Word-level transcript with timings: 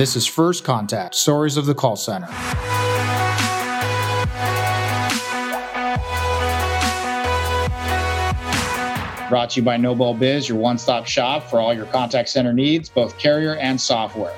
This 0.00 0.16
is 0.16 0.26
First 0.26 0.64
Contact 0.64 1.14
Stories 1.14 1.58
of 1.58 1.66
the 1.66 1.74
Call 1.74 1.94
Center. 1.94 2.26
Brought 9.28 9.50
to 9.50 9.60
you 9.60 9.62
by 9.62 9.76
Nobel 9.76 10.14
Biz, 10.14 10.48
your 10.48 10.56
one 10.56 10.78
stop 10.78 11.06
shop 11.06 11.50
for 11.50 11.60
all 11.60 11.74
your 11.74 11.84
contact 11.84 12.30
center 12.30 12.54
needs, 12.54 12.88
both 12.88 13.18
carrier 13.18 13.56
and 13.56 13.78
software. 13.78 14.34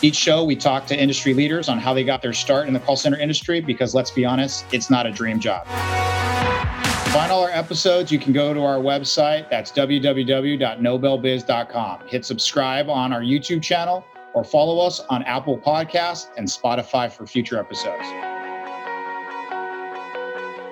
Each 0.00 0.16
show, 0.16 0.42
we 0.42 0.56
talk 0.56 0.86
to 0.86 0.98
industry 0.98 1.34
leaders 1.34 1.68
on 1.68 1.78
how 1.78 1.92
they 1.92 2.02
got 2.02 2.22
their 2.22 2.32
start 2.32 2.66
in 2.66 2.72
the 2.72 2.80
call 2.80 2.96
center 2.96 3.18
industry 3.18 3.60
because 3.60 3.94
let's 3.94 4.10
be 4.10 4.24
honest, 4.24 4.64
it's 4.72 4.88
not 4.88 5.04
a 5.04 5.10
dream 5.10 5.38
job. 5.38 5.66
Find 7.16 7.32
all 7.32 7.44
our 7.44 7.50
episodes, 7.50 8.12
you 8.12 8.18
can 8.18 8.34
go 8.34 8.52
to 8.52 8.62
our 8.62 8.76
website. 8.76 9.48
That's 9.48 9.72
www.nobelbiz.com. 9.72 12.08
Hit 12.08 12.26
subscribe 12.26 12.90
on 12.90 13.10
our 13.10 13.22
YouTube 13.22 13.62
channel 13.62 14.04
or 14.34 14.44
follow 14.44 14.86
us 14.86 15.00
on 15.08 15.22
Apple 15.22 15.56
Podcasts 15.56 16.26
and 16.36 16.46
Spotify 16.46 17.10
for 17.10 17.26
future 17.26 17.58
episodes. 17.58 18.04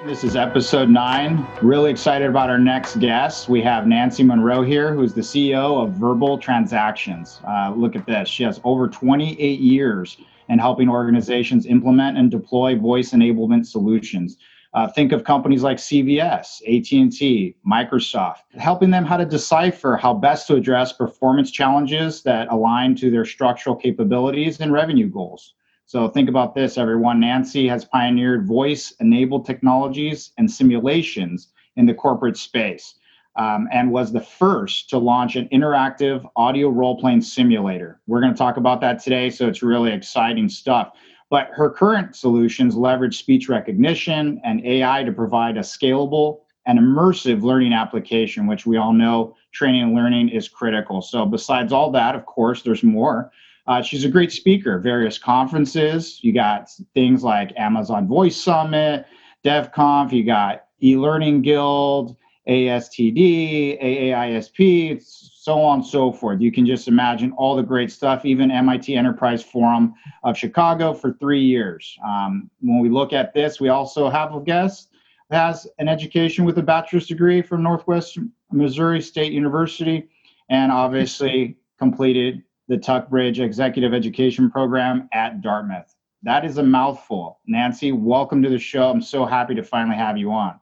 This 0.04 0.22
is 0.22 0.36
episode 0.36 0.90
nine. 0.90 1.46
Really 1.62 1.90
excited 1.90 2.28
about 2.28 2.50
our 2.50 2.58
next 2.58 3.00
guest. 3.00 3.48
We 3.48 3.62
have 3.62 3.86
Nancy 3.86 4.22
Monroe 4.22 4.60
here, 4.60 4.94
who's 4.94 5.14
the 5.14 5.22
CEO 5.22 5.82
of 5.82 5.94
Verbal 5.94 6.36
Transactions. 6.36 7.40
Uh, 7.48 7.72
look 7.74 7.96
at 7.96 8.04
this. 8.04 8.28
She 8.28 8.42
has 8.42 8.60
over 8.64 8.86
28 8.86 9.60
years 9.60 10.18
in 10.50 10.58
helping 10.58 10.90
organizations 10.90 11.64
implement 11.64 12.18
and 12.18 12.30
deploy 12.30 12.78
voice 12.78 13.12
enablement 13.12 13.64
solutions. 13.64 14.36
Uh, 14.74 14.88
think 14.88 15.12
of 15.12 15.22
companies 15.22 15.62
like 15.62 15.76
CVS, 15.76 16.60
AT&T, 16.62 17.54
Microsoft, 17.64 18.38
helping 18.58 18.90
them 18.90 19.04
how 19.04 19.16
to 19.16 19.24
decipher 19.24 19.96
how 19.96 20.12
best 20.12 20.48
to 20.48 20.56
address 20.56 20.92
performance 20.92 21.52
challenges 21.52 22.24
that 22.24 22.48
align 22.50 22.96
to 22.96 23.08
their 23.08 23.24
structural 23.24 23.76
capabilities 23.76 24.60
and 24.60 24.72
revenue 24.72 25.08
goals. 25.08 25.54
So 25.86 26.08
think 26.08 26.28
about 26.28 26.56
this, 26.56 26.76
everyone. 26.76 27.20
Nancy 27.20 27.68
has 27.68 27.84
pioneered 27.84 28.48
voice-enabled 28.48 29.46
technologies 29.46 30.32
and 30.38 30.50
simulations 30.50 31.52
in 31.76 31.86
the 31.86 31.94
corporate 31.94 32.36
space. 32.36 32.94
Um, 33.36 33.68
and 33.72 33.90
was 33.90 34.12
the 34.12 34.20
first 34.20 34.90
to 34.90 34.98
launch 34.98 35.34
an 35.34 35.48
interactive 35.52 36.24
audio 36.36 36.68
role 36.68 36.98
playing 36.98 37.20
simulator. 37.20 38.00
We're 38.06 38.20
going 38.20 38.32
to 38.32 38.38
talk 38.38 38.56
about 38.56 38.80
that 38.82 39.02
today, 39.02 39.28
so 39.28 39.48
it's 39.48 39.62
really 39.62 39.92
exciting 39.92 40.48
stuff. 40.48 40.92
But 41.34 41.50
her 41.50 41.68
current 41.68 42.14
solutions 42.14 42.76
leverage 42.76 43.18
speech 43.18 43.48
recognition 43.48 44.40
and 44.44 44.64
AI 44.64 45.02
to 45.02 45.10
provide 45.10 45.56
a 45.56 45.62
scalable 45.62 46.42
and 46.64 46.78
immersive 46.78 47.42
learning 47.42 47.72
application, 47.72 48.46
which 48.46 48.66
we 48.66 48.76
all 48.76 48.92
know 48.92 49.34
training 49.50 49.82
and 49.82 49.94
learning 49.96 50.28
is 50.28 50.48
critical. 50.48 51.02
So, 51.02 51.26
besides 51.26 51.72
all 51.72 51.90
that, 51.90 52.14
of 52.14 52.24
course, 52.24 52.62
there's 52.62 52.84
more. 52.84 53.32
Uh, 53.66 53.82
she's 53.82 54.04
a 54.04 54.08
great 54.08 54.30
speaker, 54.30 54.78
various 54.78 55.18
conferences. 55.18 56.22
You 56.22 56.32
got 56.32 56.70
things 56.94 57.24
like 57.24 57.52
Amazon 57.58 58.06
Voice 58.06 58.36
Summit, 58.36 59.04
DevConf, 59.44 60.12
you 60.12 60.22
got 60.22 60.66
eLearning 60.80 61.42
Guild, 61.42 62.14
ASTD, 62.48 63.82
AAISP, 63.82 65.02
so 65.44 65.60
on 65.60 65.80
and 65.80 65.86
so 65.86 66.10
forth. 66.10 66.40
You 66.40 66.50
can 66.50 66.64
just 66.64 66.88
imagine 66.88 67.30
all 67.32 67.54
the 67.54 67.62
great 67.62 67.92
stuff, 67.92 68.24
even 68.24 68.50
MIT 68.50 68.96
Enterprise 68.96 69.42
Forum 69.42 69.92
of 70.22 70.38
Chicago 70.38 70.94
for 70.94 71.12
three 71.20 71.42
years. 71.42 71.98
Um, 72.02 72.50
when 72.62 72.78
we 72.78 72.88
look 72.88 73.12
at 73.12 73.34
this, 73.34 73.60
we 73.60 73.68
also 73.68 74.08
have 74.08 74.34
a 74.34 74.40
guest 74.40 74.88
has 75.30 75.66
an 75.78 75.88
education 75.88 76.46
with 76.46 76.56
a 76.56 76.62
bachelor's 76.62 77.06
degree 77.06 77.42
from 77.42 77.62
Northwest 77.62 78.18
Missouri 78.52 79.02
State 79.02 79.32
University 79.32 80.08
and 80.48 80.72
obviously 80.72 81.58
completed 81.78 82.42
the 82.68 82.78
Tuck 82.78 83.10
Bridge 83.10 83.38
Executive 83.38 83.92
Education 83.92 84.50
Program 84.50 85.10
at 85.12 85.42
Dartmouth. 85.42 85.94
That 86.22 86.46
is 86.46 86.56
a 86.56 86.62
mouthful. 86.62 87.40
Nancy, 87.46 87.92
welcome 87.92 88.42
to 88.42 88.48
the 88.48 88.58
show. 88.58 88.88
I'm 88.88 89.02
so 89.02 89.26
happy 89.26 89.54
to 89.56 89.62
finally 89.62 89.96
have 89.96 90.16
you 90.16 90.32
on. 90.32 90.58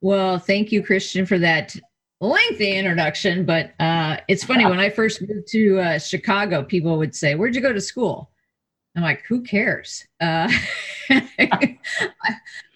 Well, 0.00 0.40
thank 0.40 0.72
you, 0.72 0.82
Christian, 0.82 1.24
for 1.24 1.38
that 1.38 1.76
lengthy 2.26 2.76
introduction. 2.76 3.44
But 3.44 3.72
uh, 3.80 4.18
it's 4.28 4.44
funny, 4.44 4.64
when 4.64 4.78
I 4.78 4.90
first 4.90 5.20
moved 5.20 5.48
to 5.48 5.80
uh, 5.80 5.98
Chicago, 5.98 6.62
people 6.62 6.96
would 6.98 7.14
say, 7.14 7.34
Where'd 7.34 7.54
you 7.54 7.60
go 7.60 7.72
to 7.72 7.80
school? 7.80 8.30
I'm 8.96 9.02
like, 9.02 9.22
Who 9.28 9.42
cares? 9.42 10.06
Uh, 10.20 10.50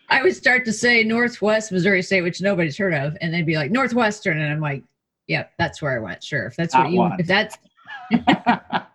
I 0.09 0.23
would 0.23 0.37
start 0.37 0.65
to 0.67 0.73
say 0.73 1.03
Northwest 1.03 1.73
Missouri 1.73 2.03
State, 2.03 2.23
which 2.23 2.41
nobody's 2.41 2.77
heard 2.77 2.95
of, 2.95 3.17
and 3.21 3.33
they'd 3.33 3.47
be 3.47 3.57
like 3.57 3.71
Northwestern, 3.71 4.41
and 4.41 4.53
I'm 4.53 4.61
like, 4.61 4.85
"Yeah, 5.27 5.47
that's 5.59 5.83
where 5.83 5.97
I 5.97 5.99
went. 5.99 6.23
Sure, 6.23 6.47
if 6.47 6.57
that's 6.57 6.75
what 6.75 6.91
you, 6.91 7.11
if 7.19 7.27
that's." 7.27 7.59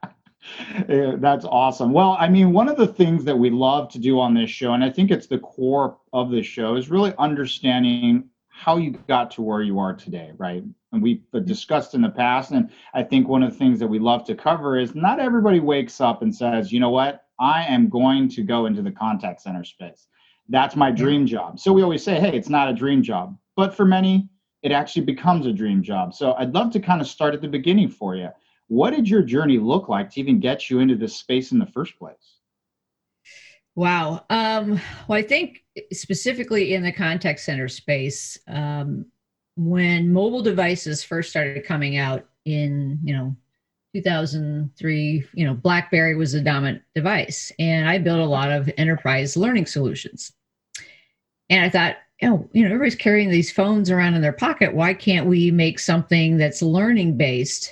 that's 1.19 1.45
awesome. 1.45 1.91
Well, 1.91 2.15
I 2.19 2.29
mean, 2.29 2.53
one 2.53 2.69
of 2.69 2.77
the 2.77 2.87
things 2.87 3.23
that 3.25 3.37
we 3.37 3.49
love 3.49 3.89
to 3.89 3.99
do 3.99 4.19
on 4.19 4.33
this 4.33 4.49
show, 4.49 4.73
and 4.73 4.83
I 4.83 4.89
think 4.89 5.11
it's 5.11 5.27
the 5.27 5.39
core 5.39 5.97
of 6.13 6.31
the 6.31 6.41
show, 6.41 6.75
is 6.75 6.89
really 6.89 7.13
understanding 7.19 8.29
how 8.61 8.77
you 8.77 8.91
got 9.07 9.31
to 9.31 9.41
where 9.41 9.63
you 9.63 9.79
are 9.79 9.91
today, 9.91 10.33
right? 10.37 10.63
And 10.91 11.01
we've 11.01 11.23
discussed 11.45 11.95
in 11.95 12.01
the 12.03 12.09
past, 12.09 12.51
and 12.51 12.69
I 12.93 13.01
think 13.01 13.27
one 13.27 13.41
of 13.41 13.51
the 13.51 13.57
things 13.57 13.79
that 13.79 13.87
we 13.87 13.97
love 13.97 14.23
to 14.25 14.35
cover 14.35 14.77
is 14.77 14.93
not 14.93 15.19
everybody 15.19 15.59
wakes 15.59 15.99
up 15.99 16.21
and 16.21 16.33
says, 16.33 16.71
you 16.71 16.79
know 16.79 16.91
what, 16.91 17.23
I 17.39 17.63
am 17.63 17.89
going 17.89 18.29
to 18.29 18.43
go 18.43 18.67
into 18.67 18.83
the 18.83 18.91
contact 18.91 19.41
center 19.41 19.63
space. 19.63 20.05
That's 20.47 20.75
my 20.75 20.91
dream 20.91 21.25
job. 21.25 21.59
So 21.59 21.73
we 21.73 21.81
always 21.81 22.03
say, 22.03 22.19
hey, 22.19 22.37
it's 22.37 22.49
not 22.49 22.69
a 22.69 22.73
dream 22.73 23.01
job. 23.01 23.35
But 23.55 23.73
for 23.73 23.83
many, 23.83 24.29
it 24.61 24.71
actually 24.71 25.05
becomes 25.05 25.47
a 25.47 25.53
dream 25.53 25.81
job. 25.81 26.13
So 26.13 26.33
I'd 26.33 26.53
love 26.53 26.71
to 26.73 26.79
kind 26.79 27.01
of 27.01 27.07
start 27.07 27.33
at 27.33 27.41
the 27.41 27.47
beginning 27.47 27.89
for 27.89 28.15
you. 28.15 28.29
What 28.67 28.91
did 28.91 29.09
your 29.09 29.23
journey 29.23 29.57
look 29.57 29.89
like 29.89 30.11
to 30.11 30.19
even 30.19 30.39
get 30.39 30.69
you 30.69 30.81
into 30.81 30.95
this 30.95 31.17
space 31.17 31.51
in 31.51 31.57
the 31.57 31.65
first 31.65 31.97
place? 31.97 32.37
Wow. 33.75 34.25
Um, 34.29 34.79
well, 35.07 35.17
I 35.17 35.21
think 35.21 35.63
specifically 35.93 36.73
in 36.73 36.83
the 36.83 36.91
contact 36.91 37.39
center 37.39 37.67
space, 37.67 38.37
um, 38.47 39.05
when 39.55 40.11
mobile 40.11 40.41
devices 40.41 41.03
first 41.03 41.29
started 41.29 41.65
coming 41.65 41.97
out 41.97 42.27
in, 42.45 42.99
you 43.03 43.15
know, 43.15 43.35
2003, 43.93 45.25
you 45.33 45.45
know, 45.45 45.53
BlackBerry 45.53 46.15
was 46.15 46.31
the 46.31 46.41
dominant 46.41 46.81
device, 46.95 47.51
and 47.59 47.89
I 47.89 47.97
built 47.97 48.19
a 48.19 48.25
lot 48.25 48.51
of 48.51 48.69
enterprise 48.77 49.35
learning 49.35 49.65
solutions. 49.65 50.31
And 51.49 51.63
I 51.65 51.69
thought, 51.69 51.97
oh, 52.23 52.49
you 52.53 52.63
know, 52.63 52.67
everybody's 52.67 52.95
carrying 52.95 53.29
these 53.29 53.51
phones 53.51 53.91
around 53.91 54.13
in 54.13 54.21
their 54.21 54.31
pocket. 54.31 54.73
Why 54.73 54.93
can't 54.93 55.27
we 55.27 55.51
make 55.51 55.79
something 55.79 56.37
that's 56.37 56.61
learning 56.61 57.17
based? 57.17 57.69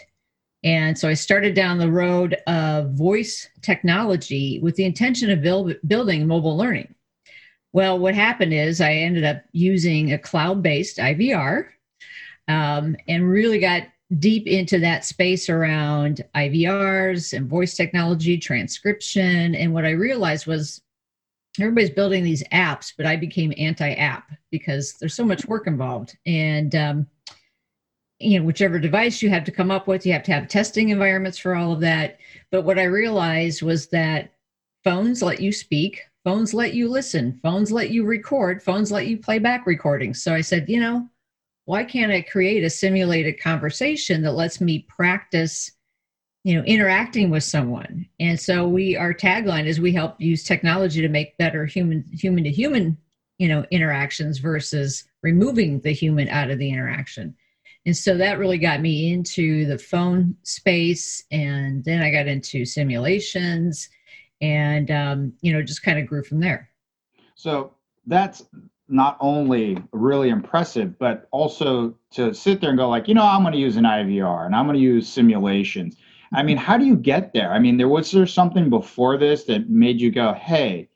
And 0.63 0.97
so 0.97 1.07
I 1.07 1.13
started 1.13 1.55
down 1.55 1.77
the 1.77 1.91
road 1.91 2.35
of 2.47 2.91
voice 2.91 3.49
technology 3.61 4.59
with 4.61 4.75
the 4.75 4.85
intention 4.85 5.29
of 5.29 5.41
build, 5.41 5.75
building 5.87 6.27
mobile 6.27 6.57
learning. 6.57 6.93
Well, 7.71 7.99
what 7.99 8.15
happened 8.15 8.53
is 8.53 8.81
I 8.81 8.93
ended 8.93 9.23
up 9.23 9.43
using 9.51 10.11
a 10.11 10.17
cloud 10.17 10.61
based 10.61 10.97
IVR 10.97 11.67
um, 12.47 12.95
and 13.07 13.29
really 13.29 13.59
got 13.59 13.83
deep 14.17 14.47
into 14.47 14.79
that 14.79 15.05
space 15.05 15.49
around 15.49 16.25
IVRs 16.35 17.33
and 17.33 17.47
voice 17.47 17.75
technology, 17.75 18.37
transcription. 18.37 19.53
And 19.53 19.73
what 19.73 19.85
I 19.85 19.91
realized 19.91 20.47
was 20.47 20.81
everybody's 21.59 21.91
building 21.91 22.23
these 22.23 22.43
apps, 22.51 22.93
but 22.97 23.05
I 23.05 23.15
became 23.15 23.53
anti 23.57 23.91
app 23.93 24.31
because 24.51 24.93
there's 24.93 25.13
so 25.13 25.25
much 25.25 25.45
work 25.45 25.67
involved. 25.67 26.17
And, 26.25 26.75
um, 26.75 27.07
you 28.19 28.39
know, 28.39 28.45
whichever 28.45 28.79
device 28.79 29.21
you 29.21 29.29
have 29.29 29.45
to 29.45 29.51
come 29.51 29.71
up 29.71 29.87
with, 29.87 30.05
you 30.05 30.13
have 30.13 30.23
to 30.23 30.33
have 30.33 30.47
testing 30.47 30.89
environments 30.89 31.37
for 31.37 31.55
all 31.55 31.71
of 31.71 31.79
that. 31.79 32.19
But 32.51 32.63
what 32.63 32.77
I 32.77 32.83
realized 32.83 33.61
was 33.61 33.87
that 33.87 34.33
phones 34.83 35.21
let 35.21 35.39
you 35.39 35.51
speak, 35.51 36.01
phones 36.23 36.53
let 36.53 36.73
you 36.73 36.89
listen, 36.89 37.39
phones 37.41 37.71
let 37.71 37.91
you 37.91 38.05
record, 38.05 38.61
phones 38.61 38.91
let 38.91 39.07
you 39.07 39.17
play 39.17 39.39
back 39.39 39.65
recordings. 39.65 40.21
So 40.21 40.33
I 40.33 40.41
said, 40.41 40.69
you 40.69 40.79
know, 40.79 41.07
why 41.65 41.83
can't 41.83 42.11
I 42.11 42.21
create 42.21 42.63
a 42.63 42.69
simulated 42.69 43.39
conversation 43.39 44.21
that 44.23 44.33
lets 44.33 44.59
me 44.59 44.79
practice, 44.79 45.71
you 46.43 46.55
know, 46.55 46.63
interacting 46.63 47.29
with 47.29 47.43
someone? 47.43 48.05
And 48.19 48.37
so 48.37 48.67
we 48.67 48.97
our 48.97 49.13
tagline 49.13 49.65
is 49.65 49.79
we 49.79 49.93
help 49.93 50.19
use 50.19 50.43
technology 50.43 51.01
to 51.01 51.09
make 51.09 51.37
better 51.37 51.65
human 51.65 52.03
human 52.11 52.43
to 52.43 52.51
human, 52.51 52.97
you 53.37 53.47
know, 53.47 53.65
interactions 53.71 54.39
versus 54.39 55.05
removing 55.21 55.79
the 55.81 55.91
human 55.91 56.27
out 56.27 56.49
of 56.49 56.57
the 56.57 56.69
interaction. 56.69 57.35
And 57.85 57.95
so 57.95 58.17
that 58.17 58.39
really 58.39 58.57
got 58.57 58.81
me 58.81 59.11
into 59.11 59.65
the 59.65 59.77
phone 59.77 60.35
space, 60.43 61.23
and 61.31 61.83
then 61.85 62.01
I 62.01 62.11
got 62.11 62.27
into 62.27 62.65
simulations, 62.65 63.89
and 64.41 64.91
um, 64.91 65.33
you 65.41 65.53
know, 65.53 65.61
just 65.61 65.83
kind 65.83 65.97
of 65.97 66.05
grew 66.05 66.23
from 66.23 66.39
there. 66.39 66.69
So 67.35 67.73
that's 68.05 68.43
not 68.89 69.17
only 69.19 69.77
really 69.91 70.29
impressive, 70.29 70.97
but 70.97 71.27
also 71.31 71.95
to 72.11 72.33
sit 72.33 72.59
there 72.59 72.71
and 72.71 72.77
go 72.77 72.89
like, 72.89 73.07
you 73.07 73.13
know, 73.13 73.23
I'm 73.23 73.43
going 73.43 73.53
to 73.53 73.59
use 73.59 73.77
an 73.77 73.83
IVR 73.83 74.45
and 74.45 74.55
I'm 74.55 74.65
going 74.65 74.77
to 74.77 74.83
use 74.83 75.07
simulations. 75.07 75.95
I 76.33 76.43
mean, 76.43 76.57
how 76.57 76.77
do 76.77 76.85
you 76.85 76.95
get 76.95 77.33
there? 77.33 77.51
I 77.51 77.59
mean, 77.59 77.77
there 77.77 77.87
was 77.87 78.11
there 78.11 78.25
something 78.25 78.69
before 78.69 79.17
this 79.17 79.43
that 79.45 79.69
made 79.69 80.01
you 80.01 80.11
go, 80.11 80.33
hey, 80.33 80.88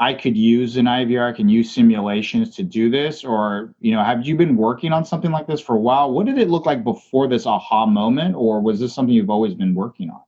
I 0.00 0.14
could 0.14 0.34
use 0.34 0.78
an 0.78 0.86
IVR, 0.86 1.28
I 1.28 1.36
can 1.36 1.46
use 1.46 1.70
simulations 1.70 2.56
to 2.56 2.62
do 2.62 2.90
this? 2.90 3.22
Or, 3.22 3.74
you 3.80 3.92
know, 3.92 4.02
have 4.02 4.26
you 4.26 4.34
been 4.34 4.56
working 4.56 4.92
on 4.92 5.04
something 5.04 5.30
like 5.30 5.46
this 5.46 5.60
for 5.60 5.76
a 5.76 5.80
while? 5.80 6.10
What 6.10 6.24
did 6.24 6.38
it 6.38 6.48
look 6.48 6.64
like 6.64 6.82
before 6.82 7.28
this 7.28 7.44
aha 7.44 7.84
moment? 7.84 8.34
Or 8.34 8.62
was 8.62 8.80
this 8.80 8.94
something 8.94 9.14
you've 9.14 9.28
always 9.28 9.52
been 9.52 9.74
working 9.74 10.08
on? 10.08 10.22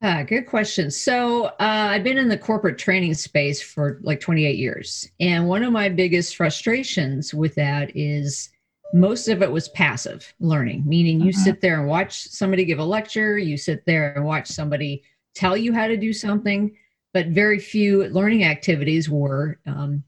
Ah, 0.00 0.22
good 0.22 0.46
question. 0.46 0.92
So 0.92 1.46
uh, 1.46 1.54
I've 1.58 2.04
been 2.04 2.18
in 2.18 2.28
the 2.28 2.38
corporate 2.38 2.78
training 2.78 3.14
space 3.14 3.60
for 3.60 3.98
like 4.02 4.20
28 4.20 4.56
years. 4.56 5.10
And 5.18 5.48
one 5.48 5.64
of 5.64 5.72
my 5.72 5.88
biggest 5.88 6.36
frustrations 6.36 7.34
with 7.34 7.56
that 7.56 7.90
is 7.96 8.50
most 8.92 9.26
of 9.26 9.42
it 9.42 9.50
was 9.50 9.70
passive 9.70 10.32
learning, 10.38 10.84
meaning 10.86 11.20
you 11.20 11.30
uh-huh. 11.30 11.44
sit 11.44 11.60
there 11.60 11.80
and 11.80 11.88
watch 11.88 12.28
somebody 12.28 12.64
give 12.64 12.78
a 12.78 12.84
lecture, 12.84 13.38
you 13.38 13.56
sit 13.56 13.84
there 13.86 14.14
and 14.14 14.24
watch 14.24 14.46
somebody 14.46 15.02
tell 15.34 15.56
you 15.56 15.72
how 15.72 15.88
to 15.88 15.96
do 15.96 16.12
something 16.12 16.76
but 17.14 17.28
very 17.28 17.60
few 17.60 18.04
learning 18.08 18.44
activities 18.44 19.08
were 19.08 19.58
um, 19.66 20.02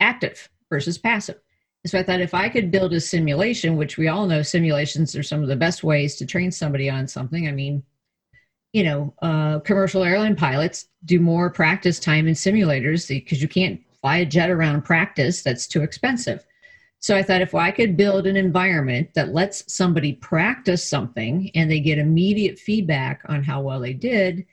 active 0.00 0.48
versus 0.70 0.98
passive. 0.98 1.38
So 1.86 1.98
I 1.98 2.02
thought 2.02 2.20
if 2.20 2.34
I 2.34 2.48
could 2.48 2.70
build 2.70 2.94
a 2.94 3.00
simulation, 3.00 3.76
which 3.76 3.96
we 3.96 4.08
all 4.08 4.26
know 4.26 4.42
simulations 4.42 5.14
are 5.14 5.22
some 5.22 5.42
of 5.42 5.48
the 5.48 5.56
best 5.56 5.84
ways 5.84 6.16
to 6.16 6.26
train 6.26 6.50
somebody 6.50 6.90
on 6.90 7.06
something. 7.06 7.46
I 7.46 7.52
mean, 7.52 7.82
you 8.72 8.84
know, 8.84 9.14
uh, 9.22 9.60
commercial 9.60 10.02
airline 10.02 10.34
pilots 10.34 10.88
do 11.04 11.20
more 11.20 11.50
practice 11.50 12.00
time 12.00 12.26
in 12.26 12.34
simulators 12.34 13.08
because 13.08 13.42
you 13.42 13.48
can't 13.48 13.80
fly 14.00 14.18
a 14.18 14.26
jet 14.26 14.50
around 14.50 14.82
practice. 14.82 15.42
That's 15.42 15.66
too 15.66 15.82
expensive. 15.82 16.46
So 17.00 17.16
I 17.16 17.22
thought 17.22 17.40
if 17.40 17.54
I 17.54 17.70
could 17.70 17.96
build 17.96 18.26
an 18.26 18.36
environment 18.36 19.14
that 19.14 19.32
lets 19.32 19.70
somebody 19.72 20.14
practice 20.14 20.88
something 20.88 21.50
and 21.54 21.70
they 21.70 21.80
get 21.80 21.98
immediate 21.98 22.58
feedback 22.58 23.22
on 23.26 23.42
how 23.42 23.62
well 23.62 23.80
they 23.80 23.94
did, 23.94 24.46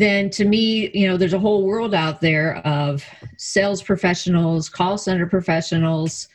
then 0.00 0.30
to 0.30 0.46
me, 0.46 0.90
you 0.94 1.06
know, 1.06 1.16
there's 1.16 1.34
a 1.34 1.38
whole 1.38 1.66
world 1.66 1.94
out 1.94 2.20
there 2.20 2.56
of 2.66 3.04
sales 3.36 3.82
professionals, 3.82 4.68
call 4.68 4.96
center 4.96 5.26
professionals, 5.26 6.28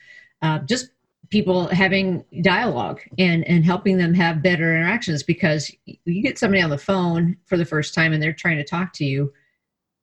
uh, 0.43 0.59
just 0.59 0.89
people 1.29 1.67
having 1.67 2.23
dialogue 2.43 3.01
and 3.17 3.43
and 3.47 3.65
helping 3.65 3.97
them 3.97 4.13
have 4.13 4.43
better 4.43 4.75
interactions 4.75 5.23
because 5.23 5.71
you 5.85 6.21
get 6.21 6.37
somebody 6.37 6.61
on 6.61 6.69
the 6.69 6.77
phone 6.77 7.35
for 7.45 7.57
the 7.57 7.65
first 7.65 7.95
time 7.95 8.13
and 8.13 8.21
they're 8.21 8.31
trying 8.31 8.57
to 8.57 8.63
talk 8.63 8.93
to 8.93 9.03
you 9.03 9.33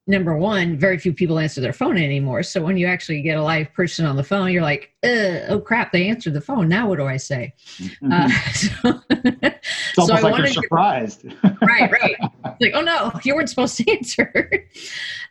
number 0.06 0.36
one 0.36 0.76
very 0.76 0.98
few 0.98 1.12
people 1.12 1.38
answer 1.38 1.60
their 1.60 1.72
phone 1.72 1.96
anymore 1.96 2.42
so 2.42 2.60
when 2.60 2.76
you 2.76 2.86
actually 2.86 3.22
get 3.22 3.38
a 3.38 3.42
live 3.42 3.72
person 3.72 4.04
on 4.04 4.16
the 4.16 4.24
phone 4.24 4.50
you're 4.50 4.62
like 4.62 4.92
oh 5.04 5.62
crap 5.64 5.92
they 5.92 6.08
answered 6.08 6.34
the 6.34 6.40
phone 6.40 6.68
now 6.68 6.88
what 6.88 6.98
do 6.98 7.06
i 7.06 7.16
say 7.16 7.52
mm-hmm. 7.76 8.12
uh, 8.12 8.28
so, 8.52 9.00
it's 9.10 9.98
almost 9.98 10.22
so 10.22 10.28
like 10.28 10.38
you're 10.38 10.46
surprised 10.48 11.24
right 11.62 11.90
right 11.90 12.16
like, 12.62 12.72
oh 12.74 12.80
no, 12.80 13.12
you 13.24 13.34
weren't 13.34 13.48
supposed 13.48 13.76
to 13.78 13.90
answer. 13.90 14.68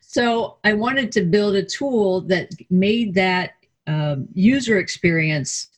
so 0.01 0.57
I 0.63 0.73
wanted 0.73 1.11
to 1.13 1.21
build 1.21 1.55
a 1.55 1.63
tool 1.63 2.21
that 2.21 2.51
made 2.69 3.13
that 3.15 3.53
um, 3.87 4.27
user 4.33 4.77
experience 4.77 5.69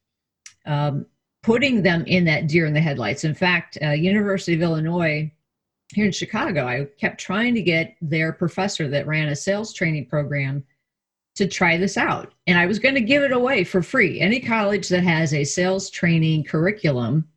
um, 0.65 1.05
putting 1.41 1.83
them 1.83 2.03
in 2.05 2.25
that 2.25 2.47
deer 2.47 2.65
in 2.65 2.73
the 2.73 2.81
headlights. 2.81 3.23
In 3.23 3.35
fact, 3.35 3.77
uh, 3.81 3.89
University 3.89 4.55
of 4.55 4.61
Illinois 4.61 5.31
here 5.93 6.05
in 6.05 6.11
Chicago, 6.11 6.65
I 6.65 6.87
kept 6.99 7.19
trying 7.19 7.55
to 7.55 7.61
get 7.61 7.95
their 8.01 8.33
professor 8.33 8.87
that 8.87 9.07
ran 9.07 9.29
a 9.29 9.35
sales 9.35 9.73
training 9.73 10.07
program 10.07 10.63
to 11.35 11.47
try 11.47 11.77
this 11.77 11.97
out. 11.97 12.33
And 12.47 12.57
I 12.57 12.65
was 12.65 12.79
going 12.79 12.95
to 12.95 13.01
give 13.01 13.23
it 13.23 13.31
away 13.31 13.63
for 13.63 13.81
free. 13.81 14.19
Any 14.19 14.39
college 14.39 14.87
that 14.89 15.03
has 15.03 15.33
a 15.33 15.43
sales 15.43 15.89
training 15.89 16.43
curriculum 16.43 17.27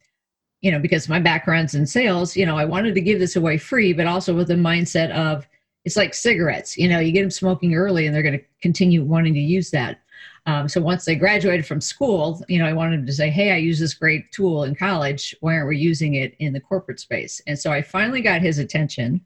you 0.66 0.72
know, 0.72 0.78
because 0.78 1.08
my 1.08 1.20
background's 1.20 1.76
in 1.76 1.86
sales, 1.86 2.36
you 2.36 2.44
know, 2.46 2.56
I 2.56 2.64
wanted 2.64 2.94
to 2.96 3.00
give 3.00 3.18
this 3.18 3.36
away 3.36 3.58
free, 3.58 3.92
but 3.92 4.06
also 4.06 4.34
with 4.34 4.48
the 4.48 4.54
mindset 4.54 5.12
of 5.12 5.46
it's 5.84 5.96
like 5.96 6.14
cigarettes, 6.14 6.76
you 6.76 6.88
know, 6.88 6.98
you 6.98 7.12
get 7.12 7.20
them 7.20 7.30
smoking 7.30 7.74
early 7.74 8.06
and 8.06 8.14
they're 8.14 8.22
going 8.22 8.38
to 8.38 8.44
continue 8.60 9.04
wanting 9.04 9.34
to 9.34 9.40
use 9.40 9.70
that. 9.70 10.00
Um, 10.46 10.68
so 10.68 10.80
once 10.80 11.04
they 11.04 11.16
graduated 11.16 11.66
from 11.66 11.80
school, 11.80 12.44
you 12.48 12.58
know, 12.58 12.66
I 12.66 12.72
wanted 12.72 13.00
them 13.00 13.06
to 13.06 13.12
say, 13.12 13.30
hey, 13.30 13.52
I 13.52 13.56
use 13.56 13.78
this 13.78 13.94
great 13.94 14.30
tool 14.32 14.64
in 14.64 14.74
college. 14.74 15.34
Why 15.40 15.54
aren't 15.54 15.68
we 15.68 15.78
using 15.78 16.14
it 16.14 16.34
in 16.38 16.52
the 16.52 16.60
corporate 16.60 17.00
space? 17.00 17.40
And 17.46 17.58
so 17.58 17.72
I 17.72 17.82
finally 17.82 18.20
got 18.20 18.40
his 18.40 18.58
attention 18.58 19.20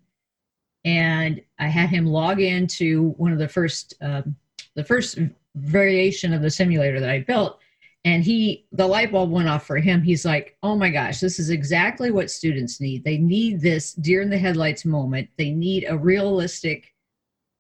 and 0.85 1.43
I 1.59 1.67
had 1.67 1.91
him 1.91 2.07
log 2.07 2.41
into 2.41 3.11
one 3.19 3.33
of 3.33 3.39
the 3.39 3.49
first, 3.49 3.95
um, 4.01 4.35
the 4.75 4.85
first 4.85 5.19
variation 5.57 6.33
of 6.33 6.43
the 6.43 6.51
simulator 6.51 7.01
that 7.01 7.11
I 7.11 7.21
built 7.21 7.61
and 8.05 8.25
he 8.25 8.67
the 8.73 8.87
light 8.87 9.13
bulb 9.13 9.31
went 9.31 9.49
off 9.49 9.67
for 9.67 9.77
him 9.77 10.03
he's 10.03 10.25
like 10.25 10.57
oh 10.63 10.75
my 10.75 10.89
gosh 10.91 11.21
this 11.21 11.39
is 11.39 11.51
exactly 11.51 12.11
what 12.11 12.31
students 12.31 12.81
need 12.81 13.05
they 13.05 13.19
need 13.19 13.61
this 13.61 13.93
deer 13.95 14.23
in 14.23 14.31
the 14.31 14.39
headlights 14.39 14.85
moment 14.85 15.29
they 15.37 15.51
need 15.51 15.85
a 15.89 15.97
realistic 15.97 16.95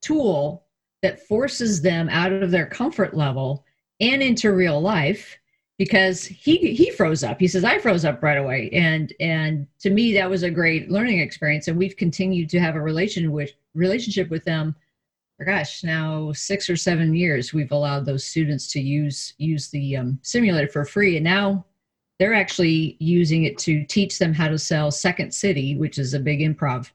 tool 0.00 0.64
that 1.02 1.26
forces 1.26 1.82
them 1.82 2.08
out 2.08 2.32
of 2.32 2.50
their 2.50 2.66
comfort 2.66 3.14
level 3.14 3.64
and 4.00 4.22
into 4.22 4.52
real 4.52 4.80
life 4.80 5.38
because 5.78 6.24
he 6.24 6.74
he 6.74 6.90
froze 6.90 7.24
up. 7.24 7.40
He 7.40 7.48
says 7.48 7.64
i 7.64 7.78
froze 7.78 8.04
up 8.04 8.22
right 8.22 8.38
away. 8.38 8.70
And 8.72 9.12
and 9.20 9.66
to 9.80 9.90
me 9.90 10.12
that 10.14 10.28
was 10.28 10.42
a 10.42 10.50
great 10.50 10.90
learning 10.90 11.20
experience. 11.20 11.68
And 11.68 11.78
we've 11.78 11.96
continued 11.96 12.50
to 12.50 12.60
have 12.60 12.76
a 12.76 12.80
relation 12.80 13.32
with 13.32 13.52
relationship 13.74 14.30
with 14.30 14.44
them 14.44 14.74
gosh, 15.44 15.82
now 15.82 16.32
six 16.32 16.68
or 16.68 16.76
seven 16.76 17.14
years, 17.14 17.52
we've 17.52 17.72
allowed 17.72 18.04
those 18.04 18.24
students 18.24 18.70
to 18.72 18.80
use 18.80 19.34
use 19.38 19.68
the 19.70 19.96
um, 19.96 20.18
simulator 20.22 20.68
for 20.68 20.84
free, 20.84 21.16
and 21.16 21.24
now 21.24 21.64
they're 22.18 22.34
actually 22.34 22.96
using 23.00 23.44
it 23.44 23.56
to 23.58 23.84
teach 23.84 24.18
them 24.18 24.34
how 24.34 24.48
to 24.48 24.58
sell 24.58 24.90
Second 24.90 25.32
City, 25.32 25.76
which 25.76 25.98
is 25.98 26.12
a 26.12 26.20
big 26.20 26.40
improv 26.40 26.90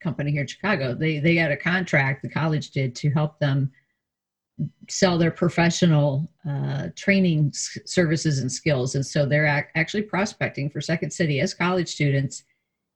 company 0.00 0.30
here 0.30 0.42
in 0.42 0.46
Chicago. 0.46 0.94
They 0.94 1.18
they 1.18 1.34
got 1.34 1.50
a 1.50 1.56
contract, 1.56 2.22
the 2.22 2.28
college 2.28 2.70
did, 2.70 2.94
to 2.96 3.10
help 3.10 3.38
them 3.38 3.70
sell 4.88 5.18
their 5.18 5.30
professional 5.30 6.28
uh, 6.48 6.88
training 6.96 7.50
s- 7.54 7.78
services 7.84 8.38
and 8.40 8.50
skills, 8.50 8.94
and 8.94 9.04
so 9.04 9.26
they're 9.26 9.46
ac- 9.46 9.68
actually 9.74 10.02
prospecting 10.02 10.70
for 10.70 10.80
Second 10.80 11.12
City 11.12 11.40
as 11.40 11.54
college 11.54 11.88
students. 11.88 12.44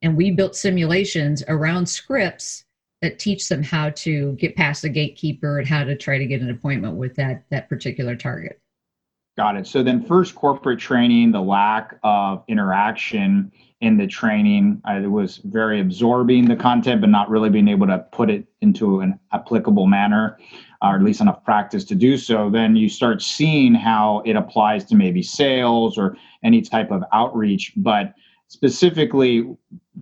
And 0.03 0.17
we 0.17 0.31
built 0.33 0.57
simulations 0.57 1.45
around 1.47 1.87
scripts 1.87 2.65
that 3.03 3.19
teach 3.19 3.49
them 3.49 3.63
how 3.63 3.91
to 3.91 4.33
get 4.35 4.57
past 4.57 4.83
the 4.83 4.89
gatekeeper 4.89 5.59
and 5.59 5.69
how 5.69 5.85
to 5.85 5.97
try 5.97 6.19
to 6.19 6.27
get 6.27 6.41
an 6.41 6.51
appointment 6.51 6.95
with 6.95 7.15
that 7.17 7.45
that 7.51 7.69
particular 7.69 8.17
target. 8.17 8.62
Got 9.37 9.57
it. 9.57 9.67
So 9.67 9.83
then, 9.83 10.05
first 10.05 10.35
corporate 10.35 10.79
training, 10.79 11.33
the 11.33 11.41
lack 11.41 11.99
of 12.03 12.45
interaction 12.49 13.51
in 13.81 13.97
the 13.97 14.07
training, 14.07 14.81
I 14.85 15.01
was 15.07 15.39
very 15.39 15.81
absorbing 15.81 16.47
the 16.47 16.55
content, 16.55 17.01
but 17.01 17.09
not 17.09 17.31
really 17.31 17.49
being 17.49 17.69
able 17.69 17.87
to 17.87 17.99
put 18.13 18.31
it 18.31 18.47
into 18.61 19.01
an 19.01 19.19
applicable 19.33 19.87
manner, 19.87 20.39
or 20.83 20.97
at 20.97 21.03
least 21.03 21.23
enough 21.23 21.43
practice 21.45 21.83
to 21.85 21.95
do 21.95 22.19
so. 22.19 22.51
Then 22.51 22.77
you 22.77 22.91
start 22.91 23.23
seeing 23.23 23.75
how 23.75 24.23
it 24.27 24.37
applies 24.37 24.85
to 24.85 24.95
maybe 24.95 25.23
sales 25.23 25.97
or 25.97 26.17
any 26.45 26.61
type 26.61 26.91
of 26.91 27.03
outreach, 27.13 27.73
but 27.77 28.15
specifically 28.53 29.47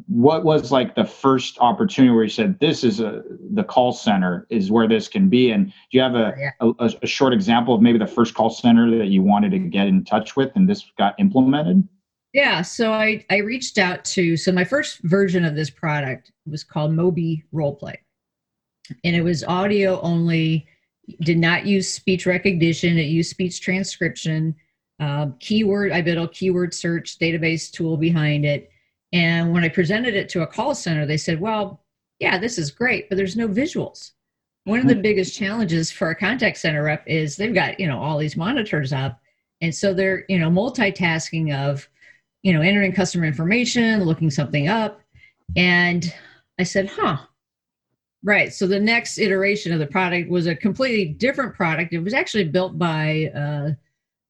what 0.08 0.44
was 0.44 0.72
like 0.72 0.96
the 0.96 1.04
first 1.04 1.56
opportunity 1.60 2.12
where 2.12 2.24
you 2.24 2.30
said 2.30 2.58
this 2.58 2.82
is 2.82 2.98
a 2.98 3.22
the 3.52 3.62
call 3.62 3.92
center 3.92 4.44
is 4.50 4.72
where 4.72 4.88
this 4.88 5.06
can 5.06 5.28
be 5.28 5.52
and 5.52 5.66
do 5.66 5.72
you 5.92 6.00
have 6.00 6.16
a, 6.16 6.34
yeah. 6.36 6.50
a, 6.60 6.92
a, 7.00 7.06
short 7.06 7.32
example 7.32 7.72
of 7.72 7.80
maybe 7.80 7.96
the 7.96 8.08
first 8.08 8.34
call 8.34 8.50
center 8.50 8.98
that 8.98 9.06
you 9.06 9.22
wanted 9.22 9.52
to 9.52 9.58
get 9.60 9.86
in 9.86 10.04
touch 10.04 10.34
with 10.34 10.50
and 10.56 10.68
this 10.68 10.90
got 10.98 11.14
implemented 11.20 11.86
yeah 12.32 12.60
so 12.60 12.92
i 12.92 13.24
i 13.30 13.36
reached 13.36 13.78
out 13.78 14.04
to 14.04 14.36
so 14.36 14.50
my 14.50 14.64
first 14.64 14.98
version 15.04 15.44
of 15.44 15.54
this 15.54 15.70
product 15.70 16.32
was 16.44 16.64
called 16.64 16.90
mobi 16.90 17.44
roleplay 17.54 17.94
and 19.04 19.14
it 19.14 19.22
was 19.22 19.44
audio 19.44 20.00
only 20.00 20.66
did 21.20 21.38
not 21.38 21.66
use 21.66 21.88
speech 21.88 22.26
recognition 22.26 22.98
it 22.98 23.02
used 23.02 23.30
speech 23.30 23.60
transcription 23.60 24.56
um, 25.00 25.34
keyword, 25.40 25.92
I 25.92 26.02
built 26.02 26.30
a 26.30 26.32
keyword 26.32 26.74
search 26.74 27.18
database 27.18 27.70
tool 27.70 27.96
behind 27.96 28.44
it. 28.44 28.70
And 29.12 29.52
when 29.52 29.64
I 29.64 29.68
presented 29.68 30.14
it 30.14 30.28
to 30.30 30.42
a 30.42 30.46
call 30.46 30.74
center, 30.74 31.06
they 31.06 31.16
said, 31.16 31.40
well, 31.40 31.82
yeah, 32.20 32.38
this 32.38 32.58
is 32.58 32.70
great, 32.70 33.08
but 33.08 33.16
there's 33.16 33.36
no 33.36 33.48
visuals. 33.48 34.12
One 34.64 34.78
of 34.78 34.86
the 34.86 34.94
hmm. 34.94 35.02
biggest 35.02 35.36
challenges 35.36 35.90
for 35.90 36.10
a 36.10 36.14
contact 36.14 36.58
center 36.58 36.82
rep 36.82 37.02
is 37.06 37.34
they've 37.34 37.54
got, 37.54 37.80
you 37.80 37.86
know, 37.86 38.00
all 38.00 38.18
these 38.18 38.36
monitors 38.36 38.92
up. 38.92 39.18
And 39.62 39.74
so 39.74 39.92
they're, 39.94 40.24
you 40.28 40.38
know, 40.38 40.50
multitasking 40.50 41.54
of, 41.56 41.88
you 42.42 42.52
know, 42.52 42.60
entering 42.60 42.92
customer 42.92 43.24
information, 43.24 44.04
looking 44.04 44.30
something 44.30 44.68
up. 44.68 45.00
And 45.56 46.14
I 46.58 46.62
said, 46.62 46.88
huh, 46.88 47.18
Right. 48.22 48.52
So 48.52 48.66
the 48.66 48.78
next 48.78 49.18
iteration 49.18 49.72
of 49.72 49.78
the 49.78 49.86
product 49.86 50.28
was 50.28 50.46
a 50.46 50.54
completely 50.54 51.06
different 51.06 51.54
product. 51.54 51.94
It 51.94 52.00
was 52.00 52.12
actually 52.12 52.44
built 52.44 52.78
by 52.78 53.30
uh, 53.34 53.70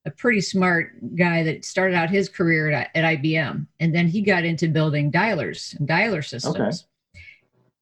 a 0.07 0.11
pretty 0.11 0.40
smart 0.40 0.92
guy 1.16 1.42
that 1.42 1.64
started 1.64 1.95
out 1.95 2.11
his 2.11 2.28
career 2.28 2.71
at, 2.71 2.90
at 2.95 3.19
IBM, 3.19 3.66
and 3.80 3.95
then 3.95 4.09
he 4.09 4.23
got 4.23 4.45
into 4.45 4.69
building 4.69 5.12
dialers 5.12 5.78
and 5.78 5.88
dialer 5.88 6.25
systems. 6.25 6.85
Okay. 6.85 6.87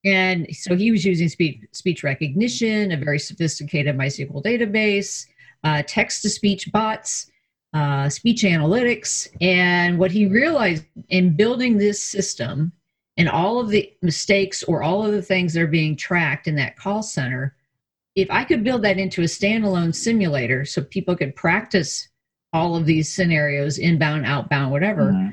And 0.05 0.47
so 0.53 0.77
he 0.77 0.91
was 0.91 1.05
using 1.05 1.29
speech, 1.29 1.61
speech 1.73 2.03
recognition, 2.03 2.93
a 2.93 2.97
very 2.97 3.19
sophisticated 3.19 3.97
MySQL 3.97 4.43
database, 4.45 5.27
uh, 5.65 5.83
text 5.87 6.23
to 6.23 6.31
speech 6.31 6.71
bots, 6.73 7.31
uh, 7.75 8.09
speech 8.09 8.43
analytics. 8.43 9.29
And 9.41 9.99
what 9.99 10.11
he 10.11 10.27
realized 10.27 10.85
in 11.09 11.37
building 11.37 11.77
this 11.77 12.03
system 12.03 12.73
and 13.17 13.29
all 13.29 13.59
of 13.61 13.69
the 13.69 13.93
mistakes 14.01 14.63
or 14.63 14.83
all 14.83 15.05
of 15.05 15.13
the 15.13 15.23
things 15.23 15.53
that 15.55 15.63
are 15.63 15.67
being 15.67 15.97
tracked 15.97 16.47
in 16.47 16.55
that 16.57 16.77
call 16.77 17.03
center, 17.03 17.57
if 18.19 18.29
I 18.33 18.43
could 18.43 18.65
build 18.65 18.83
that 18.83 18.99
into 18.99 19.23
a 19.23 19.27
standalone 19.27 19.95
simulator 19.95 20.65
so 20.65 20.83
people 20.83 21.15
could 21.15 21.37
practice 21.37 22.09
all 22.53 22.75
of 22.75 22.85
these 22.85 23.15
scenarios 23.15 23.79
inbound, 23.79 24.27
outbound, 24.27 24.73
whatever, 24.73 25.13
mm-hmm. 25.13 25.31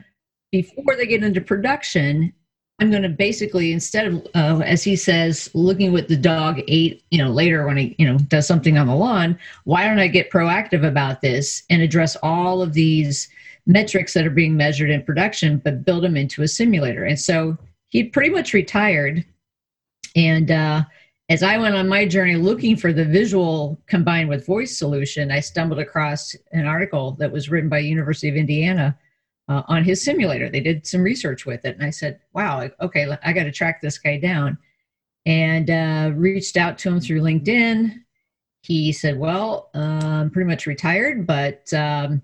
before 0.51 0.95
they 0.95 1.07
get 1.07 1.23
into 1.23 1.41
production, 1.41 2.31
I'm 2.79 2.91
going 2.91 3.01
to 3.01 3.09
basically 3.09 3.71
instead 3.71 4.05
of 4.05 4.27
uh, 4.35 4.61
as 4.63 4.83
he 4.83 4.95
says, 4.95 5.49
looking 5.55 5.93
what 5.93 6.09
the 6.09 6.15
dog 6.15 6.61
ate, 6.67 7.03
you 7.09 7.17
know, 7.17 7.31
later 7.31 7.65
when 7.65 7.77
he 7.77 7.95
you 7.97 8.05
know 8.05 8.19
does 8.19 8.45
something 8.45 8.77
on 8.77 8.85
the 8.85 8.95
lawn. 8.95 9.39
Why 9.63 9.87
don't 9.87 9.99
I 9.99 10.07
get 10.07 10.29
proactive 10.29 10.85
about 10.85 11.21
this 11.21 11.63
and 11.71 11.81
address 11.81 12.15
all 12.21 12.61
of 12.61 12.73
these 12.73 13.29
metrics 13.65 14.13
that 14.13 14.27
are 14.27 14.31
being 14.31 14.55
measured 14.55 14.91
in 14.91 15.01
production, 15.01 15.57
but 15.57 15.85
build 15.85 16.03
them 16.03 16.17
into 16.17 16.43
a 16.43 16.47
simulator? 16.47 17.03
And 17.03 17.19
so 17.19 17.57
he 17.87 18.03
pretty 18.03 18.29
much 18.29 18.53
retired, 18.53 19.25
and 20.15 20.51
uh, 20.51 20.83
as 21.29 21.41
I 21.41 21.57
went 21.57 21.75
on 21.75 21.87
my 21.87 22.05
journey 22.05 22.35
looking 22.35 22.77
for 22.77 22.93
the 22.93 23.05
visual 23.05 23.81
combined 23.87 24.29
with 24.29 24.45
voice 24.45 24.77
solution, 24.77 25.31
I 25.31 25.39
stumbled 25.39 25.79
across 25.79 26.35
an 26.51 26.67
article 26.67 27.13
that 27.13 27.31
was 27.31 27.49
written 27.49 27.69
by 27.69 27.79
University 27.79 28.29
of 28.29 28.35
Indiana 28.35 28.97
uh, 29.47 29.63
on 29.67 29.83
his 29.83 30.03
simulator. 30.03 30.49
They 30.49 30.59
did 30.59 30.85
some 30.85 31.01
research 31.01 31.45
with 31.45 31.65
it, 31.65 31.75
and 31.75 31.85
I 31.85 31.89
said, 31.89 32.19
"Wow, 32.33 32.69
okay, 32.79 33.07
I 33.23 33.33
got 33.33 33.43
to 33.43 33.51
track 33.51 33.81
this 33.81 33.97
guy 33.97 34.17
down." 34.17 34.57
And 35.25 35.71
uh, 35.71 36.11
reached 36.15 36.57
out 36.57 36.77
to 36.79 36.89
him 36.89 36.99
through 36.99 37.21
LinkedIn. 37.21 37.95
He 38.61 38.91
said, 38.91 39.17
"Well, 39.17 39.71
I'm 39.73 40.29
pretty 40.29 40.47
much 40.47 40.67
retired, 40.67 41.25
but 41.25 41.73
um, 41.73 42.21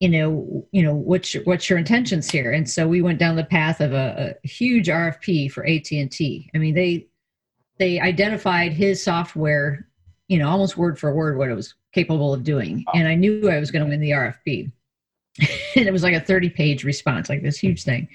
you 0.00 0.08
know, 0.08 0.66
you 0.72 0.82
know, 0.82 0.94
what's 0.94 1.34
your, 1.34 1.44
what's 1.44 1.68
your 1.68 1.78
intentions 1.78 2.30
here?" 2.30 2.52
And 2.52 2.68
so 2.68 2.88
we 2.88 3.02
went 3.02 3.18
down 3.18 3.36
the 3.36 3.44
path 3.44 3.82
of 3.82 3.92
a, 3.92 4.34
a 4.42 4.48
huge 4.48 4.88
RFP 4.88 5.52
for 5.52 5.66
AT 5.66 5.92
and 5.92 6.10
T. 6.10 6.50
I 6.54 6.58
mean, 6.58 6.74
they 6.74 7.07
they 7.78 8.00
identified 8.00 8.72
his 8.72 9.02
software, 9.02 9.86
you 10.28 10.38
know, 10.38 10.48
almost 10.48 10.76
word 10.76 10.98
for 10.98 11.14
word 11.14 11.38
what 11.38 11.50
it 11.50 11.54
was 11.54 11.74
capable 11.92 12.34
of 12.34 12.44
doing, 12.44 12.84
and 12.94 13.08
I 13.08 13.14
knew 13.14 13.50
I 13.50 13.58
was 13.58 13.70
going 13.70 13.84
to 13.84 13.88
win 13.88 14.00
the 14.00 14.10
RFP. 14.10 14.70
and 15.76 15.86
it 15.86 15.92
was 15.92 16.02
like 16.02 16.14
a 16.14 16.20
30 16.20 16.50
page 16.50 16.84
response, 16.84 17.28
like 17.28 17.42
this 17.42 17.58
huge 17.58 17.84
thing. 17.84 18.08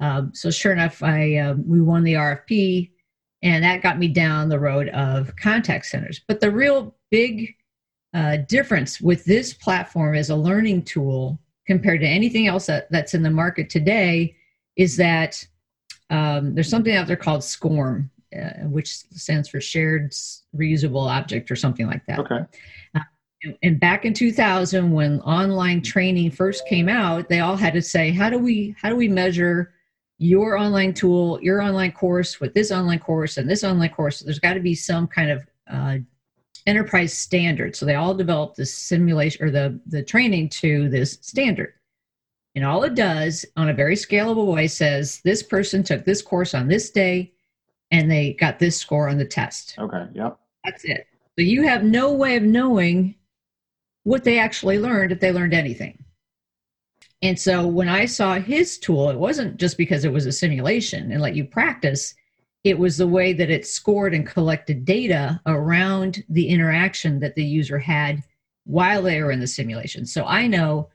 Um, 0.00 0.32
so 0.34 0.50
sure 0.50 0.72
enough, 0.72 1.02
I 1.02 1.36
uh, 1.36 1.54
we 1.54 1.80
won 1.80 2.04
the 2.04 2.14
RFP, 2.14 2.90
and 3.42 3.64
that 3.64 3.82
got 3.82 3.98
me 3.98 4.08
down 4.08 4.48
the 4.48 4.58
road 4.58 4.88
of 4.90 5.34
contact 5.36 5.86
centers. 5.86 6.20
But 6.26 6.40
the 6.40 6.50
real 6.50 6.94
big 7.10 7.54
uh, 8.14 8.38
difference 8.48 9.00
with 9.00 9.24
this 9.24 9.54
platform 9.54 10.14
as 10.14 10.30
a 10.30 10.36
learning 10.36 10.82
tool 10.82 11.38
compared 11.66 12.00
to 12.00 12.06
anything 12.06 12.46
else 12.46 12.66
that, 12.66 12.90
that's 12.90 13.14
in 13.14 13.22
the 13.22 13.30
market 13.30 13.70
today 13.70 14.34
is 14.76 14.96
that 14.96 15.46
um, 16.10 16.54
there's 16.54 16.68
something 16.68 16.96
out 16.96 17.06
there 17.06 17.16
called 17.16 17.44
SCORM, 17.44 18.10
uh, 18.36 18.64
which 18.68 18.88
stands 18.88 19.48
for 19.48 19.60
Shared 19.60 20.12
Reusable 20.56 21.08
Object 21.08 21.50
or 21.50 21.56
something 21.56 21.86
like 21.86 22.04
that. 22.06 22.20
Okay. 22.20 22.44
And 23.62 23.80
back 23.80 24.04
in 24.04 24.12
2000 24.12 24.92
when 24.92 25.20
online 25.20 25.80
training 25.80 26.30
first 26.30 26.66
came 26.68 26.90
out 26.90 27.30
they 27.30 27.40
all 27.40 27.56
had 27.56 27.72
to 27.72 27.80
say 27.80 28.10
how 28.10 28.28
do 28.28 28.38
we 28.38 28.74
how 28.80 28.90
do 28.90 28.96
we 28.96 29.08
measure 29.08 29.72
your 30.18 30.58
online 30.58 30.92
tool 30.92 31.38
your 31.40 31.62
online 31.62 31.92
course 31.92 32.38
with 32.38 32.52
this 32.52 32.70
online 32.70 32.98
course 32.98 33.38
and 33.38 33.48
this 33.48 33.64
online 33.64 33.90
course? 33.90 34.20
There's 34.20 34.38
got 34.38 34.54
to 34.54 34.60
be 34.60 34.74
some 34.74 35.06
kind 35.06 35.30
of 35.30 35.46
uh, 35.70 35.98
enterprise 36.66 37.16
standard. 37.16 37.74
So 37.74 37.86
they 37.86 37.94
all 37.94 38.14
developed 38.14 38.56
the 38.56 38.66
simulation 38.66 39.44
or 39.44 39.50
the 39.50 39.80
the 39.86 40.02
training 40.02 40.50
to 40.50 40.88
this 40.88 41.18
standard. 41.22 41.74
And 42.54 42.64
all 42.64 42.82
it 42.82 42.94
does 42.94 43.46
on 43.56 43.68
a 43.68 43.74
very 43.74 43.94
scalable 43.94 44.52
way 44.52 44.66
says 44.66 45.20
this 45.24 45.42
person 45.42 45.82
took 45.82 46.04
this 46.04 46.20
course 46.20 46.52
on 46.52 46.68
this 46.68 46.90
day 46.90 47.32
and 47.90 48.10
they 48.10 48.34
got 48.34 48.58
this 48.58 48.76
score 48.76 49.08
on 49.08 49.18
the 49.18 49.24
test 49.24 49.74
okay 49.78 50.06
yep 50.14 50.38
that's 50.64 50.84
it 50.84 51.06
so 51.38 51.44
you 51.44 51.62
have 51.62 51.84
no 51.84 52.12
way 52.12 52.36
of 52.36 52.42
knowing 52.42 53.14
what 54.04 54.24
they 54.24 54.38
actually 54.38 54.78
learned 54.78 55.12
if 55.12 55.20
they 55.20 55.32
learned 55.32 55.54
anything. 55.54 56.04
And 57.22 57.38
so 57.38 57.66
when 57.66 57.88
I 57.88 58.06
saw 58.06 58.34
his 58.34 58.78
tool, 58.78 59.10
it 59.10 59.18
wasn't 59.18 59.58
just 59.58 59.76
because 59.76 60.04
it 60.04 60.12
was 60.12 60.26
a 60.26 60.32
simulation 60.32 61.12
and 61.12 61.20
let 61.20 61.36
you 61.36 61.44
practice, 61.44 62.14
it 62.64 62.78
was 62.78 62.96
the 62.96 63.06
way 63.06 63.32
that 63.34 63.50
it 63.50 63.66
scored 63.66 64.14
and 64.14 64.26
collected 64.26 64.84
data 64.84 65.40
around 65.46 66.24
the 66.28 66.48
interaction 66.48 67.20
that 67.20 67.34
the 67.34 67.44
user 67.44 67.78
had 67.78 68.22
while 68.64 69.02
they 69.02 69.22
were 69.22 69.32
in 69.32 69.40
the 69.40 69.46
simulation. 69.46 70.06
So 70.06 70.24
I 70.24 70.46
know 70.46 70.88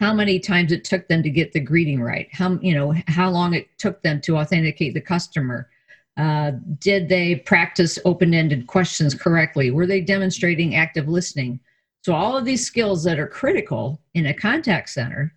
how 0.00 0.14
many 0.14 0.38
times 0.38 0.70
it 0.70 0.84
took 0.84 1.08
them 1.08 1.22
to 1.22 1.30
get 1.30 1.52
the 1.52 1.60
greeting 1.60 2.00
right, 2.00 2.28
how 2.32 2.58
you 2.60 2.74
know 2.74 2.94
how 3.06 3.30
long 3.30 3.54
it 3.54 3.68
took 3.78 4.02
them 4.02 4.20
to 4.22 4.38
authenticate 4.38 4.94
the 4.94 5.00
customer. 5.00 5.70
Uh, 6.16 6.52
did 6.78 7.08
they 7.08 7.36
practice 7.36 7.98
open-ended 8.04 8.66
questions 8.66 9.14
correctly? 9.14 9.70
Were 9.70 9.86
they 9.86 10.00
demonstrating 10.00 10.76
active 10.76 11.08
listening? 11.08 11.58
So 12.04 12.14
all 12.14 12.36
of 12.36 12.44
these 12.44 12.66
skills 12.66 13.02
that 13.04 13.18
are 13.18 13.26
critical 13.26 14.00
in 14.14 14.26
a 14.26 14.34
contact 14.34 14.90
center, 14.90 15.34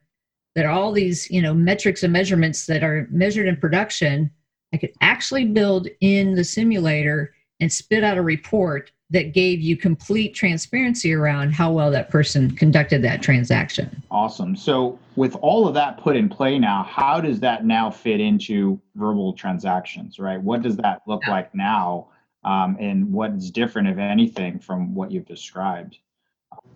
that 0.56 0.66
all 0.66 0.92
these, 0.92 1.30
you 1.32 1.42
know, 1.42 1.54
metrics 1.54 2.04
and 2.04 2.14
measurements 2.14 2.66
that 2.66 2.84
are 2.84 3.08
measured 3.10 3.48
in 3.48 3.58
production, 3.58 4.30
I 4.74 4.78
could 4.78 4.92
actually 5.02 5.46
build 5.46 5.88
in 6.02 6.36
the 6.36 6.44
simulator 6.44 7.34
and 7.60 7.72
spit 7.72 8.04
out 8.04 8.18
a 8.18 8.22
report 8.22 8.92
that 9.10 9.34
gave 9.34 9.62
you 9.62 9.78
complete 9.78 10.36
transparency 10.36 11.14
around 11.14 11.52
how 11.52 11.72
well 11.72 11.90
that 11.92 12.10
person 12.10 12.54
conducted 12.56 13.02
that 13.02 13.22
transaction. 13.22 14.04
Awesome. 14.12 14.56
So, 14.56 15.00
with 15.16 15.36
all 15.38 15.68
of 15.68 15.74
that 15.76 15.98
put 15.98 16.16
in 16.16 16.28
play 16.28 16.60
now, 16.60 16.84
how 16.84 17.22
does 17.22 17.40
that 17.40 17.66
now 17.66 17.90
fit 17.90 18.20
into 18.20 18.80
verbal 18.96 19.34
transactions, 19.34 20.20
right? 20.20 20.42
What 20.42 20.62
does 20.62 20.76
that 20.78 21.02
look 21.08 21.22
yeah. 21.26 21.32
like 21.32 21.56
now? 21.56 22.10
Um, 22.44 22.78
and 22.80 23.12
what's 23.12 23.50
different, 23.50 23.88
if 23.88 23.98
anything, 23.98 24.60
from 24.60 24.94
what 24.94 25.12
you've 25.12 25.26
described? 25.26 25.98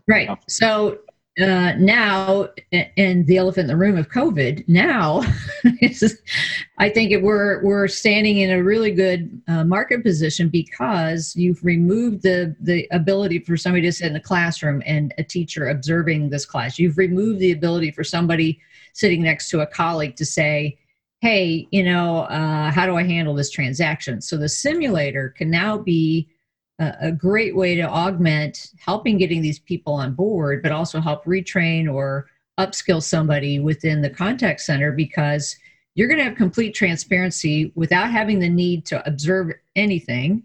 Right. 0.07 0.29
So 0.47 0.99
uh, 1.39 1.73
now, 1.77 2.49
and 2.97 3.25
the 3.25 3.37
elephant 3.37 3.63
in 3.63 3.67
the 3.67 3.77
room 3.77 3.97
of 3.97 4.09
COVID, 4.09 4.67
now, 4.67 5.21
I 6.77 6.89
think 6.89 7.11
it, 7.11 7.21
we're 7.21 7.63
we're 7.63 7.87
standing 7.87 8.39
in 8.39 8.51
a 8.51 8.61
really 8.61 8.91
good 8.91 9.41
uh, 9.47 9.63
market 9.63 10.03
position 10.03 10.49
because 10.49 11.33
you've 11.37 11.63
removed 11.63 12.23
the 12.23 12.53
the 12.59 12.85
ability 12.91 13.39
for 13.39 13.55
somebody 13.55 13.83
to 13.83 13.93
sit 13.93 14.07
in 14.07 14.15
a 14.17 14.21
classroom 14.21 14.83
and 14.85 15.13
a 15.17 15.23
teacher 15.23 15.69
observing 15.69 16.29
this 16.29 16.45
class. 16.45 16.77
You've 16.77 16.97
removed 16.97 17.39
the 17.39 17.53
ability 17.53 17.91
for 17.91 18.03
somebody 18.03 18.59
sitting 18.91 19.23
next 19.23 19.49
to 19.51 19.61
a 19.61 19.67
colleague 19.67 20.17
to 20.17 20.25
say, 20.25 20.77
"Hey, 21.21 21.65
you 21.71 21.83
know, 21.83 22.23
uh, 22.23 22.71
how 22.71 22.85
do 22.85 22.97
I 22.97 23.03
handle 23.03 23.35
this 23.35 23.51
transaction?" 23.51 24.19
So 24.19 24.35
the 24.35 24.49
simulator 24.49 25.29
can 25.29 25.49
now 25.49 25.77
be 25.77 26.27
a, 26.81 27.11
great 27.11 27.55
way 27.55 27.75
to 27.75 27.83
augment 27.83 28.71
helping 28.79 29.17
getting 29.17 29.41
these 29.41 29.59
people 29.59 29.93
on 29.93 30.13
board, 30.13 30.63
but 30.63 30.71
also 30.71 30.99
help 30.99 31.25
retrain 31.25 31.91
or 31.91 32.27
upskill 32.59 33.01
somebody 33.01 33.59
within 33.59 34.01
the 34.01 34.09
contact 34.09 34.61
center 34.61 34.91
because 34.91 35.55
you're 35.95 36.07
going 36.07 36.17
to 36.17 36.23
have 36.23 36.35
complete 36.35 36.73
transparency 36.73 37.71
without 37.75 38.09
having 38.09 38.39
the 38.39 38.49
need 38.49 38.85
to 38.85 39.05
observe 39.07 39.51
anything. 39.75 40.43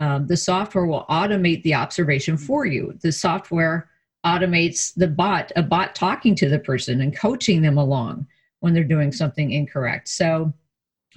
Um, 0.00 0.26
the 0.26 0.36
software 0.36 0.86
will 0.86 1.06
automate 1.08 1.62
the 1.62 1.74
observation 1.74 2.36
for 2.36 2.66
you. 2.66 2.98
The 3.02 3.12
software 3.12 3.88
automates 4.24 4.92
the 4.94 5.08
bot, 5.08 5.52
a 5.56 5.62
bot 5.62 5.94
talking 5.94 6.34
to 6.36 6.48
the 6.48 6.58
person 6.58 7.00
and 7.00 7.16
coaching 7.16 7.62
them 7.62 7.78
along 7.78 8.26
when 8.60 8.74
they're 8.74 8.84
doing 8.84 9.12
something 9.12 9.52
incorrect. 9.52 10.08
So 10.08 10.52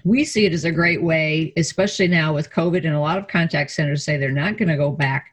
we 0.03 0.23
see 0.23 0.45
it 0.45 0.53
as 0.53 0.65
a 0.65 0.71
great 0.71 1.01
way, 1.01 1.53
especially 1.57 2.07
now 2.07 2.33
with 2.33 2.51
COVID, 2.51 2.85
and 2.85 2.95
a 2.95 2.99
lot 2.99 3.17
of 3.17 3.27
contact 3.27 3.71
centers 3.71 4.03
say 4.03 4.17
they're 4.17 4.31
not 4.31 4.57
going 4.57 4.69
to 4.69 4.77
go 4.77 4.91
back 4.91 5.31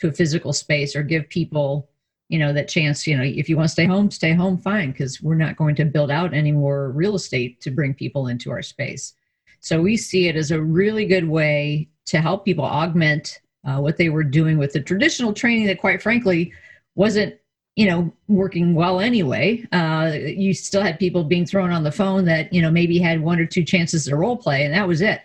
to 0.00 0.08
a 0.08 0.12
physical 0.12 0.52
space 0.52 0.94
or 0.94 1.02
give 1.02 1.28
people, 1.28 1.88
you 2.28 2.38
know, 2.38 2.52
that 2.52 2.68
chance. 2.68 3.06
You 3.06 3.16
know, 3.16 3.24
if 3.24 3.48
you 3.48 3.56
want 3.56 3.68
to 3.68 3.72
stay 3.72 3.86
home, 3.86 4.10
stay 4.10 4.32
home, 4.32 4.58
fine, 4.58 4.92
because 4.92 5.22
we're 5.22 5.34
not 5.34 5.56
going 5.56 5.74
to 5.76 5.84
build 5.84 6.10
out 6.10 6.34
any 6.34 6.52
more 6.52 6.90
real 6.90 7.14
estate 7.14 7.60
to 7.62 7.70
bring 7.70 7.94
people 7.94 8.28
into 8.28 8.50
our 8.50 8.62
space. 8.62 9.14
So 9.60 9.80
we 9.80 9.96
see 9.96 10.28
it 10.28 10.36
as 10.36 10.50
a 10.50 10.62
really 10.62 11.06
good 11.06 11.28
way 11.28 11.88
to 12.06 12.20
help 12.20 12.44
people 12.44 12.64
augment 12.64 13.40
uh, 13.66 13.78
what 13.78 13.96
they 13.96 14.10
were 14.10 14.22
doing 14.24 14.58
with 14.58 14.72
the 14.72 14.80
traditional 14.80 15.32
training 15.32 15.66
that, 15.66 15.80
quite 15.80 16.00
frankly, 16.00 16.52
wasn't 16.94 17.34
you 17.76 17.86
know 17.86 18.12
working 18.26 18.74
well 18.74 18.98
anyway. 18.98 19.64
Uh, 19.70 20.10
you 20.14 20.52
still 20.52 20.82
had 20.82 20.98
people 20.98 21.22
being 21.22 21.46
thrown 21.46 21.70
on 21.70 21.84
the 21.84 21.92
phone 21.92 22.24
that 22.24 22.52
you 22.52 22.60
know 22.60 22.70
maybe 22.70 22.98
had 22.98 23.20
one 23.20 23.38
or 23.38 23.46
two 23.46 23.62
chances 23.62 24.06
to 24.06 24.16
role 24.16 24.36
play 24.36 24.64
and 24.64 24.74
that 24.74 24.88
was 24.88 25.02
it. 25.02 25.20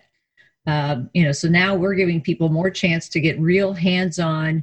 Uh, 0.66 1.02
you 1.12 1.24
know 1.24 1.32
so 1.32 1.48
now 1.48 1.74
we're 1.74 1.94
giving 1.94 2.20
people 2.20 2.48
more 2.48 2.70
chance 2.70 3.08
to 3.08 3.20
get 3.20 3.40
real 3.40 3.72
hands-on 3.72 4.62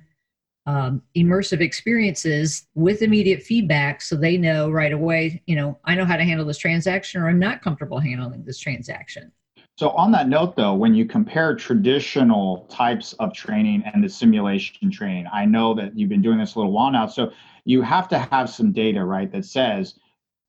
um, 0.66 1.02
immersive 1.18 1.60
experiences 1.60 2.68
with 2.74 3.02
immediate 3.02 3.44
feedback 3.44 4.02
so 4.02 4.16
they 4.16 4.38
know 4.38 4.70
right 4.70 4.94
away 4.94 5.42
you 5.46 5.58
know 5.58 5.78
i 5.84 5.96
know 5.96 6.06
how 6.06 6.16
to 6.16 6.24
handle 6.24 6.46
this 6.46 6.58
transaction 6.58 7.20
or 7.20 7.28
i'm 7.28 7.40
not 7.40 7.62
comfortable 7.62 8.00
handling 8.00 8.46
this 8.46 8.60
transaction. 8.60 9.30
So 9.76 9.90
on 9.90 10.12
that 10.12 10.30
note 10.30 10.56
though 10.56 10.74
when 10.74 10.94
you 10.94 11.06
compare 11.06 11.54
traditional 11.54 12.66
types 12.70 13.12
of 13.20 13.34
training 13.34 13.84
and 13.94 14.02
the 14.02 14.08
simulation 14.08 14.90
training 14.90 15.26
i 15.34 15.44
know 15.44 15.74
that 15.74 15.98
you've 15.98 16.10
been 16.10 16.22
doing 16.22 16.38
this 16.38 16.56
a 16.56 16.60
little 16.60 16.72
while 16.72 16.92
now. 16.92 17.08
So 17.08 17.34
you 17.70 17.84
have 17.84 18.08
to 18.08 18.18
have 18.18 18.50
some 18.50 18.72
data, 18.72 19.06
right, 19.06 19.32
that 19.32 19.46
says 19.46 19.94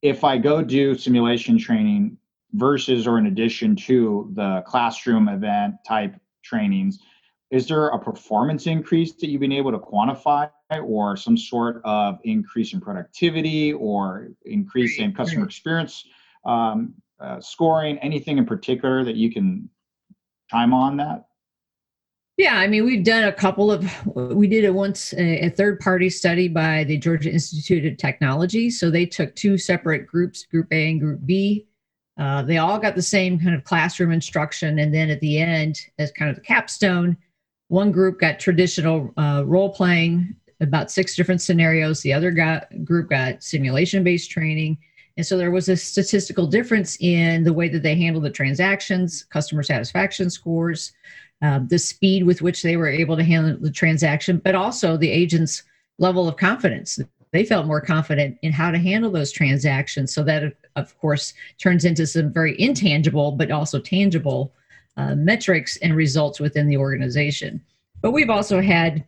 if 0.00 0.24
I 0.24 0.38
go 0.38 0.62
do 0.62 0.94
simulation 0.94 1.58
training 1.58 2.16
versus 2.54 3.06
or 3.06 3.18
in 3.18 3.26
addition 3.26 3.76
to 3.76 4.30
the 4.32 4.62
classroom 4.66 5.28
event 5.28 5.74
type 5.86 6.14
trainings, 6.42 6.98
is 7.50 7.68
there 7.68 7.88
a 7.88 7.98
performance 7.98 8.66
increase 8.66 9.12
that 9.16 9.28
you've 9.28 9.42
been 9.42 9.52
able 9.52 9.70
to 9.70 9.78
quantify 9.78 10.48
or 10.82 11.14
some 11.14 11.36
sort 11.36 11.82
of 11.84 12.18
increase 12.24 12.72
in 12.72 12.80
productivity 12.80 13.74
or 13.74 14.28
increase 14.46 14.98
in 14.98 15.12
customer 15.12 15.44
experience 15.44 16.06
um, 16.46 16.94
uh, 17.20 17.38
scoring 17.38 17.98
anything 17.98 18.38
in 18.38 18.46
particular 18.46 19.04
that 19.04 19.16
you 19.16 19.30
can 19.30 19.68
chime 20.50 20.72
on 20.72 20.96
that 20.96 21.26
yeah, 22.40 22.56
I 22.56 22.68
mean, 22.68 22.86
we've 22.86 23.04
done 23.04 23.24
a 23.24 23.32
couple 23.32 23.70
of, 23.70 23.86
we 24.14 24.48
did 24.48 24.64
it 24.64 24.72
once, 24.72 25.12
a, 25.12 25.46
a 25.46 25.50
third 25.50 25.78
party 25.78 26.08
study 26.08 26.48
by 26.48 26.84
the 26.84 26.96
Georgia 26.96 27.30
Institute 27.30 27.84
of 27.84 27.98
Technology. 27.98 28.70
So 28.70 28.90
they 28.90 29.04
took 29.04 29.36
two 29.36 29.58
separate 29.58 30.06
groups, 30.06 30.44
Group 30.44 30.68
A 30.72 30.90
and 30.90 30.98
Group 30.98 31.20
B. 31.26 31.66
Uh, 32.18 32.42
they 32.42 32.56
all 32.56 32.78
got 32.78 32.94
the 32.94 33.02
same 33.02 33.38
kind 33.38 33.54
of 33.54 33.64
classroom 33.64 34.10
instruction. 34.10 34.78
And 34.78 34.94
then 34.94 35.10
at 35.10 35.20
the 35.20 35.38
end, 35.38 35.80
as 35.98 36.12
kind 36.12 36.30
of 36.30 36.36
the 36.36 36.40
capstone, 36.40 37.14
one 37.68 37.92
group 37.92 38.20
got 38.20 38.40
traditional 38.40 39.12
uh, 39.18 39.42
role 39.44 39.74
playing, 39.74 40.34
about 40.62 40.90
six 40.90 41.14
different 41.14 41.42
scenarios. 41.42 42.00
The 42.00 42.14
other 42.14 42.30
got, 42.30 42.68
group 42.86 43.10
got 43.10 43.42
simulation 43.42 44.02
based 44.02 44.30
training. 44.30 44.78
And 45.18 45.26
so 45.26 45.36
there 45.36 45.50
was 45.50 45.68
a 45.68 45.76
statistical 45.76 46.46
difference 46.46 46.96
in 47.00 47.44
the 47.44 47.52
way 47.52 47.68
that 47.68 47.82
they 47.82 47.96
handled 47.96 48.24
the 48.24 48.30
transactions, 48.30 49.24
customer 49.24 49.62
satisfaction 49.62 50.30
scores, 50.30 50.92
um, 51.42 51.68
the 51.68 51.78
speed 51.78 52.24
with 52.24 52.42
which 52.42 52.62
they 52.62 52.76
were 52.76 52.88
able 52.88 53.16
to 53.16 53.24
handle 53.24 53.56
the 53.58 53.70
transaction, 53.70 54.40
but 54.44 54.54
also 54.54 54.96
the 54.96 55.10
agent's 55.10 55.62
level 55.98 56.28
of 56.28 56.36
confidence. 56.36 56.98
They 57.32 57.44
felt 57.44 57.66
more 57.66 57.80
confident 57.80 58.38
in 58.42 58.52
how 58.52 58.70
to 58.70 58.78
handle 58.78 59.10
those 59.10 59.32
transactions. 59.32 60.12
So 60.12 60.22
that, 60.24 60.54
of 60.76 60.98
course, 60.98 61.32
turns 61.58 61.84
into 61.84 62.06
some 62.06 62.32
very 62.32 62.60
intangible, 62.60 63.32
but 63.32 63.50
also 63.50 63.78
tangible 63.78 64.52
uh, 64.96 65.14
metrics 65.14 65.76
and 65.78 65.94
results 65.94 66.40
within 66.40 66.66
the 66.66 66.76
organization. 66.76 67.62
But 68.02 68.10
we've 68.10 68.30
also 68.30 68.60
had 68.60 69.04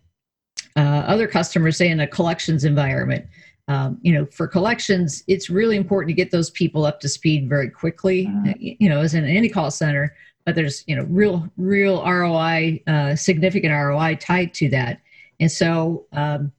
uh, 0.77 0.81
other 0.81 1.27
customers 1.27 1.77
say 1.77 1.89
in 1.89 2.01
a 2.01 2.07
collections 2.07 2.65
environment. 2.65 3.27
Um, 3.69 3.99
you 4.03 4.13
know, 4.13 4.27
for 4.27 4.47
collections, 4.47 5.23
it's 5.29 5.51
really 5.51 5.77
important 5.77 6.09
to 6.09 6.15
get 6.15 6.31
those 6.31 6.51
people 6.51 6.85
up 6.85 7.01
to 7.01 7.09
speed 7.09 7.49
very 7.49 7.71
quickly. 7.71 8.27
Mm-hmm. 8.27 8.53
You 8.59 8.89
know, 8.89 9.01
as 9.01 9.15
in 9.15 9.25
any 9.25 9.49
call 9.49 9.71
center, 9.71 10.15
but 10.45 10.55
there's 10.55 10.85
you 10.87 10.97
know 10.97 11.05
real 11.05 11.49
real 11.57 12.05
ROI, 12.05 12.83
uh, 12.87 13.17
significant 13.17 13.73
ROI 13.73 14.17
tied 14.17 14.55
to 14.55 14.69
that. 14.71 15.01
And 15.41 15.51
so 15.51 16.07
um, 16.13 16.53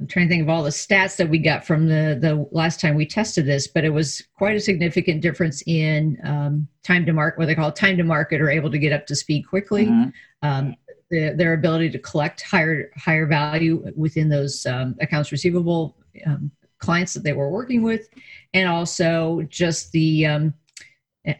I'm 0.00 0.06
trying 0.06 0.26
to 0.26 0.30
think 0.30 0.42
of 0.42 0.48
all 0.48 0.62
the 0.62 0.70
stats 0.70 1.16
that 1.16 1.28
we 1.28 1.38
got 1.38 1.66
from 1.66 1.86
the 1.86 2.18
the 2.20 2.48
last 2.52 2.80
time 2.80 2.94
we 2.94 3.06
tested 3.06 3.44
this, 3.44 3.66
but 3.66 3.84
it 3.84 3.90
was 3.90 4.22
quite 4.36 4.56
a 4.56 4.60
significant 4.60 5.20
difference 5.20 5.62
in 5.66 6.18
um, 6.24 6.66
time 6.82 7.04
to 7.04 7.12
market, 7.12 7.38
what 7.38 7.46
they 7.46 7.54
call 7.54 7.70
time 7.70 7.98
to 7.98 8.02
market, 8.02 8.40
or 8.40 8.48
able 8.48 8.70
to 8.70 8.78
get 8.78 8.92
up 8.92 9.06
to 9.06 9.14
speed 9.14 9.42
quickly. 9.42 9.86
Mm-hmm. 9.86 10.10
Um, 10.42 10.74
the, 11.10 11.34
their 11.36 11.52
ability 11.52 11.90
to 11.90 11.98
collect 11.98 12.40
higher 12.40 12.90
higher 12.96 13.26
value 13.26 13.84
within 13.94 14.28
those 14.28 14.64
um, 14.64 14.96
accounts 15.00 15.32
receivable 15.32 15.96
um, 16.26 16.50
clients 16.78 17.12
that 17.12 17.22
they 17.22 17.34
were 17.34 17.50
working 17.50 17.82
with, 17.82 18.08
and 18.54 18.68
also 18.68 19.42
just 19.48 19.92
the 19.92 20.24
um, 20.24 20.54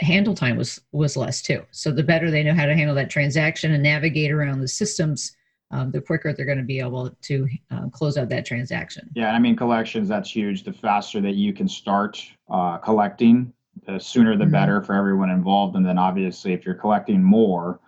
handle 0.00 0.34
time 0.34 0.56
was 0.56 0.80
was 0.92 1.16
less 1.16 1.42
too. 1.42 1.64
So 1.70 1.90
the 1.90 2.02
better 2.02 2.30
they 2.30 2.42
know 2.42 2.54
how 2.54 2.66
to 2.66 2.74
handle 2.74 2.94
that 2.96 3.10
transaction 3.10 3.72
and 3.72 3.82
navigate 3.82 4.30
around 4.30 4.60
the 4.60 4.68
systems, 4.68 5.36
um, 5.70 5.90
the 5.90 6.00
quicker 6.00 6.32
they're 6.32 6.46
going 6.46 6.58
to 6.58 6.64
be 6.64 6.80
able 6.80 7.10
to 7.22 7.48
um, 7.70 7.90
close 7.90 8.16
out 8.16 8.28
that 8.28 8.44
transaction. 8.44 9.08
Yeah, 9.14 9.32
I 9.32 9.38
mean 9.38 9.56
collections 9.56 10.08
that's 10.08 10.30
huge. 10.30 10.64
The 10.64 10.72
faster 10.72 11.20
that 11.22 11.34
you 11.34 11.52
can 11.52 11.68
start 11.68 12.22
uh, 12.50 12.78
collecting, 12.78 13.52
the 13.86 13.98
sooner 13.98 14.36
the 14.36 14.44
mm-hmm. 14.44 14.52
better 14.52 14.82
for 14.82 14.94
everyone 14.94 15.30
involved. 15.30 15.76
And 15.76 15.86
then 15.86 15.98
obviously, 15.98 16.52
if 16.52 16.66
you're 16.66 16.74
collecting 16.74 17.22
more 17.22 17.80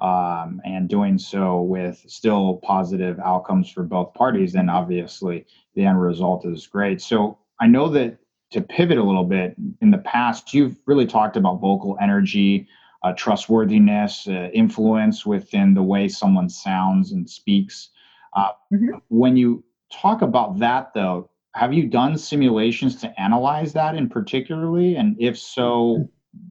um, 0.00 0.60
and 0.64 0.88
doing 0.88 1.18
so 1.18 1.62
with 1.62 2.04
still 2.06 2.56
positive 2.64 3.18
outcomes 3.20 3.70
for 3.70 3.82
both 3.82 4.14
parties, 4.14 4.52
then 4.52 4.68
obviously 4.68 5.46
the 5.74 5.84
end 5.84 6.00
result 6.00 6.44
is 6.44 6.66
great. 6.66 7.00
So 7.00 7.38
I 7.60 7.66
know 7.66 7.88
that 7.90 8.18
to 8.50 8.60
pivot 8.60 8.98
a 8.98 9.02
little 9.02 9.24
bit 9.24 9.54
in 9.80 9.90
the 9.90 9.98
past 9.98 10.54
you've 10.54 10.76
really 10.86 11.06
talked 11.06 11.36
about 11.36 11.60
vocal 11.60 11.96
energy 12.00 12.66
uh, 13.02 13.12
trustworthiness 13.12 14.26
uh, 14.28 14.48
influence 14.52 15.26
within 15.26 15.74
the 15.74 15.82
way 15.82 16.08
someone 16.08 16.48
sounds 16.48 17.12
and 17.12 17.28
speaks. 17.28 17.90
Uh, 18.34 18.48
mm-hmm. 18.72 18.98
when 19.08 19.36
you 19.36 19.62
talk 19.92 20.22
about 20.22 20.58
that 20.58 20.92
though 20.94 21.30
have 21.54 21.72
you 21.72 21.86
done 21.86 22.18
simulations 22.18 22.96
to 22.96 23.20
analyze 23.20 23.72
that 23.72 23.94
in 23.94 24.08
particularly? 24.08 24.96
And 24.96 25.16
if 25.18 25.38
so 25.38 26.08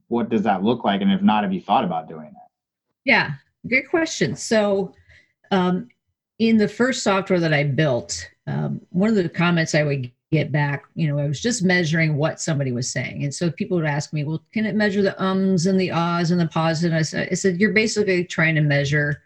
what 0.08 0.28
does 0.28 0.42
that 0.42 0.64
look 0.64 0.82
like? 0.82 1.00
And 1.00 1.12
if 1.12 1.22
not 1.22 1.44
have 1.44 1.52
you 1.52 1.60
thought 1.60 1.84
about 1.84 2.08
doing 2.08 2.32
that? 2.32 2.48
Yeah 3.04 3.32
good 3.68 3.88
question. 3.88 4.36
So 4.36 4.94
um, 5.50 5.88
in 6.38 6.56
the 6.56 6.68
first 6.68 7.02
software 7.02 7.40
that 7.40 7.52
i 7.52 7.64
built 7.64 8.28
um, 8.46 8.80
one 8.90 9.08
of 9.08 9.16
the 9.16 9.28
comments 9.28 9.74
i 9.74 9.82
would 9.82 10.10
get 10.32 10.50
back 10.50 10.84
you 10.94 11.06
know 11.06 11.18
i 11.18 11.26
was 11.26 11.40
just 11.40 11.62
measuring 11.62 12.16
what 12.16 12.40
somebody 12.40 12.72
was 12.72 12.90
saying. 12.90 13.22
And 13.22 13.34
so 13.34 13.50
people 13.50 13.76
would 13.76 13.86
ask 13.86 14.12
me 14.12 14.24
well 14.24 14.42
can 14.52 14.66
it 14.66 14.74
measure 14.74 15.02
the 15.02 15.20
ums 15.22 15.66
and 15.66 15.80
the 15.80 15.92
ahs 15.92 16.30
and 16.30 16.40
the 16.40 16.48
pauses 16.48 16.84
and 16.84 16.94
i 16.94 17.02
said, 17.02 17.28
I 17.30 17.34
said 17.34 17.60
you're 17.60 17.72
basically 17.72 18.24
trying 18.24 18.54
to 18.56 18.60
measure 18.60 19.22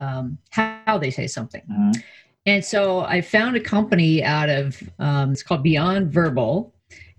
um, 0.00 0.36
how 0.50 0.98
they 0.98 1.10
say 1.10 1.26
something. 1.26 1.62
Mm-hmm. 1.62 2.00
and 2.44 2.64
so 2.64 3.00
i 3.00 3.20
found 3.20 3.56
a 3.56 3.60
company 3.60 4.22
out 4.22 4.50
of 4.50 4.82
um, 4.98 5.32
it's 5.32 5.42
called 5.42 5.62
beyond 5.62 6.12
verbal. 6.12 6.72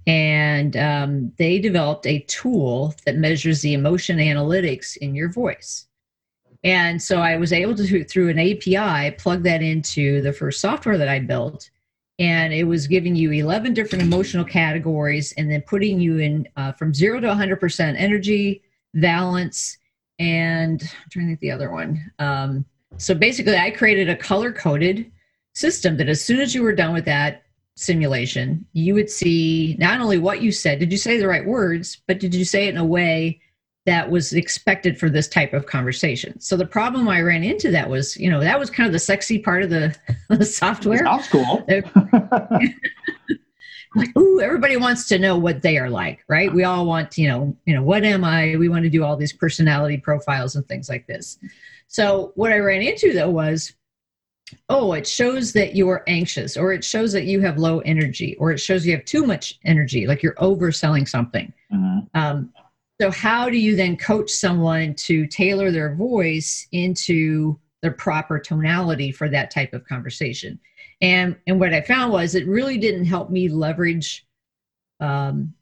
And 0.06 0.78
um, 0.78 1.34
they 1.38 1.60
developed 1.60 2.08
a 2.08 2.20
tool 2.30 2.96
that 3.06 3.18
measures 3.18 3.62
the 3.62 3.74
emotion 3.74 4.20
analytics 4.20 4.96
in 4.96 5.14
your 5.14 5.30
voice 5.30 5.87
and 6.64 7.02
so 7.02 7.20
i 7.20 7.36
was 7.36 7.54
able 7.54 7.76
to 7.76 8.04
through 8.04 8.30
an 8.30 8.40
api 8.40 9.12
plug 9.18 9.44
that 9.44 9.62
into 9.62 10.22
the 10.22 10.34
first 10.34 10.60
software 10.62 10.98
that 10.98 11.10
i 11.10 11.20
built. 11.20 11.70
And 12.20 12.52
it 12.52 12.64
was 12.64 12.88
giving 12.88 13.16
you 13.16 13.32
11 13.32 13.76
different 13.76 14.02
emotional 14.02 14.44
categories 14.44 15.36
and 15.38 15.52
then 15.52 15.62
putting 15.62 16.00
you 16.00 16.18
in 16.18 16.48
uh, 16.56 16.72
from 16.72 16.92
zero 16.92 17.20
to 17.20 17.28
100% 17.28 17.96
energy 17.96 18.64
valence 18.96 19.78
and 20.18 20.82
i'm 20.82 21.10
trying 21.12 21.26
to 21.26 21.30
think 21.30 21.42
the 21.42 21.52
other 21.52 21.70
one. 21.70 22.12
Um, 22.18 22.66
so 22.98 23.14
basically 23.14 23.56
i 23.56 23.70
created 23.70 24.10
a 24.10 24.16
color 24.16 24.52
coded 24.52 25.12
system 25.54 25.98
that 25.98 26.10
as 26.10 26.24
soon 26.24 26.40
as 26.40 26.56
you 26.56 26.64
were 26.64 26.74
done 26.74 26.94
with 26.94 27.06
that 27.06 27.44
simulation 27.76 28.66
you 28.74 28.94
would 28.94 29.10
see 29.10 29.76
not 29.78 30.02
only 30.02 30.18
what 30.18 30.42
you 30.42 30.52
said 30.52 30.80
did 30.80 30.92
you 30.92 30.98
say 30.98 31.18
the 31.18 31.28
right 31.28 31.46
words 31.46 32.02
but 32.08 32.20
did 32.20 32.34
you 32.34 32.44
say 32.44 32.68
it 32.68 32.74
in 32.74 32.78
a 32.78 32.86
way 32.86 33.40
that 33.88 34.12
was 34.12 34.34
expected 34.34 35.00
for 35.00 35.10
this 35.10 35.30
type 35.30 35.54
of 35.54 35.66
conversation. 35.66 36.38
So 36.42 36.58
the 36.58 36.66
problem 36.66 37.08
I 37.08 37.22
ran 37.22 37.42
into 37.42 37.72
that 37.72 37.90
was, 37.90 38.18
you 38.18 38.30
know, 38.30 38.42
that 38.42 38.60
was 38.60 38.70
kind 38.70 38.86
of 38.86 38.92
the 38.92 39.00
sexy 39.00 39.40
part 39.40 39.64
of 39.64 39.70
the, 39.70 39.96
the 40.30 40.44
software. 40.44 41.06
Sounds 41.06 41.30
cool. 41.30 41.66
like, 43.96 44.18
ooh, 44.18 44.42
everybody 44.42 44.76
wants 44.76 45.08
to 45.08 45.18
know 45.18 45.38
what 45.38 45.62
they 45.62 45.78
are 45.78 45.90
like, 45.90 46.20
right? 46.28 46.54
We 46.54 46.66
all 46.66 46.86
want, 46.86 47.18
you 47.18 47.30
know, 47.30 47.56
you 47.66 47.74
know, 47.74 47.82
what 47.82 48.04
am 48.04 48.26
I? 48.26 48.58
We 48.58 48.68
want 48.68 48.84
to 48.84 48.90
do 48.90 49.06
all 49.06 49.16
these 49.16 49.32
personality 49.32 49.98
profiles 49.98 50.58
and 50.58 50.68
things 50.68 50.90
like 50.90 51.08
this. 51.08 51.40
So 51.88 52.34
what 52.36 52.52
I 52.52 52.58
ran 52.58 52.82
into 52.82 53.14
though 53.14 53.30
was, 53.30 53.74
oh, 54.68 54.92
it 54.92 55.08
shows 55.08 55.54
that 55.54 55.78
you're 55.78 56.04
anxious, 56.08 56.58
or 56.58 56.74
it 56.74 56.84
shows 56.84 57.14
that 57.14 57.24
you 57.24 57.40
have 57.40 57.58
low 57.58 57.80
energy, 57.80 58.36
or 58.38 58.52
it 58.52 58.60
shows 58.60 58.86
you 58.86 58.94
have 58.94 59.06
too 59.06 59.26
much 59.26 59.60
energy, 59.64 60.08
like 60.08 60.22
you're 60.22 60.36
overselling 60.36 61.08
something. 61.08 61.54
Mm-hmm. 61.74 62.00
Um, 62.14 62.52
so, 63.00 63.12
how 63.12 63.50
do 63.50 63.58
you 63.58 63.76
then 63.76 63.96
coach 63.96 64.32
someone 64.32 64.96
to 64.96 65.28
tailor 65.28 65.72
their 65.72 65.94
voice 65.94 66.68
into 66.72 67.60
the 67.84 67.92
proper 67.92 68.40
tonality 68.40 69.12
for 69.12 69.30
that 69.30 69.52
type 69.52 69.74
of 69.74 69.88
conversation? 69.88 70.60
And 71.02 71.36
and 71.46 71.60
what 71.60 71.74
I 71.74 71.82
found 71.82 72.12
was 72.12 72.34
it 72.34 72.48
really 72.48 72.78
didn't 72.78 73.06
help 73.06 73.30
me 73.30 73.50
leverage 73.50 74.26
um, 75.00 75.54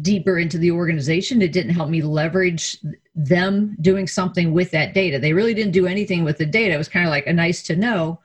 deeper 0.00 0.38
into 0.38 0.56
the 0.56 0.70
organization. 0.70 1.42
It 1.42 1.52
didn't 1.52 1.74
help 1.74 1.90
me 1.90 2.00
leverage 2.00 2.78
them 3.14 3.76
doing 3.80 4.06
something 4.06 4.52
with 4.52 4.70
that 4.70 4.94
data. 4.94 5.18
They 5.18 5.32
really 5.32 5.54
didn't 5.54 5.72
do 5.72 5.86
anything 5.86 6.22
with 6.22 6.38
the 6.38 6.46
data. 6.46 6.74
It 6.74 6.78
was 6.78 6.88
kind 6.88 7.06
of 7.06 7.10
like 7.10 7.26
a 7.26 7.32
nice 7.32 7.62
to 7.64 7.76
know, 7.76 8.20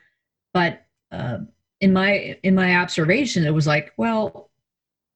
but 0.53 0.85
uh, 1.11 1.39
in 1.81 1.91
my 1.91 2.37
in 2.43 2.53
my 2.53 2.75
observation, 2.75 3.45
it 3.45 3.53
was 3.53 3.65
like, 3.65 3.93
well, 3.97 4.46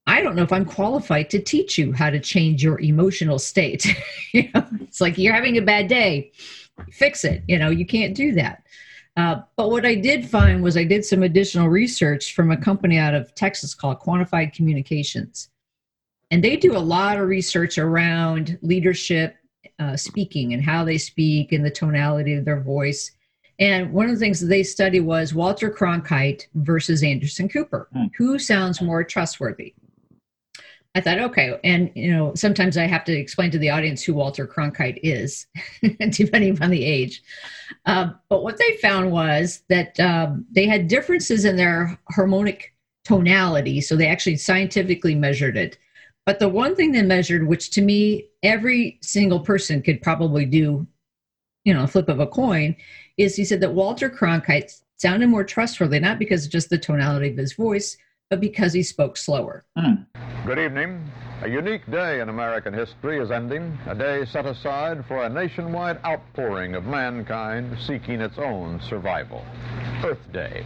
I 0.07 0.21
don't 0.21 0.35
know 0.35 0.43
if 0.43 0.51
I'm 0.51 0.65
qualified 0.65 1.29
to 1.29 1.39
teach 1.39 1.77
you 1.77 1.93
how 1.93 2.09
to 2.09 2.19
change 2.19 2.63
your 2.63 2.79
emotional 2.81 3.39
state. 3.39 3.85
you 4.33 4.49
know, 4.53 4.65
it's 4.81 5.01
like 5.01 5.17
you're 5.17 5.33
having 5.33 5.57
a 5.57 5.61
bad 5.61 5.87
day, 5.87 6.31
fix 6.91 7.23
it. 7.23 7.43
You 7.47 7.59
know, 7.59 7.69
you 7.69 7.85
can't 7.85 8.15
do 8.15 8.33
that. 8.33 8.63
Uh, 9.17 9.41
but 9.57 9.69
what 9.69 9.85
I 9.85 9.95
did 9.95 10.27
find 10.27 10.63
was 10.63 10.77
I 10.77 10.85
did 10.85 11.05
some 11.05 11.23
additional 11.23 11.67
research 11.67 12.33
from 12.33 12.51
a 12.51 12.57
company 12.57 12.97
out 12.97 13.13
of 13.13 13.35
Texas 13.35 13.75
called 13.75 13.99
Quantified 13.99 14.53
Communications. 14.53 15.49
And 16.31 16.41
they 16.41 16.55
do 16.55 16.77
a 16.77 16.79
lot 16.79 17.17
of 17.17 17.27
research 17.27 17.77
around 17.77 18.57
leadership 18.61 19.35
uh, 19.79 19.97
speaking 19.97 20.53
and 20.53 20.63
how 20.63 20.85
they 20.85 20.97
speak 20.97 21.51
and 21.51 21.65
the 21.65 21.69
tonality 21.69 22.35
of 22.35 22.45
their 22.45 22.61
voice. 22.61 23.11
And 23.59 23.91
one 23.91 24.05
of 24.05 24.13
the 24.13 24.19
things 24.19 24.39
that 24.39 24.47
they 24.47 24.63
studied 24.63 25.01
was 25.01 25.33
Walter 25.33 25.69
Cronkite 25.69 26.47
versus 26.55 27.03
Anderson 27.03 27.49
Cooper. 27.49 27.89
Mm. 27.95 28.11
Who 28.17 28.39
sounds 28.39 28.81
more 28.81 29.03
trustworthy? 29.03 29.75
I 30.93 30.99
thought, 30.99 31.19
okay, 31.19 31.57
and 31.63 31.89
you 31.95 32.11
know, 32.11 32.33
sometimes 32.35 32.77
I 32.77 32.83
have 32.85 33.05
to 33.05 33.13
explain 33.13 33.49
to 33.51 33.57
the 33.57 33.69
audience 33.69 34.03
who 34.03 34.13
Walter 34.13 34.45
Cronkite 34.45 34.99
is, 35.03 35.47
depending 36.09 36.61
on 36.61 36.69
the 36.69 36.83
age. 36.83 37.23
Uh, 37.85 38.09
but 38.27 38.43
what 38.43 38.57
they 38.57 38.77
found 38.77 39.11
was 39.11 39.63
that 39.69 39.97
um, 40.01 40.45
they 40.51 40.65
had 40.65 40.89
differences 40.89 41.45
in 41.45 41.55
their 41.55 41.97
harmonic 42.09 42.73
tonality, 43.05 43.79
so 43.79 43.95
they 43.95 44.07
actually 44.07 44.35
scientifically 44.35 45.15
measured 45.15 45.55
it. 45.55 45.77
But 46.25 46.39
the 46.39 46.49
one 46.49 46.75
thing 46.75 46.91
they 46.91 47.01
measured, 47.01 47.47
which 47.47 47.71
to 47.71 47.81
me 47.81 48.27
every 48.43 48.99
single 49.01 49.39
person 49.39 49.81
could 49.81 50.01
probably 50.01 50.45
do, 50.45 50.85
you 51.63 51.73
know, 51.73 51.83
a 51.83 51.87
flip 51.87 52.09
of 52.09 52.19
a 52.19 52.27
coin, 52.27 52.75
is 53.17 53.35
he 53.35 53.45
said 53.45 53.61
that 53.61 53.73
Walter 53.73 54.09
Cronkite 54.09 54.81
sounded 54.97 55.27
more 55.27 55.43
trustworthy, 55.43 55.99
not 55.99 56.19
because 56.19 56.45
of 56.45 56.51
just 56.51 56.69
the 56.69 56.77
tonality 56.77 57.29
of 57.29 57.37
his 57.37 57.53
voice, 57.53 57.97
but 58.31 58.39
because 58.39 58.71
he 58.71 58.81
spoke 58.81 59.17
slower. 59.17 59.65
Mm. 59.77 60.05
Good 60.45 60.57
evening. 60.57 61.03
A 61.43 61.49
unique 61.49 61.85
day 61.91 62.21
in 62.21 62.29
American 62.29 62.73
history 62.73 63.19
is 63.19 63.29
ending, 63.29 63.77
a 63.87 63.93
day 63.93 64.23
set 64.25 64.45
aside 64.45 65.05
for 65.05 65.25
a 65.25 65.29
nationwide 65.29 65.99
outpouring 66.05 66.73
of 66.73 66.85
mankind 66.85 67.77
seeking 67.85 68.21
its 68.21 68.37
own 68.37 68.79
survival. 68.87 69.43
Earth 70.03 70.31
Day. 70.31 70.65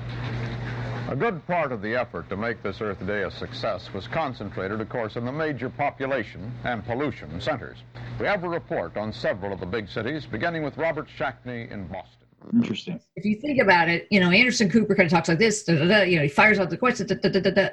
A 1.10 1.16
good 1.16 1.46
part 1.48 1.72
of 1.72 1.82
the 1.82 1.96
effort 1.96 2.30
to 2.30 2.38
make 2.38 2.62
this 2.62 2.82
Earth 2.82 3.04
Day 3.08 3.24
a 3.24 3.32
success 3.32 3.92
was 3.94 4.08
concentrated, 4.08 4.80
of 4.80 4.90
course, 4.90 5.16
in 5.16 5.26
the 5.26 5.32
major 5.32 5.70
population 5.70 6.52
and 6.66 6.86
pollution 6.86 7.42
centers. 7.42 7.78
We 8.20 8.28
have 8.28 8.44
a 8.44 8.50
report 8.50 8.96
on 8.96 9.12
several 9.12 9.54
of 9.54 9.60
the 9.60 9.66
big 9.66 9.90
cities, 9.90 10.28
beginning 10.28 10.62
with 10.62 10.78
Robert 10.78 11.08
Schakne 11.18 11.72
in 11.72 11.88
Boston. 11.88 12.25
Interesting. 12.54 13.00
If 13.16 13.26
you 13.26 13.36
think 13.36 13.62
about 13.62 13.90
it, 13.90 14.08
you 14.12 14.20
know, 14.20 14.30
Anderson 14.30 14.70
Cooper 14.70 14.96
kind 14.96 15.06
of 15.06 15.12
talks 15.12 15.30
like 15.30 15.40
this, 15.40 15.64
da, 15.64 15.76
da, 15.76 15.88
da, 15.88 16.02
you 16.04 16.18
know, 16.18 16.24
he 16.24 16.30
fires 16.30 16.60
out 16.60 16.70
the 16.70 16.78
questions 16.78 17.10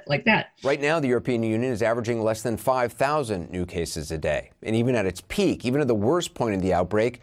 like 0.07 0.25
that. 0.25 0.47
Right 0.63 0.81
now, 0.81 1.01
the 1.01 1.09
European 1.09 1.43
Union 1.43 1.73
is 1.73 1.83
averaging 1.83 2.23
less 2.23 2.43
than 2.43 2.57
5,000 2.57 3.51
new 3.51 3.67
cases 3.67 4.11
a 4.11 4.19
day. 4.19 4.51
And 4.63 4.75
even 4.77 4.95
at 4.95 5.07
its 5.07 5.23
peak, 5.29 5.65
even 5.65 5.81
at 5.81 5.89
the 5.89 5.95
worst 5.95 6.35
point 6.35 6.55
in 6.55 6.61
the 6.61 6.73
outbreak, 6.73 7.21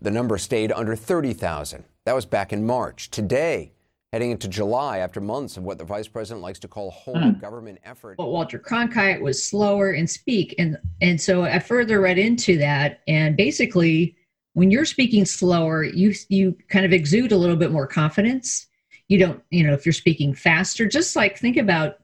the 0.00 0.10
number 0.10 0.38
stayed 0.38 0.72
under 0.72 0.96
30,000. 0.96 1.84
That 2.04 2.14
was 2.14 2.26
back 2.26 2.52
in 2.52 2.66
March. 2.66 3.10
Today, 3.10 3.72
heading 4.12 4.30
into 4.30 4.48
July, 4.48 4.98
after 4.98 5.20
months 5.20 5.56
of 5.56 5.62
what 5.62 5.78
the 5.78 5.84
vice 5.84 6.08
president 6.08 6.42
likes 6.42 6.58
to 6.60 6.68
call 6.68 6.90
whole 6.90 7.14
mm. 7.14 7.40
government 7.40 7.78
effort. 7.84 8.16
But 8.18 8.28
Walter 8.28 8.58
Cronkite 8.58 9.20
was 9.20 9.44
slower 9.44 9.92
in 9.92 10.06
speak. 10.06 10.54
And, 10.58 10.76
and 11.00 11.20
so 11.20 11.44
I 11.44 11.58
further 11.58 12.00
read 12.00 12.18
into 12.18 12.58
that. 12.58 13.00
And 13.06 13.36
basically, 13.36 14.16
when 14.54 14.70
you're 14.70 14.84
speaking 14.84 15.24
slower 15.24 15.84
you 15.84 16.14
you 16.28 16.56
kind 16.68 16.84
of 16.84 16.92
exude 16.92 17.32
a 17.32 17.36
little 17.36 17.56
bit 17.56 17.72
more 17.72 17.86
confidence. 17.86 18.66
You 19.08 19.18
don't 19.18 19.42
you 19.50 19.66
know 19.66 19.72
if 19.72 19.86
you're 19.86 19.92
speaking 19.92 20.34
faster 20.34 20.86
just 20.86 21.16
like 21.16 21.38
think 21.38 21.56
about 21.56 21.96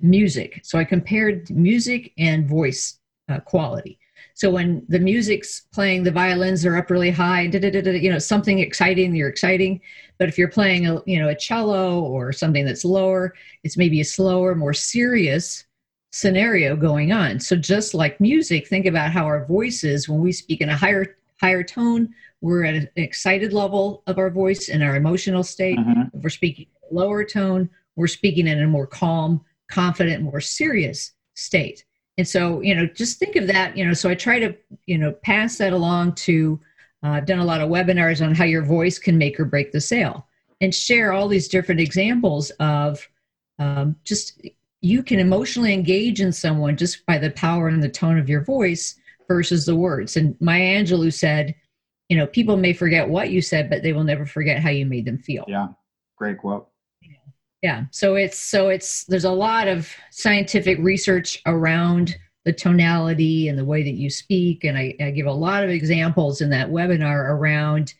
music. 0.00 0.60
So 0.62 0.78
i 0.78 0.84
compared 0.84 1.50
music 1.50 2.12
and 2.18 2.48
voice 2.48 2.98
uh, 3.28 3.40
quality. 3.40 3.98
So 4.34 4.50
when 4.50 4.84
the 4.88 4.98
music's 4.98 5.62
playing 5.72 6.02
the 6.02 6.10
violins 6.10 6.64
are 6.64 6.76
up 6.76 6.90
really 6.90 7.10
high 7.10 7.42
you 7.42 8.10
know 8.10 8.18
something 8.18 8.58
exciting 8.58 9.14
you're 9.14 9.28
exciting. 9.28 9.80
But 10.18 10.28
if 10.28 10.38
you're 10.38 10.48
playing 10.48 10.86
a 10.86 11.02
you 11.06 11.20
know 11.20 11.28
a 11.28 11.34
cello 11.34 12.00
or 12.00 12.32
something 12.32 12.64
that's 12.64 12.84
lower 12.84 13.34
it's 13.62 13.76
maybe 13.76 14.00
a 14.00 14.04
slower 14.04 14.54
more 14.54 14.74
serious 14.74 15.64
scenario 16.12 16.74
going 16.76 17.12
on. 17.12 17.38
So 17.38 17.56
just 17.56 17.92
like 17.92 18.18
music 18.20 18.66
think 18.66 18.86
about 18.86 19.10
how 19.10 19.26
our 19.26 19.44
voices 19.44 20.08
when 20.08 20.20
we 20.20 20.32
speak 20.32 20.62
in 20.62 20.70
a 20.70 20.76
higher 20.76 21.16
higher 21.40 21.62
tone, 21.62 22.14
we're 22.40 22.64
at 22.64 22.74
an 22.74 22.88
excited 22.96 23.52
level 23.52 24.02
of 24.06 24.18
our 24.18 24.30
voice 24.30 24.68
and 24.68 24.82
our 24.82 24.96
emotional 24.96 25.42
state. 25.42 25.78
Mm-hmm. 25.78 26.16
If 26.16 26.22
we're 26.22 26.30
speaking 26.30 26.66
lower 26.90 27.24
tone, 27.24 27.68
we're 27.96 28.06
speaking 28.06 28.46
in 28.46 28.62
a 28.62 28.66
more 28.66 28.86
calm, 28.86 29.44
confident, 29.68 30.22
more 30.22 30.40
serious 30.40 31.12
state. 31.34 31.84
And 32.18 32.26
so, 32.26 32.60
you 32.60 32.74
know, 32.74 32.86
just 32.86 33.18
think 33.18 33.36
of 33.36 33.46
that, 33.48 33.76
you 33.76 33.84
know, 33.84 33.92
so 33.92 34.08
I 34.08 34.14
try 34.14 34.38
to, 34.38 34.56
you 34.86 34.98
know, 34.98 35.12
pass 35.12 35.58
that 35.58 35.72
along 35.72 36.14
to, 36.14 36.60
uh, 37.02 37.08
I've 37.08 37.26
done 37.26 37.40
a 37.40 37.44
lot 37.44 37.60
of 37.60 37.68
webinars 37.68 38.24
on 38.24 38.34
how 38.34 38.44
your 38.44 38.64
voice 38.64 38.98
can 38.98 39.18
make 39.18 39.38
or 39.38 39.44
break 39.44 39.72
the 39.72 39.80
sale 39.80 40.26
and 40.60 40.74
share 40.74 41.12
all 41.12 41.28
these 41.28 41.48
different 41.48 41.80
examples 41.80 42.50
of 42.58 43.06
um, 43.58 43.96
just 44.04 44.40
you 44.80 45.02
can 45.02 45.18
emotionally 45.18 45.72
engage 45.72 46.20
in 46.20 46.32
someone 46.32 46.76
just 46.76 47.04
by 47.06 47.18
the 47.18 47.30
power 47.30 47.68
and 47.68 47.82
the 47.82 47.88
tone 47.88 48.18
of 48.18 48.28
your 48.28 48.44
voice 48.44 48.96
versus 49.28 49.66
the 49.66 49.76
words. 49.76 50.16
And 50.16 50.36
Maya 50.40 50.82
Angelou 50.82 51.12
said, 51.12 51.54
you 52.08 52.16
know, 52.16 52.26
people 52.26 52.56
may 52.56 52.72
forget 52.72 53.08
what 53.08 53.30
you 53.30 53.42
said, 53.42 53.68
but 53.68 53.82
they 53.82 53.92
will 53.92 54.04
never 54.04 54.26
forget 54.26 54.60
how 54.60 54.70
you 54.70 54.86
made 54.86 55.04
them 55.04 55.18
feel. 55.18 55.44
Yeah. 55.48 55.68
Great 56.16 56.38
quote. 56.38 56.68
Yeah. 57.62 57.84
So 57.90 58.14
it's 58.14 58.38
so 58.38 58.68
it's 58.68 59.04
there's 59.04 59.24
a 59.24 59.30
lot 59.30 59.66
of 59.66 59.92
scientific 60.10 60.78
research 60.78 61.42
around 61.46 62.16
the 62.44 62.52
tonality 62.52 63.48
and 63.48 63.58
the 63.58 63.64
way 63.64 63.82
that 63.82 63.94
you 63.94 64.08
speak. 64.08 64.62
And 64.62 64.78
I, 64.78 64.94
I 65.00 65.10
give 65.10 65.26
a 65.26 65.32
lot 65.32 65.64
of 65.64 65.70
examples 65.70 66.40
in 66.40 66.50
that 66.50 66.70
webinar 66.70 67.28
around, 67.28 67.94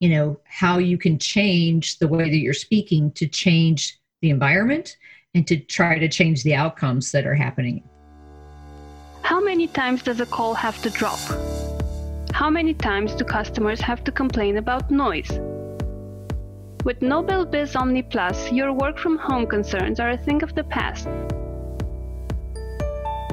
you 0.00 0.08
know, 0.08 0.40
how 0.44 0.78
you 0.78 0.98
can 0.98 1.20
change 1.20 1.98
the 1.98 2.08
way 2.08 2.28
that 2.28 2.38
you're 2.38 2.52
speaking 2.52 3.12
to 3.12 3.28
change 3.28 3.96
the 4.22 4.30
environment 4.30 4.96
and 5.34 5.46
to 5.46 5.56
try 5.56 6.00
to 6.00 6.08
change 6.08 6.42
the 6.42 6.54
outcomes 6.54 7.12
that 7.12 7.26
are 7.26 7.34
happening. 7.34 7.84
How 9.26 9.40
many 9.40 9.66
times 9.66 10.04
does 10.04 10.20
a 10.20 10.24
call 10.24 10.54
have 10.54 10.80
to 10.82 10.88
drop? 10.88 11.18
How 12.32 12.48
many 12.48 12.72
times 12.72 13.12
do 13.12 13.24
customers 13.24 13.80
have 13.80 14.04
to 14.04 14.12
complain 14.12 14.56
about 14.56 14.88
noise? 14.88 15.40
With 16.84 17.02
Nobel 17.02 17.44
Biz 17.44 17.74
Omni 17.74 18.02
Plus, 18.02 18.52
your 18.52 18.72
work 18.72 19.00
from 19.00 19.18
home 19.18 19.48
concerns 19.48 19.98
are 19.98 20.10
a 20.10 20.16
thing 20.16 20.44
of 20.44 20.54
the 20.54 20.62
past. 20.62 21.08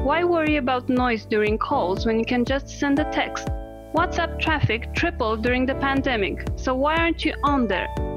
Why 0.01 0.23
worry 0.23 0.55
about 0.55 0.89
noise 0.89 1.25
during 1.25 1.59
calls 1.59 2.07
when 2.07 2.17
you 2.17 2.25
can 2.25 2.43
just 2.43 2.69
send 2.69 2.97
a 2.97 3.07
text? 3.11 3.49
WhatsApp 3.93 4.39
traffic 4.39 4.95
tripled 4.95 5.43
during 5.43 5.67
the 5.67 5.75
pandemic, 5.75 6.47
so 6.55 6.73
why 6.73 6.95
aren't 6.95 7.23
you 7.23 7.35
on 7.43 7.67
there? 7.67 8.12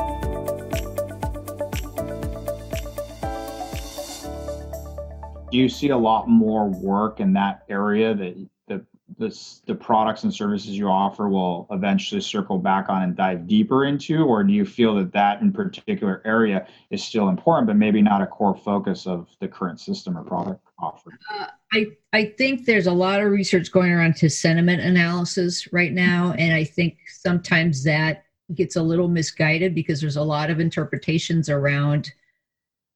Do 5.52 5.58
you 5.58 5.70
see 5.70 5.90
a 5.90 5.98
lot 5.98 6.28
more 6.28 6.68
work 6.68 7.20
in 7.20 7.34
that 7.34 7.64
area 7.70 8.16
that 8.16 8.84
this, 9.18 9.62
the 9.66 9.76
products 9.76 10.24
and 10.24 10.34
services 10.34 10.78
you 10.78 10.88
offer 10.88 11.30
will 11.30 11.68
eventually 11.72 12.22
circle 12.22 12.58
back 12.58 12.90
on 12.90 13.04
and 13.04 13.16
dive 13.16 13.48
deeper 13.48 13.86
into, 13.86 14.24
or 14.24 14.44
do 14.44 14.54
you 14.54 14.66
feel 14.66 14.96
that 14.96 15.12
that 15.14 15.42
in 15.42 15.52
particular 15.52 16.22
area 16.26 16.68
is 16.92 17.04
still 17.04 17.30
important, 17.30 17.68
but 17.68 17.76
maybe 17.76 18.02
not 18.02 18.22
a 18.22 18.28
core 18.28 18.56
focus 18.56 19.08
of 19.08 19.28
the 19.40 19.48
current 19.48 19.80
system 19.80 20.18
or 20.18 20.24
product 20.24 20.62
offered? 20.80 21.18
Uh, 21.34 21.48
I 21.74 21.88
I 22.14 22.26
think 22.38 22.66
there's 22.66 22.88
a 22.88 22.94
lot 22.94 23.22
of 23.22 23.32
research 23.32 23.72
going 23.72 23.92
around 23.92 24.16
to 24.18 24.30
sentiment 24.30 24.82
analysis 24.82 25.72
right 25.74 25.94
now, 25.94 26.34
and 26.38 26.54
I 26.54 26.64
think 26.64 26.98
sometimes 27.08 27.84
that 27.84 28.26
gets 28.56 28.76
a 28.76 28.82
little 28.82 29.08
misguided 29.08 29.76
because 29.76 30.02
there's 30.02 30.16
a 30.16 30.24
lot 30.24 30.50
of 30.50 30.60
interpretations 30.60 31.50
around 31.50 32.12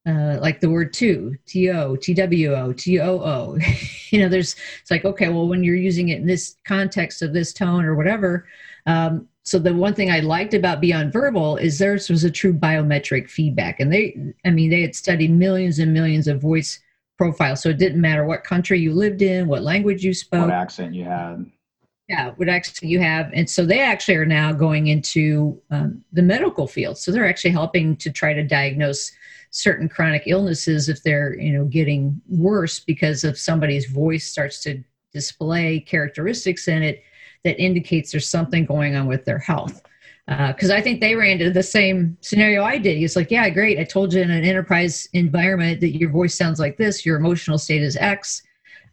uh, 0.05 0.37
like 0.41 0.59
the 0.59 0.69
word 0.69 0.93
to, 0.93 1.35
T-O, 1.45 1.95
T-W-O, 1.95 2.73
T-O-O. 2.73 3.57
you 4.09 4.19
know, 4.19 4.29
there's, 4.29 4.55
it's 4.81 4.91
like, 4.91 5.05
okay, 5.05 5.29
well, 5.29 5.47
when 5.47 5.63
you're 5.63 5.75
using 5.75 6.09
it 6.09 6.19
in 6.19 6.27
this 6.27 6.57
context 6.65 7.21
of 7.21 7.33
this 7.33 7.53
tone 7.53 7.85
or 7.85 7.95
whatever. 7.95 8.45
Um, 8.85 9.27
so 9.43 9.59
the 9.59 9.73
one 9.73 9.93
thing 9.93 10.11
I 10.11 10.19
liked 10.19 10.53
about 10.53 10.81
Beyond 10.81 11.11
Verbal 11.13 11.57
is 11.57 11.79
theirs 11.79 12.09
was 12.09 12.23
a 12.23 12.31
true 12.31 12.53
biometric 12.53 13.29
feedback. 13.29 13.79
And 13.79 13.91
they, 13.91 14.17
I 14.45 14.49
mean, 14.49 14.69
they 14.69 14.81
had 14.81 14.95
studied 14.95 15.31
millions 15.31 15.79
and 15.79 15.93
millions 15.93 16.27
of 16.27 16.41
voice 16.41 16.79
profiles. 17.17 17.61
So 17.61 17.69
it 17.69 17.77
didn't 17.77 18.01
matter 18.01 18.25
what 18.25 18.43
country 18.43 18.79
you 18.79 18.93
lived 18.93 19.21
in, 19.21 19.47
what 19.47 19.61
language 19.61 20.03
you 20.03 20.13
spoke. 20.13 20.41
What 20.41 20.51
accent 20.51 20.93
you 20.93 21.05
had. 21.05 21.45
Yeah, 22.09 22.31
what 22.35 22.49
accent 22.49 22.89
you 22.89 22.99
have, 22.99 23.31
and 23.33 23.49
so 23.49 23.65
they 23.65 23.79
actually 23.79 24.15
are 24.15 24.25
now 24.25 24.51
going 24.51 24.87
into 24.87 25.61
um, 25.71 26.03
the 26.11 26.21
medical 26.21 26.67
field. 26.67 26.97
So 26.97 27.11
they're 27.11 27.27
actually 27.27 27.51
helping 27.51 27.95
to 27.95 28.11
try 28.11 28.33
to 28.33 28.43
diagnose 28.43 29.13
certain 29.55 29.87
chronic 29.87 30.23
illnesses 30.25 30.89
if 30.89 31.03
they're 31.03 31.39
you 31.39 31.53
know 31.53 31.65
getting 31.65 32.19
worse 32.27 32.79
because 32.79 33.23
of 33.23 33.37
somebody's 33.37 33.85
voice 33.85 34.27
starts 34.27 34.59
to 34.59 34.83
display 35.13 35.79
characteristics 35.79 36.67
in 36.67 36.81
it 36.81 37.03
that 37.43 37.61
indicates 37.61 38.11
there's 38.11 38.27
something 38.27 38.65
going 38.65 38.95
on 38.95 39.05
with 39.05 39.25
their 39.25 39.37
health. 39.37 39.81
Because 40.25 40.71
uh, 40.71 40.75
I 40.75 40.81
think 40.81 41.01
they 41.01 41.15
ran 41.15 41.39
into 41.39 41.51
the 41.51 41.61
same 41.61 42.17
scenario 42.21 42.63
I 42.63 42.77
did. 42.77 42.97
It's 43.03 43.15
like, 43.15 43.29
yeah, 43.29 43.49
great. 43.49 43.77
I 43.77 43.83
told 43.83 44.13
you 44.13 44.21
in 44.21 44.31
an 44.31 44.45
enterprise 44.45 45.07
environment 45.11 45.81
that 45.81 45.97
your 45.97 46.09
voice 46.09 46.33
sounds 46.33 46.59
like 46.59 46.77
this, 46.77 47.05
your 47.05 47.17
emotional 47.17 47.57
state 47.57 47.83
is 47.83 47.97
X. 47.97 48.41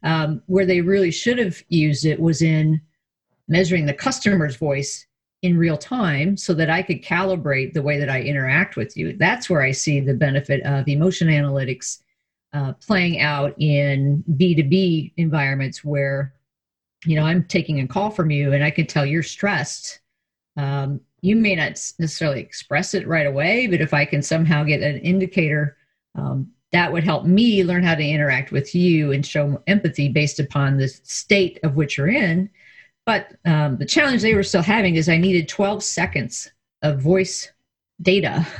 Um, 0.02 0.42
where 0.46 0.66
they 0.66 0.80
really 0.80 1.10
should 1.10 1.38
have 1.38 1.62
used 1.68 2.04
it 2.06 2.18
was 2.18 2.42
in 2.42 2.80
measuring 3.48 3.84
the 3.86 3.92
customer's 3.94 4.56
voice 4.56 5.06
in 5.42 5.56
real 5.56 5.78
time 5.78 6.36
so 6.36 6.52
that 6.54 6.68
I 6.68 6.82
could 6.82 7.02
calibrate 7.02 7.72
the 7.72 7.82
way 7.82 7.98
that 7.98 8.10
I 8.10 8.20
interact 8.20 8.76
with 8.76 8.96
you. 8.96 9.16
That's 9.16 9.48
where 9.48 9.62
I 9.62 9.72
see 9.72 10.00
the 10.00 10.14
benefit 10.14 10.62
of 10.64 10.86
emotion 10.86 11.28
analytics 11.28 12.02
uh, 12.52 12.74
playing 12.74 13.20
out 13.20 13.54
in 13.58 14.22
B2B 14.32 15.12
environments 15.16 15.84
where, 15.84 16.34
you 17.06 17.16
know, 17.16 17.24
I'm 17.24 17.44
taking 17.44 17.80
a 17.80 17.86
call 17.86 18.10
from 18.10 18.30
you 18.30 18.52
and 18.52 18.62
I 18.62 18.70
can 18.70 18.86
tell 18.86 19.06
you're 19.06 19.22
stressed. 19.22 20.00
Um, 20.56 21.00
you 21.22 21.36
may 21.36 21.54
not 21.54 21.70
necessarily 21.98 22.40
express 22.40 22.92
it 22.92 23.06
right 23.06 23.26
away, 23.26 23.66
but 23.66 23.80
if 23.80 23.94
I 23.94 24.04
can 24.04 24.22
somehow 24.22 24.64
get 24.64 24.82
an 24.82 24.98
indicator, 24.98 25.76
um, 26.16 26.50
that 26.72 26.92
would 26.92 27.04
help 27.04 27.24
me 27.24 27.64
learn 27.64 27.82
how 27.82 27.94
to 27.94 28.04
interact 28.04 28.52
with 28.52 28.74
you 28.74 29.12
and 29.12 29.24
show 29.24 29.62
empathy 29.66 30.08
based 30.08 30.38
upon 30.38 30.76
the 30.76 30.88
state 30.88 31.58
of 31.62 31.76
which 31.76 31.96
you're 31.96 32.08
in 32.08 32.50
but 33.10 33.34
um, 33.44 33.76
the 33.76 33.84
challenge 33.84 34.22
they 34.22 34.34
were 34.34 34.44
still 34.44 34.62
having 34.62 34.94
is 34.94 35.08
I 35.08 35.16
needed 35.16 35.48
12 35.48 35.82
seconds 35.82 36.48
of 36.82 37.00
voice 37.00 37.50
data. 38.00 38.46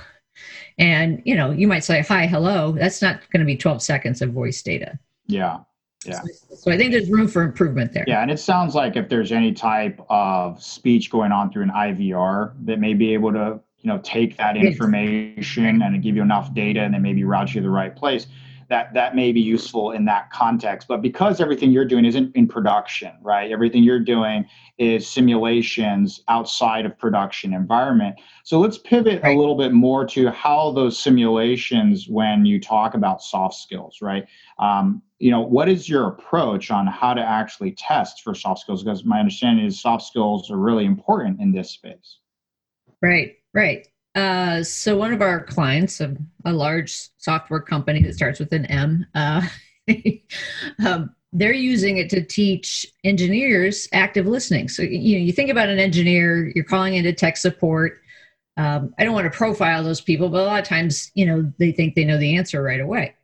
And, 0.79 1.21
you 1.27 1.35
know, 1.37 1.51
you 1.51 1.69
might 1.69 1.85
say, 1.85 2.01
hi, 2.01 2.27
hello. 2.27 2.73
That's 2.73 3.03
not 3.03 3.21
going 3.31 3.41
to 3.41 3.45
be 3.45 3.55
12 3.55 3.83
seconds 3.83 4.23
of 4.23 4.31
voice 4.31 4.63
data. 4.63 4.99
Yeah. 5.27 5.59
Yeah. 6.07 6.23
So, 6.23 6.55
so 6.55 6.71
I 6.73 6.79
think 6.79 6.93
there's 6.93 7.11
room 7.11 7.29
for 7.29 7.43
improvement 7.43 7.93
there. 7.93 8.07
Yeah. 8.07 8.23
And 8.23 8.31
it 8.31 8.39
sounds 8.41 8.75
like 8.75 8.97
if 8.97 9.11
there's 9.11 9.31
any 9.31 9.53
type 9.53 10.01
of 10.09 10.63
speech 10.63 11.11
going 11.11 11.33
on 11.33 11.53
through 11.53 11.65
an 11.65 11.71
IVR 11.71 12.55
that 12.65 12.79
may 12.79 12.95
be 12.95 13.13
able 13.13 13.31
to, 13.35 13.61
you 13.81 13.89
know, 13.89 13.99
take 13.99 14.39
that 14.39 14.57
information 14.57 15.83
and 15.83 16.03
give 16.03 16.17
you 16.17 16.23
enough 16.23 16.55
data 16.55 16.81
and 16.81 16.95
then 16.95 17.03
maybe 17.03 17.25
route 17.25 17.55
you 17.55 17.61
to 17.61 17.67
the 17.67 17.71
right 17.71 17.95
place 17.95 18.27
that 18.71 18.95
that 18.95 19.15
may 19.15 19.33
be 19.33 19.41
useful 19.41 19.91
in 19.91 20.05
that 20.07 20.31
context. 20.31 20.89
But 20.89 21.03
because 21.03 21.41
everything 21.41 21.73
you're 21.73 21.85
doing 21.85 22.05
isn't 22.05 22.35
in 22.35 22.47
production 22.47 23.13
right? 23.21 23.51
Everything 23.51 23.83
you're 23.83 24.01
doing 24.01 24.47
is 24.79 25.07
simulations 25.07 26.23
outside 26.29 26.87
of 26.87 26.97
production 26.99 27.53
environment. 27.53 28.17
So 28.45 28.59
let's 28.59 28.79
pivot 28.79 29.23
right. 29.23 29.37
a 29.37 29.39
little 29.39 29.57
bit 29.57 29.73
more 29.73 30.07
to 30.07 30.31
how 30.31 30.73
those 30.73 30.99
simulations 30.99 32.09
when 32.09 32.47
you 32.47 32.61
talk 32.61 32.95
about 32.95 33.23
soft 33.23 33.57
skills 33.57 33.99
right? 34.01 34.25
Um, 34.59 35.03
you 35.19 35.31
know 35.31 35.41
what 35.41 35.69
is 35.69 35.89
your 35.89 36.07
approach 36.07 36.71
on 36.71 36.87
how 36.87 37.13
to 37.13 37.21
actually 37.21 37.73
test 37.73 38.23
for 38.23 38.35
soft 38.35 38.61
skills? 38.61 38.83
Because 38.83 39.05
my 39.05 39.19
understanding 39.19 39.67
is 39.67 39.81
soft 39.81 40.05
skills 40.05 40.51
are 40.51 40.57
really 40.57 40.87
important 40.87 41.41
in 41.41 41.53
this 41.53 41.71
space. 41.73 42.19
Right 43.03 43.37
right 43.53 43.87
uh, 44.21 44.63
so 44.63 44.97
one 44.97 45.13
of 45.13 45.23
our 45.23 45.43
clients, 45.43 46.01
a, 46.01 46.15
a, 46.45 46.53
large 46.53 47.09
software 47.17 47.61
company 47.61 48.03
that 48.03 48.15
starts 48.15 48.39
with 48.39 48.53
an 48.53 48.67
M, 48.67 49.07
uh, 49.15 49.41
um, 50.87 51.15
they're 51.33 51.55
using 51.55 51.97
it 51.97 52.11
to 52.11 52.23
teach 52.23 52.87
engineers 53.03 53.89
active 53.93 54.27
listening. 54.27 54.69
So 54.69 54.83
you 54.83 55.19
know, 55.19 55.25
you 55.25 55.33
think 55.33 55.49
about 55.49 55.71
an 55.71 55.79
engineer, 55.79 56.53
you're 56.55 56.65
calling 56.65 56.95
into 56.95 57.15
tech 57.15 57.39
support. 57.39 58.03
Um, 58.57 58.95
I 58.99 59.05
don't 59.05 59.15
want 59.15 59.33
to 59.33 59.37
profile 59.37 59.83
those 59.83 60.03
people, 60.03 60.29
but 60.29 60.43
a 60.43 60.45
lot 60.45 60.61
of 60.61 60.69
times, 60.69 61.11
you 61.15 61.25
know, 61.25 61.51
they 61.59 61.73
think 61.73 61.95
they 61.95 62.05
know 62.05 62.19
the 62.19 62.37
answer 62.37 62.63
right 62.63 62.81
away. 62.81 63.15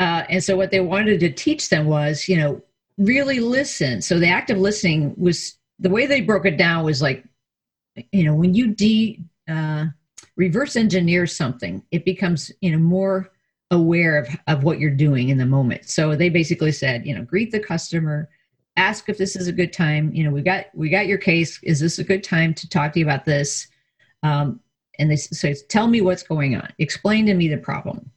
Uh, 0.00 0.24
and 0.28 0.42
so 0.42 0.56
what 0.56 0.72
they 0.72 0.80
wanted 0.80 1.20
to 1.20 1.30
teach 1.30 1.68
them 1.68 1.86
was, 1.86 2.28
you 2.28 2.36
know, 2.36 2.60
really 2.98 3.38
listen. 3.38 4.02
So 4.02 4.18
the 4.18 4.28
active 4.28 4.58
listening 4.58 5.14
was 5.16 5.56
the 5.78 5.90
way 5.90 6.06
they 6.06 6.20
broke 6.20 6.46
it 6.46 6.56
down 6.56 6.84
was 6.84 7.00
like, 7.00 7.24
you 8.10 8.24
know, 8.24 8.34
when 8.34 8.54
you 8.54 8.74
de 8.74 9.20
uh, 9.48 9.86
reverse 10.36 10.76
engineer 10.76 11.26
something, 11.26 11.82
it 11.90 12.04
becomes 12.04 12.52
you 12.60 12.70
know 12.72 12.78
more 12.78 13.30
aware 13.70 14.18
of, 14.18 14.28
of 14.46 14.62
what 14.62 14.78
you're 14.78 14.90
doing 14.90 15.28
in 15.28 15.38
the 15.38 15.46
moment. 15.46 15.88
So 15.88 16.14
they 16.14 16.28
basically 16.28 16.72
said, 16.72 17.06
you 17.06 17.14
know, 17.14 17.24
greet 17.24 17.50
the 17.50 17.60
customer, 17.60 18.28
ask 18.76 19.08
if 19.08 19.18
this 19.18 19.34
is 19.34 19.48
a 19.48 19.52
good 19.52 19.72
time. 19.72 20.12
You 20.14 20.24
know, 20.24 20.30
we 20.30 20.42
got 20.42 20.66
we 20.74 20.88
got 20.88 21.06
your 21.06 21.18
case. 21.18 21.58
Is 21.62 21.80
this 21.80 21.98
a 21.98 22.04
good 22.04 22.22
time 22.22 22.54
to 22.54 22.68
talk 22.68 22.92
to 22.92 23.00
you 23.00 23.04
about 23.04 23.24
this? 23.24 23.68
Um, 24.22 24.60
and 24.98 25.10
they 25.10 25.16
say, 25.16 25.54
tell 25.68 25.88
me 25.88 26.00
what's 26.00 26.22
going 26.22 26.56
on. 26.56 26.72
Explain 26.78 27.26
to 27.26 27.34
me 27.34 27.48
the 27.48 27.58
problem. 27.58 28.10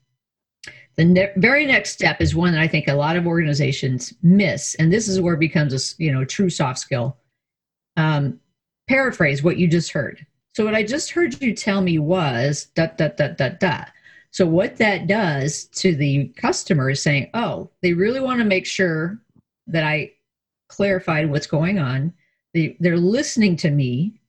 The 0.96 1.06
ne- 1.06 1.34
very 1.36 1.66
next 1.66 1.92
step 1.92 2.22
is 2.22 2.36
one 2.36 2.54
that 2.54 2.62
I 2.62 2.68
think 2.68 2.88
a 2.88 2.94
lot 2.94 3.16
of 3.16 3.28
organizations 3.28 4.14
miss, 4.22 4.76
and 4.76 4.92
this 4.92 5.08
is 5.08 5.20
where 5.20 5.34
it 5.34 5.40
becomes 5.40 5.74
a 5.74 6.04
you 6.04 6.12
know 6.12 6.26
true 6.26 6.50
soft 6.50 6.80
skill. 6.80 7.18
Um, 7.98 8.40
paraphrase 8.88 9.44
what 9.44 9.58
you 9.58 9.68
just 9.68 9.92
heard. 9.92 10.26
So 10.54 10.66
what 10.66 10.76
I 10.76 10.84
just 10.84 11.12
heard 11.12 11.42
you 11.42 11.54
tell 11.54 11.82
me 11.82 12.00
was 12.00 12.68
dot 12.76 12.98
dot 12.98 13.18
dot 13.18 13.38
dot 13.38 13.60
dot. 13.60 13.90
So 14.32 14.46
what 14.46 14.78
that 14.78 15.08
does 15.08 15.66
to 15.66 15.96
the 15.96 16.28
customer 16.38 16.92
is 16.92 17.02
saying, 17.02 17.30
oh, 17.34 17.70
they 17.82 17.94
really 17.94 18.20
want 18.20 18.40
to 18.40 18.46
make 18.46 18.66
sure 18.66 19.20
that 19.68 19.84
I 19.84 20.14
clarified 20.68 21.30
what's 21.30 21.48
going 21.48 21.80
on. 21.80 22.14
They 22.54 22.78
they're 22.80 22.98
listening 22.98 23.56
to 23.58 23.72
me, 23.72 24.22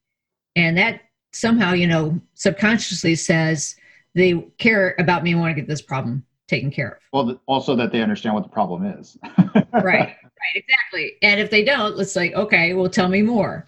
and 0.55 0.77
that 0.77 1.01
somehow 1.33 1.73
you 1.73 1.87
know 1.87 2.19
subconsciously 2.33 3.15
says 3.15 3.75
they 4.15 4.33
care 4.57 4.95
about 4.99 5.23
me 5.23 5.31
and 5.31 5.39
want 5.39 5.55
to 5.55 5.61
get 5.61 5.67
this 5.67 5.81
problem 5.81 6.23
taken 6.47 6.69
care 6.69 6.99
of. 7.13 7.27
Well, 7.27 7.41
also 7.47 7.75
that 7.75 7.91
they 7.91 8.01
understand 8.01 8.35
what 8.35 8.43
the 8.43 8.49
problem 8.49 8.85
is. 8.85 9.17
right. 9.73 10.15
Right, 10.41 10.63
exactly. 10.63 11.17
And 11.21 11.39
if 11.39 11.51
they 11.51 11.63
don't, 11.63 11.99
it's 11.99 12.15
like, 12.15 12.33
okay, 12.33 12.73
well, 12.73 12.89
tell 12.89 13.09
me 13.09 13.21
more. 13.21 13.65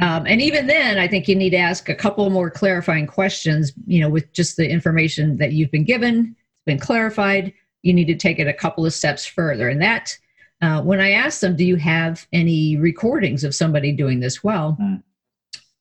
Um, 0.00 0.24
and 0.26 0.40
even 0.40 0.68
then, 0.68 0.98
I 0.98 1.08
think 1.08 1.26
you 1.26 1.34
need 1.34 1.50
to 1.50 1.56
ask 1.56 1.88
a 1.88 1.94
couple 1.94 2.28
more 2.30 2.50
clarifying 2.50 3.08
questions, 3.08 3.72
you 3.86 4.00
know, 4.00 4.08
with 4.08 4.32
just 4.32 4.56
the 4.56 4.68
information 4.68 5.36
that 5.38 5.52
you've 5.52 5.72
been 5.72 5.84
given, 5.84 6.36
it's 6.36 6.64
been 6.64 6.78
clarified. 6.78 7.52
You 7.82 7.92
need 7.92 8.06
to 8.06 8.14
take 8.14 8.38
it 8.38 8.46
a 8.46 8.52
couple 8.52 8.86
of 8.86 8.94
steps 8.94 9.26
further. 9.26 9.68
And 9.68 9.82
that, 9.82 10.16
uh, 10.60 10.80
when 10.82 11.00
I 11.00 11.10
asked 11.10 11.40
them, 11.40 11.56
do 11.56 11.64
you 11.64 11.74
have 11.76 12.24
any 12.32 12.76
recordings 12.76 13.42
of 13.42 13.52
somebody 13.52 13.90
doing 13.90 14.20
this 14.20 14.44
well? 14.44 14.76
Mm. 14.80 15.02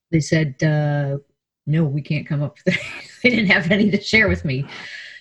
They 0.09 0.21
said, 0.21 0.61
uh, 0.63 1.19
no, 1.67 1.83
we 1.83 2.01
can't 2.01 2.27
come 2.27 2.41
up 2.41 2.57
with 2.65 2.75
they 3.23 3.29
didn't 3.29 3.51
have 3.51 3.69
any 3.69 3.91
to 3.91 4.01
share 4.01 4.27
with 4.27 4.43
me. 4.43 4.65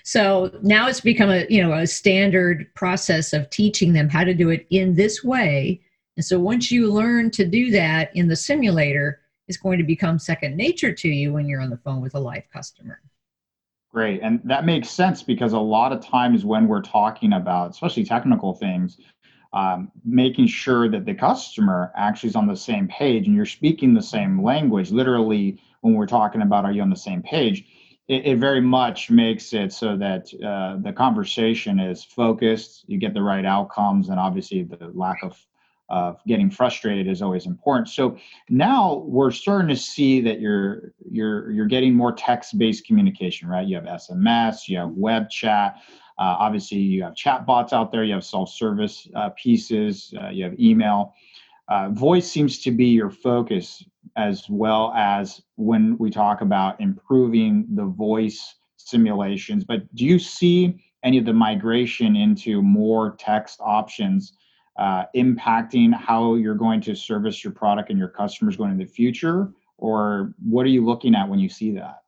So 0.04 0.50
now 0.62 0.88
it's 0.88 1.00
become 1.00 1.30
a 1.30 1.46
you 1.48 1.62
know 1.62 1.72
a 1.72 1.86
standard 1.86 2.72
process 2.74 3.32
of 3.32 3.50
teaching 3.50 3.92
them 3.92 4.08
how 4.08 4.24
to 4.24 4.34
do 4.34 4.50
it 4.50 4.66
in 4.70 4.94
this 4.94 5.22
way. 5.24 5.80
And 6.16 6.24
so 6.24 6.38
once 6.38 6.70
you 6.70 6.92
learn 6.92 7.30
to 7.32 7.46
do 7.46 7.70
that 7.70 8.14
in 8.14 8.28
the 8.28 8.36
simulator, 8.36 9.20
it's 9.48 9.56
going 9.56 9.78
to 9.78 9.84
become 9.84 10.18
second 10.18 10.56
nature 10.56 10.92
to 10.92 11.08
you 11.08 11.32
when 11.32 11.48
you're 11.48 11.60
on 11.60 11.70
the 11.70 11.78
phone 11.78 12.00
with 12.00 12.14
a 12.14 12.20
live 12.20 12.44
customer. 12.52 13.00
Great. 13.92 14.20
And 14.22 14.40
that 14.44 14.64
makes 14.64 14.88
sense 14.88 15.22
because 15.22 15.52
a 15.52 15.58
lot 15.58 15.92
of 15.92 16.04
times 16.04 16.44
when 16.44 16.68
we're 16.68 16.82
talking 16.82 17.32
about, 17.32 17.70
especially 17.70 18.04
technical 18.04 18.54
things, 18.54 18.98
um, 19.52 19.90
making 20.04 20.46
sure 20.46 20.88
that 20.88 21.04
the 21.04 21.14
customer 21.14 21.90
actually 21.96 22.28
is 22.28 22.36
on 22.36 22.46
the 22.46 22.56
same 22.56 22.86
page 22.86 23.26
and 23.26 23.34
you're 23.34 23.46
speaking 23.46 23.92
the 23.92 24.02
same 24.02 24.44
language. 24.44 24.92
Literally, 24.92 25.60
when 25.80 25.94
we're 25.94 26.06
talking 26.06 26.42
about 26.42 26.64
are 26.64 26.70
you 26.70 26.82
on 26.82 26.90
the 26.90 26.96
same 26.96 27.22
page, 27.22 27.64
it, 28.10 28.26
it 28.26 28.38
very 28.38 28.60
much 28.60 29.08
makes 29.08 29.52
it 29.52 29.72
so 29.72 29.96
that 29.96 30.26
uh, 30.44 30.76
the 30.82 30.92
conversation 30.92 31.78
is 31.78 32.02
focused, 32.02 32.84
you 32.88 32.98
get 32.98 33.14
the 33.14 33.22
right 33.22 33.46
outcomes, 33.46 34.08
and 34.08 34.18
obviously 34.18 34.64
the 34.64 34.90
lack 34.92 35.22
of 35.22 35.38
of 35.88 36.20
getting 36.24 36.48
frustrated 36.48 37.08
is 37.08 37.20
always 37.20 37.46
important. 37.46 37.88
So 37.88 38.16
now 38.48 39.02
we're 39.06 39.32
starting 39.32 39.68
to 39.68 39.76
see 39.76 40.20
that 40.22 40.40
you're 40.40 40.92
you're 41.08 41.50
you're 41.52 41.66
getting 41.66 41.94
more 41.94 42.12
text-based 42.12 42.84
communication, 42.84 43.48
right? 43.48 43.66
You 43.66 43.76
have 43.76 43.84
SMS, 43.84 44.68
you 44.68 44.78
have 44.78 44.90
web 44.90 45.30
chat. 45.30 45.76
Uh, 46.18 46.36
obviously, 46.38 46.78
you 46.78 47.02
have 47.04 47.14
chat 47.14 47.46
bots 47.46 47.72
out 47.72 47.92
there. 47.92 48.04
You 48.04 48.14
have 48.14 48.24
self-service 48.24 49.08
uh, 49.14 49.30
pieces. 49.30 50.12
Uh, 50.20 50.28
you 50.28 50.44
have 50.44 50.58
email. 50.58 51.14
Uh, 51.68 51.88
voice 51.90 52.28
seems 52.28 52.60
to 52.62 52.72
be 52.72 52.86
your 52.86 53.10
focus 53.10 53.84
as 54.16 54.48
well 54.48 54.92
as 54.96 55.42
when 55.56 55.96
we 55.98 56.10
talk 56.10 56.40
about 56.40 56.80
improving 56.80 57.66
the 57.74 57.84
voice 57.84 58.56
simulations. 58.76 59.64
But 59.64 59.92
do 59.94 60.04
you 60.04 60.18
see 60.18 60.82
any 61.02 61.18
of 61.18 61.24
the 61.24 61.32
migration 61.32 62.16
into 62.16 62.62
more 62.62 63.16
text 63.18 63.60
options 63.62 64.34
uh, 64.78 65.04
impacting 65.14 65.94
how 65.94 66.34
you're 66.34 66.54
going 66.54 66.80
to 66.80 66.94
service 66.94 67.44
your 67.44 67.52
product 67.52 67.90
and 67.90 67.98
your 67.98 68.08
customers 68.08 68.56
going 68.56 68.70
in 68.70 68.78
the 68.78 68.84
future? 68.84 69.50
Or 69.78 70.34
what 70.42 70.66
are 70.66 70.70
you 70.70 70.84
looking 70.84 71.14
at 71.14 71.28
when 71.28 71.38
you 71.38 71.48
see 71.48 71.72
that? 71.72 72.02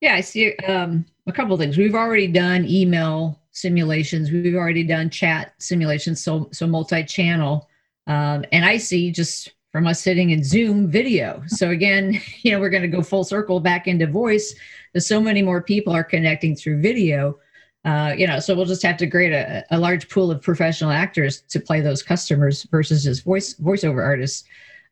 Yeah, 0.00 0.14
I 0.14 0.20
see 0.20 0.54
um, 0.58 1.06
a 1.26 1.32
couple 1.32 1.54
of 1.54 1.60
things. 1.60 1.78
We've 1.78 1.94
already 1.94 2.26
done 2.26 2.66
email 2.66 3.40
simulations. 3.52 4.30
We've 4.30 4.54
already 4.54 4.84
done 4.84 5.08
chat 5.10 5.54
simulations, 5.58 6.22
so 6.22 6.48
so 6.52 6.66
multi-channel. 6.66 7.68
Um, 8.06 8.44
and 8.52 8.64
I 8.64 8.76
see 8.76 9.10
just 9.10 9.54
from 9.74 9.88
us 9.88 10.00
sitting 10.00 10.30
in 10.30 10.44
Zoom 10.44 10.86
video. 10.86 11.42
So 11.48 11.70
again, 11.70 12.20
you 12.42 12.52
know, 12.52 12.60
we're 12.60 12.70
going 12.70 12.84
to 12.84 12.88
go 12.88 13.02
full 13.02 13.24
circle 13.24 13.58
back 13.58 13.88
into 13.88 14.06
voice. 14.06 14.54
Because 14.92 15.08
so 15.08 15.20
many 15.20 15.42
more 15.42 15.60
people 15.60 15.92
are 15.92 16.04
connecting 16.04 16.54
through 16.54 16.80
video. 16.80 17.40
Uh, 17.84 18.14
you 18.16 18.24
know, 18.28 18.38
so 18.38 18.54
we'll 18.54 18.66
just 18.66 18.84
have 18.84 18.96
to 18.98 19.10
create 19.10 19.32
a, 19.32 19.64
a 19.72 19.78
large 19.78 20.08
pool 20.08 20.30
of 20.30 20.40
professional 20.40 20.92
actors 20.92 21.40
to 21.48 21.58
play 21.58 21.80
those 21.80 22.04
customers 22.04 22.62
versus 22.70 23.02
just 23.02 23.24
voice 23.24 23.54
voiceover 23.54 24.04
artists. 24.04 24.44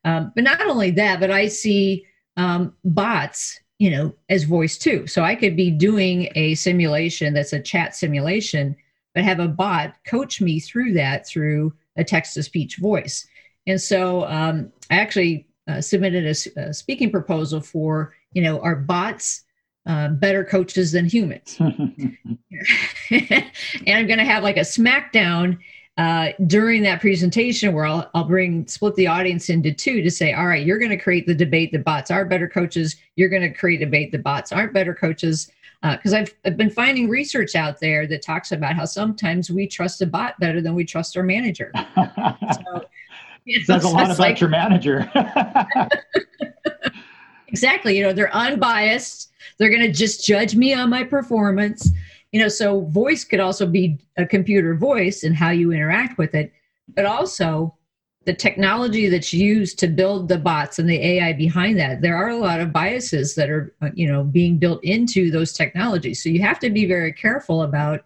Um, 0.05 0.33
but 0.35 0.43
not 0.43 0.61
only 0.61 0.91
that, 0.91 1.21
but 1.21 1.31
I 1.31 1.47
see 1.47 2.05
um, 2.37 2.75
bots, 2.85 3.61
you 3.79 3.89
know, 3.89 4.13
as 4.31 4.43
voice 4.43 4.79
too. 4.79 5.07
So 5.07 5.23
I 5.23 5.37
could 5.37 5.57
be 5.57 5.71
doing 5.71 6.29
a 6.35 6.57
simulation 6.57 7.35
that's 7.35 7.53
a 7.53 7.63
chat 7.63 7.95
simulation, 7.95 8.75
but 9.15 9.23
have 9.23 9.39
a 9.39 9.47
bot 9.47 9.95
coach 10.05 10.41
me 10.41 10.59
through 10.59 10.95
that 10.95 11.25
through 11.25 11.73
a 11.97 12.03
text 12.03 12.35
to 12.35 12.43
speech 12.43 12.79
voice. 12.79 13.29
And 13.67 13.81
so 13.81 14.25
um, 14.25 14.73
I 14.91 14.97
actually 14.97 15.47
uh, 15.69 15.81
submitted 15.81 16.25
a, 16.25 16.61
a, 16.61 16.75
speaking 16.75 17.11
proposal 17.11 17.61
for, 17.61 18.15
you 18.33 18.43
know, 18.43 18.61
are 18.61 18.77
bots 18.77 19.45
uh, 19.87 20.09
better 20.09 20.45
coaches 20.45 20.93
than 20.93 21.07
humans? 21.07 21.57
and 21.61 21.69
I'm 23.87 24.07
going 24.07 24.19
to 24.19 24.25
have 24.25 24.43
like 24.43 24.57
a 24.57 24.61
smackdown 24.61 25.59
uh, 25.99 26.31
during 26.47 26.83
that 26.83 27.01
presentation 27.01 27.75
where 27.75 27.85
I'll, 27.85 28.11
I'll 28.15 28.25
bring 28.25 28.67
split 28.67 28.95
the 28.95 29.07
audience 29.07 29.51
into 29.51 29.73
two 29.73 30.03
to 30.03 30.11
say, 30.11 30.33
all 30.33 30.47
right, 30.47 30.65
you're 30.65 30.79
going 30.79 30.91
to 30.91 30.97
create 30.97 31.27
the 31.27 31.35
debate 31.35 31.71
that 31.73 31.85
bots 31.85 32.11
are 32.11 32.25
better 32.25 32.49
coaches. 32.49 32.97
You're 33.17 33.29
going 33.29 33.43
to 33.43 33.51
create 33.51 33.83
a 33.83 33.85
debate 33.85 34.13
that 34.13 34.23
bots 34.23 34.53
aren't 34.53 34.73
better 34.73 34.95
coaches. 34.95 35.51
Because 35.83 36.15
uh, 36.15 36.19
I've, 36.19 36.35
I've 36.45 36.57
been 36.57 36.71
finding 36.71 37.09
research 37.09 37.57
out 37.57 37.81
there 37.81 38.07
that 38.07 38.23
talks 38.23 38.53
about 38.53 38.77
how 38.77 38.85
sometimes 38.85 39.51
we 39.51 39.67
trust 39.67 40.01
a 40.01 40.07
bot 40.07 40.39
better 40.39 40.61
than 40.61 40.75
we 40.77 40.85
trust 40.85 41.17
our 41.17 41.25
manager. 41.25 41.73
so, 42.55 42.85
know, 43.47 43.65
Says 43.65 43.85
a 43.85 43.89
lot 43.89 44.05
about 44.05 44.19
like, 44.19 44.41
your 44.41 44.51
manager. 44.51 45.11
exactly. 47.49 47.97
You 47.97 48.05
know, 48.05 48.13
they're 48.13 48.35
unbiased. 48.35 49.31
They're 49.59 49.71
going 49.71 49.83
to 49.83 49.93
just 49.93 50.25
judge 50.25 50.55
me 50.55 50.73
on 50.75 50.91
my 50.91 51.05
performance 51.05 51.91
you 52.33 52.41
know 52.41 52.49
so 52.49 52.81
voice 52.87 53.25
could 53.25 53.41
also 53.41 53.67
be 53.67 53.99
a 54.17 54.27
computer 54.27 54.75
voice 54.75 55.23
and 55.23 55.37
how 55.37 55.51
you 55.51 55.71
interact 55.71 56.19
with 56.19 56.35
it 56.35 56.53
but 56.95 57.05
also 57.05 57.75
the 58.25 58.33
technology 58.33 59.09
that's 59.09 59.33
used 59.33 59.79
to 59.79 59.87
build 59.87 60.29
the 60.29 60.39
bots 60.39 60.79
and 60.79 60.89
the 60.89 60.99
ai 60.99 61.33
behind 61.33 61.79
that 61.79 62.01
there 62.01 62.17
are 62.17 62.31
a 62.31 62.37
lot 62.37 62.61
of 62.61 62.73
biases 62.73 63.35
that 63.35 63.51
are 63.51 63.75
you 63.95 64.11
know 64.11 64.25
being 64.25 64.59
built 64.59 64.83
into 64.83 65.31
those 65.31 65.53
technologies 65.53 66.23
so 66.23 66.29
you 66.29 66.41
have 66.41 66.59
to 66.59 66.71
be 66.71 66.87
very 66.87 67.13
careful 67.13 67.63
about 67.63 68.05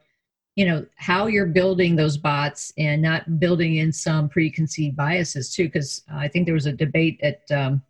you 0.57 0.65
know 0.65 0.85
how 0.97 1.27
you're 1.27 1.47
building 1.47 1.95
those 1.95 2.17
bots 2.17 2.73
and 2.79 3.01
not 3.01 3.39
building 3.39 3.77
in 3.77 3.93
some 3.93 4.29
preconceived 4.29 4.97
biases 4.97 5.55
too 5.55 5.65
because 5.65 6.03
i 6.13 6.27
think 6.27 6.47
there 6.47 6.55
was 6.55 6.67
a 6.67 6.73
debate 6.73 7.21
at 7.23 7.43
um, 7.53 7.81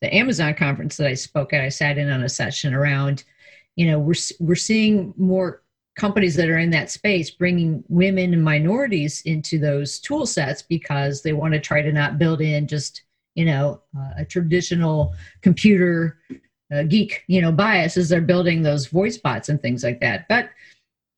the 0.00 0.12
amazon 0.14 0.54
conference 0.54 0.96
that 0.96 1.06
i 1.06 1.14
spoke 1.14 1.52
at. 1.52 1.62
I 1.62 1.68
sat 1.68 1.98
in 1.98 2.10
on 2.10 2.24
a 2.24 2.28
session 2.28 2.74
around 2.74 3.24
you 3.76 3.86
know 3.86 3.98
we're 3.98 4.14
we're 4.40 4.56
seeing 4.56 5.14
more 5.16 5.62
companies 5.96 6.36
that 6.36 6.48
are 6.48 6.58
in 6.58 6.70
that 6.70 6.90
space 6.90 7.30
bringing 7.30 7.84
women 7.88 8.32
and 8.32 8.42
minorities 8.42 9.20
into 9.22 9.58
those 9.58 9.98
tool 9.98 10.26
sets 10.26 10.62
because 10.62 11.22
they 11.22 11.32
want 11.32 11.52
to 11.54 11.60
try 11.60 11.82
to 11.82 11.92
not 11.92 12.18
build 12.18 12.40
in 12.40 12.66
just 12.66 13.02
you 13.34 13.44
know 13.44 13.82
uh, 13.96 14.10
a 14.18 14.24
traditional 14.24 15.14
computer 15.42 16.18
uh, 16.72 16.82
geek 16.84 17.22
you 17.26 17.42
know 17.42 17.52
bias 17.52 17.96
as 17.96 18.08
they're 18.08 18.20
building 18.20 18.62
those 18.62 18.86
voice 18.86 19.18
bots 19.18 19.48
and 19.48 19.60
things 19.60 19.84
like 19.84 20.00
that. 20.00 20.26
But 20.28 20.50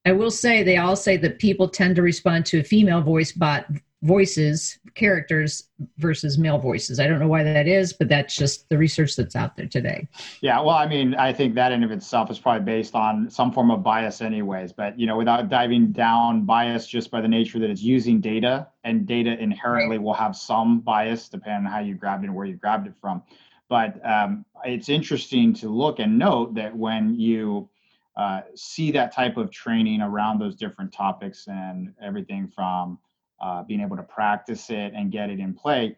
i 0.04 0.12
will 0.12 0.30
say 0.30 0.62
they 0.62 0.76
all 0.76 0.96
say 0.96 1.16
that 1.16 1.38
people 1.38 1.68
tend 1.68 1.96
to 1.96 2.02
respond 2.02 2.46
to 2.46 2.62
female 2.62 3.00
voice 3.00 3.32
bot 3.32 3.66
voices 4.02 4.78
characters 4.94 5.68
versus 5.98 6.38
male 6.38 6.58
voices 6.58 6.98
i 6.98 7.06
don't 7.06 7.18
know 7.18 7.28
why 7.28 7.42
that 7.42 7.68
is 7.68 7.92
but 7.92 8.08
that's 8.08 8.34
just 8.34 8.66
the 8.70 8.78
research 8.78 9.14
that's 9.14 9.36
out 9.36 9.54
there 9.56 9.66
today 9.66 10.08
yeah 10.40 10.58
well 10.58 10.70
i 10.70 10.86
mean 10.86 11.14
i 11.16 11.30
think 11.30 11.54
that 11.54 11.70
in 11.70 11.84
of 11.84 11.90
itself 11.90 12.30
is 12.30 12.38
probably 12.38 12.64
based 12.64 12.94
on 12.94 13.28
some 13.28 13.52
form 13.52 13.70
of 13.70 13.82
bias 13.82 14.22
anyways 14.22 14.72
but 14.72 14.98
you 14.98 15.06
know 15.06 15.18
without 15.18 15.50
diving 15.50 15.92
down 15.92 16.46
bias 16.46 16.86
just 16.86 17.10
by 17.10 17.20
the 17.20 17.28
nature 17.28 17.58
that 17.58 17.68
it's 17.68 17.82
using 17.82 18.20
data 18.20 18.66
and 18.84 19.06
data 19.06 19.38
inherently 19.38 19.98
right. 19.98 20.04
will 20.04 20.14
have 20.14 20.34
some 20.34 20.80
bias 20.80 21.28
depending 21.28 21.66
on 21.66 21.72
how 21.72 21.78
you 21.78 21.94
grabbed 21.94 22.24
it 22.24 22.28
and 22.28 22.34
where 22.34 22.46
you 22.46 22.54
grabbed 22.54 22.86
it 22.86 22.94
from 23.02 23.22
but 23.68 24.04
um, 24.04 24.44
it's 24.64 24.88
interesting 24.88 25.54
to 25.54 25.68
look 25.68 26.00
and 26.00 26.18
note 26.18 26.54
that 26.54 26.74
when 26.74 27.14
you 27.14 27.68
uh, 28.16 28.40
see 28.54 28.90
that 28.90 29.14
type 29.14 29.36
of 29.36 29.50
training 29.50 30.02
around 30.02 30.38
those 30.38 30.54
different 30.54 30.92
topics 30.92 31.46
and 31.46 31.92
everything 32.02 32.48
from 32.48 32.98
uh, 33.40 33.62
being 33.62 33.80
able 33.80 33.96
to 33.96 34.02
practice 34.02 34.70
it 34.70 34.92
and 34.94 35.12
get 35.12 35.30
it 35.30 35.40
in 35.40 35.54
play. 35.54 35.96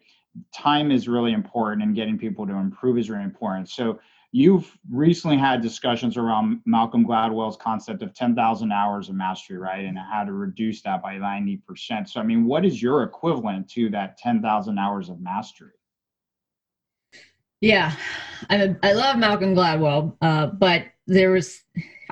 Time 0.53 0.91
is 0.91 1.07
really 1.07 1.33
important, 1.33 1.83
and 1.83 1.95
getting 1.95 2.17
people 2.17 2.47
to 2.47 2.53
improve 2.53 2.97
is 2.97 3.09
really 3.09 3.23
important. 3.23 3.69
So, 3.69 3.99
you've 4.33 4.75
recently 4.89 5.37
had 5.37 5.61
discussions 5.61 6.17
around 6.17 6.59
Malcolm 6.65 7.05
Gladwell's 7.05 7.55
concept 7.55 8.01
of 8.01 8.15
10,000 8.15 8.71
hours 8.71 9.07
of 9.07 9.15
mastery, 9.15 9.59
right? 9.59 9.85
And 9.85 9.97
how 9.97 10.23
to 10.23 10.33
reduce 10.33 10.81
that 10.81 11.03
by 11.03 11.15
90%. 11.15 12.09
So, 12.09 12.19
I 12.19 12.23
mean, 12.23 12.45
what 12.45 12.65
is 12.65 12.81
your 12.81 13.03
equivalent 13.03 13.69
to 13.71 13.91
that 13.91 14.17
10,000 14.17 14.79
hours 14.79 15.09
of 15.09 15.21
mastery? 15.21 15.69
Yeah, 17.61 17.95
I, 18.49 18.75
I 18.81 18.93
love 18.93 19.17
Malcolm 19.17 19.55
Gladwell, 19.55 20.17
uh, 20.21 20.47
but 20.47 20.87
there 21.05 21.31
was 21.31 21.61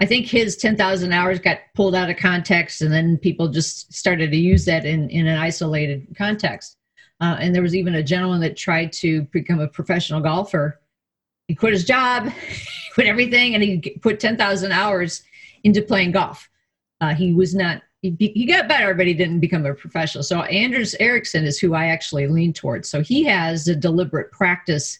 I 0.01 0.05
think 0.07 0.25
his 0.25 0.57
10,000 0.57 1.13
hours 1.13 1.39
got 1.39 1.59
pulled 1.75 1.93
out 1.93 2.09
of 2.09 2.17
context 2.17 2.81
and 2.81 2.91
then 2.91 3.19
people 3.19 3.49
just 3.49 3.93
started 3.93 4.31
to 4.31 4.37
use 4.37 4.65
that 4.65 4.83
in, 4.83 5.07
in 5.11 5.27
an 5.27 5.37
isolated 5.37 6.07
context. 6.17 6.75
Uh, 7.21 7.37
and 7.39 7.53
there 7.53 7.61
was 7.61 7.75
even 7.75 7.93
a 7.93 8.01
gentleman 8.01 8.41
that 8.41 8.57
tried 8.57 8.91
to 8.93 9.21
become 9.25 9.59
a 9.59 9.67
professional 9.67 10.19
golfer. 10.19 10.81
He 11.47 11.53
quit 11.53 11.73
his 11.73 11.85
job, 11.85 12.33
quit 12.95 13.05
everything, 13.05 13.53
and 13.53 13.63
he 13.63 13.95
put 14.01 14.19
10,000 14.19 14.71
hours 14.71 15.21
into 15.63 15.83
playing 15.83 16.13
golf. 16.13 16.49
Uh, 16.99 17.13
he 17.13 17.31
was 17.31 17.53
not, 17.53 17.83
he, 18.01 18.15
he 18.17 18.47
got 18.47 18.67
better, 18.67 18.95
but 18.95 19.05
he 19.05 19.13
didn't 19.13 19.39
become 19.39 19.67
a 19.67 19.75
professional. 19.75 20.23
So 20.23 20.41
Anders 20.41 20.95
Ericsson 20.99 21.45
is 21.45 21.59
who 21.59 21.75
I 21.75 21.85
actually 21.85 22.25
lean 22.25 22.53
towards. 22.53 22.89
So 22.89 23.01
he 23.01 23.23
has 23.25 23.67
a 23.67 23.75
deliberate 23.75 24.31
practice 24.31 24.99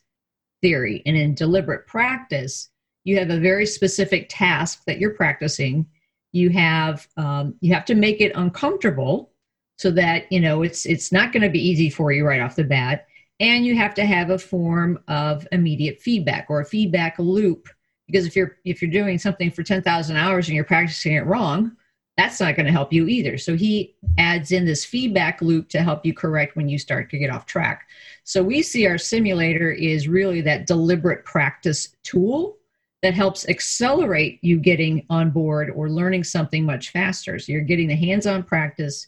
theory. 0.61 1.01
And 1.07 1.17
in 1.17 1.33
deliberate 1.33 1.87
practice, 1.87 2.70
you 3.03 3.17
have 3.17 3.29
a 3.29 3.39
very 3.39 3.65
specific 3.65 4.27
task 4.29 4.83
that 4.85 4.99
you're 4.99 5.13
practicing. 5.13 5.85
You 6.31 6.49
have 6.49 7.07
um, 7.17 7.55
you 7.61 7.73
have 7.73 7.85
to 7.85 7.95
make 7.95 8.21
it 8.21 8.31
uncomfortable 8.35 9.31
so 9.77 9.91
that 9.91 10.31
you 10.31 10.39
know 10.39 10.61
it's 10.61 10.85
it's 10.85 11.11
not 11.11 11.31
going 11.31 11.43
to 11.43 11.49
be 11.49 11.65
easy 11.65 11.89
for 11.89 12.11
you 12.11 12.25
right 12.25 12.41
off 12.41 12.55
the 12.55 12.63
bat. 12.63 13.07
And 13.39 13.65
you 13.65 13.75
have 13.75 13.95
to 13.95 14.05
have 14.05 14.29
a 14.29 14.37
form 14.37 14.99
of 15.07 15.47
immediate 15.51 15.99
feedback 15.99 16.45
or 16.49 16.61
a 16.61 16.65
feedback 16.65 17.17
loop. 17.17 17.67
Because 18.07 18.25
if 18.25 18.35
you're 18.35 18.57
if 18.65 18.81
you're 18.81 18.91
doing 18.91 19.17
something 19.17 19.51
for 19.51 19.63
10,000 19.63 20.15
hours 20.15 20.47
and 20.47 20.55
you're 20.55 20.63
practicing 20.63 21.13
it 21.13 21.25
wrong 21.25 21.75
that's 22.17 22.39
not 22.39 22.55
going 22.55 22.65
to 22.65 22.71
help 22.71 22.91
you 22.91 23.07
either. 23.07 23.37
So 23.37 23.55
he 23.55 23.95
adds 24.17 24.51
in 24.51 24.65
this 24.65 24.83
feedback 24.83 25.41
loop 25.41 25.69
to 25.69 25.81
help 25.81 26.05
you 26.05 26.13
correct 26.13 26.55
when 26.55 26.67
you 26.67 26.77
start 26.77 27.09
to 27.09 27.17
get 27.17 27.31
off 27.31 27.45
track. 27.45 27.87
So 28.23 28.43
we 28.43 28.61
see 28.61 28.85
our 28.85 28.97
simulator 28.97 29.71
is 29.71 30.07
really 30.07 30.41
that 30.41 30.67
deliberate 30.67 31.25
practice 31.25 31.95
tool 32.03 32.57
that 33.01 33.13
helps 33.13 33.47
accelerate 33.49 34.39
you 34.43 34.57
getting 34.57 35.05
on 35.09 35.31
board 35.31 35.71
or 35.71 35.89
learning 35.89 36.23
something 36.23 36.65
much 36.65 36.89
faster. 36.89 37.39
So 37.39 37.51
you're 37.51 37.61
getting 37.61 37.87
the 37.87 37.95
hands-on 37.95 38.43
practice, 38.43 39.07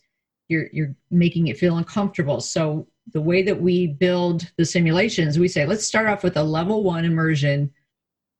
you're 0.50 0.68
you're 0.74 0.96
making 1.12 1.48
it 1.48 1.58
feel 1.58 1.78
uncomfortable. 1.78 2.42
So 2.42 2.88
the 3.12 3.22
way 3.22 3.44
that 3.44 3.62
we 3.62 3.88
build 3.88 4.52
the 4.58 4.66
simulations, 4.66 5.38
we 5.38 5.48
say, 5.48 5.66
let's 5.66 5.86
start 5.86 6.08
off 6.08 6.24
with 6.24 6.38
a 6.38 6.44
level 6.44 6.84
one 6.84 7.06
immersion. 7.06 7.72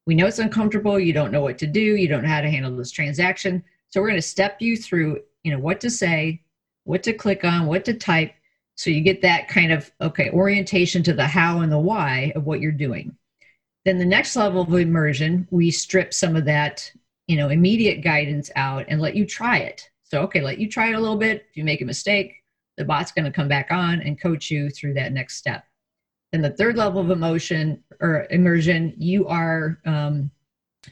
We 0.06 0.16
know 0.16 0.26
it's 0.26 0.40
uncomfortable, 0.40 1.00
you 1.00 1.14
don't 1.14 1.32
know 1.32 1.42
what 1.42 1.58
to 1.60 1.68
do, 1.68 1.80
you 1.80 2.08
don't 2.08 2.24
know 2.24 2.30
how 2.30 2.42
to 2.42 2.50
handle 2.50 2.76
this 2.76 2.92
transaction. 2.92 3.64
So 3.90 4.02
we're 4.02 4.08
going 4.08 4.22
to 4.22 4.28
step 4.28 4.62
you 4.62 4.76
through, 4.76 5.22
you 5.44 5.52
know, 5.52 5.60
what 5.60 5.80
to 5.82 5.90
say, 5.90 6.42
what 6.86 7.04
to 7.04 7.14
click 7.14 7.44
on, 7.44 7.68
what 7.68 7.86
to 7.86 7.94
type. 7.94 8.34
So 8.76 8.90
you 8.90 9.02
get 9.02 9.22
that 9.22 9.48
kind 9.48 9.72
of 9.72 9.92
okay 10.02 10.32
orientation 10.32 11.04
to 11.04 11.14
the 11.14 11.28
how 11.28 11.60
and 11.60 11.72
the 11.72 11.80
why 11.80 12.34
of 12.36 12.46
what 12.46 12.60
you're 12.60 12.72
doing. 12.72 13.16
Then 13.86 13.98
the 13.98 14.06
next 14.06 14.36
level 14.36 14.62
of 14.62 14.74
immersion, 14.74 15.48
we 15.52 15.70
strip 15.72 16.14
some 16.14 16.36
of 16.36 16.46
that, 16.46 16.90
you 17.28 17.36
know, 17.36 17.50
immediate 17.50 18.02
guidance 18.02 18.50
out 18.56 18.86
and 18.88 19.02
let 19.02 19.16
you 19.16 19.26
try 19.26 19.58
it. 19.58 19.90
So, 20.04 20.22
okay, 20.22 20.42
let 20.42 20.58
you 20.58 20.70
try 20.70 20.90
it 20.90 20.96
a 20.96 21.00
little 21.00 21.18
bit. 21.18 21.46
If 21.50 21.58
you 21.58 21.64
make 21.64 21.82
a 21.82 21.86
mistake, 21.86 22.44
the 22.78 22.86
bot's 22.86 23.12
going 23.12 23.26
to 23.26 23.32
come 23.32 23.48
back 23.48 23.72
on 23.72 24.02
and 24.02 24.20
coach 24.20 24.50
you 24.50 24.70
through 24.70 24.94
that 24.96 25.12
next 25.12 25.38
step. 25.38 25.66
Then 26.32 26.42
the 26.42 26.52
third 26.52 26.78
level 26.78 27.02
of 27.02 27.12
emotion 27.12 27.84
or 28.00 28.26
immersion, 28.32 28.94
you 28.98 29.28
are 29.28 29.80
um, 29.86 30.32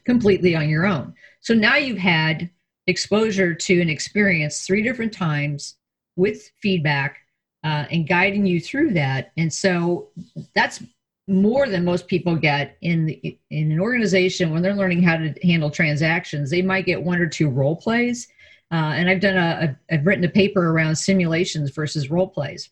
completely 0.06 0.56
on 0.56 0.70
your 0.70 0.86
own. 0.86 1.14
So 1.39 1.54
now 1.54 1.78
you've 1.78 1.98
had 1.98 2.50
exposure 2.88 3.54
to 3.54 3.82
an 3.82 3.89
experience 3.89 4.66
three 4.66 4.84
different 4.84 5.14
times 5.14 5.76
with 6.16 6.52
feedback 6.62 7.20
uh, 7.64 7.86
and 7.89 8.08
guiding 8.08 8.46
you 8.46 8.60
through 8.60 8.94
that. 8.94 9.32
And 9.38 9.52
so 9.52 10.10
that's 10.56 10.84
more 11.28 11.67
than 11.69 11.86
most 11.86 12.07
people 12.07 12.36
get 12.36 12.78
in 12.82 13.05
the, 13.05 13.38
in 13.49 13.72
an 13.72 13.80
organization 13.80 14.51
when 14.51 14.61
they're 14.61 14.76
learning 14.76 15.03
how 15.03 15.17
to 15.17 15.34
handle 15.43 15.69
transactions 15.69 16.49
they 16.49 16.61
might 16.61 16.86
get 16.86 17.01
one 17.01 17.19
or 17.19 17.28
two 17.28 17.49
role 17.49 17.76
plays 17.76 18.28
uh, 18.72 18.93
and 18.95 19.09
i've 19.09 19.22
done 19.22 19.38
a, 19.38 19.78
i've 19.91 20.05
written 20.05 20.24
a 20.24 20.30
paper 20.30 20.72
around 20.72 20.95
simulations 20.95 21.72
versus 21.72 22.09
role 22.09 22.28
plays 22.28 22.69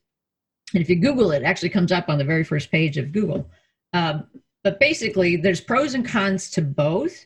And 0.73 0.81
if 0.81 0.89
you 0.89 0.95
Google 0.97 1.31
it, 1.31 1.41
it 1.41 1.45
actually 1.45 1.69
comes 1.69 1.91
up 1.91 2.09
on 2.09 2.17
the 2.17 2.23
very 2.23 2.43
first 2.43 2.71
page 2.71 2.97
of 2.97 3.11
Google. 3.11 3.49
Um, 3.93 4.27
but 4.63 4.79
basically, 4.79 5.35
there's 5.35 5.61
pros 5.61 5.93
and 5.93 6.07
cons 6.07 6.49
to 6.51 6.61
both. 6.61 7.25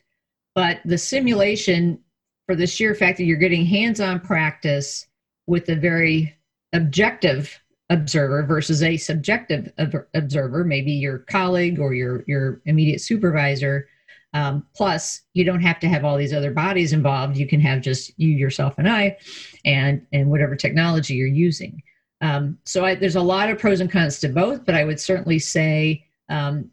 But 0.54 0.80
the 0.84 0.98
simulation, 0.98 1.98
for 2.46 2.54
the 2.54 2.66
sheer 2.66 2.94
fact 2.94 3.18
that 3.18 3.24
you're 3.24 3.36
getting 3.36 3.66
hands 3.66 4.00
on 4.00 4.20
practice 4.20 5.06
with 5.46 5.68
a 5.68 5.74
very 5.74 6.36
objective 6.72 7.60
observer 7.90 8.42
versus 8.42 8.82
a 8.82 8.96
subjective 8.96 9.72
observer, 10.14 10.64
maybe 10.64 10.92
your 10.92 11.18
colleague 11.18 11.78
or 11.78 11.94
your, 11.94 12.24
your 12.26 12.62
immediate 12.64 13.00
supervisor. 13.00 13.88
Um, 14.32 14.66
plus, 14.74 15.22
you 15.32 15.44
don't 15.44 15.60
have 15.60 15.78
to 15.80 15.88
have 15.88 16.04
all 16.04 16.16
these 16.16 16.32
other 16.32 16.50
bodies 16.50 16.92
involved. 16.92 17.36
You 17.36 17.46
can 17.46 17.60
have 17.60 17.80
just 17.80 18.12
you, 18.18 18.30
yourself, 18.30 18.74
and 18.78 18.88
I, 18.88 19.16
and 19.64 20.04
and 20.12 20.28
whatever 20.28 20.56
technology 20.56 21.14
you're 21.14 21.28
using. 21.28 21.80
Um, 22.20 22.58
so 22.64 22.84
I, 22.84 22.96
there's 22.96 23.14
a 23.14 23.22
lot 23.22 23.48
of 23.48 23.58
pros 23.58 23.80
and 23.80 23.90
cons 23.90 24.18
to 24.20 24.28
both, 24.28 24.64
but 24.64 24.74
I 24.74 24.84
would 24.84 24.98
certainly 24.98 25.38
say 25.38 26.06
um, 26.28 26.70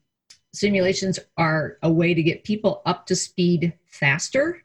simulations 0.54 1.20
are 1.38 1.78
a 1.84 1.92
way 1.92 2.14
to 2.14 2.24
get 2.24 2.44
people 2.44 2.82
up 2.86 3.06
to 3.08 3.16
speed 3.16 3.74
faster. 3.86 4.64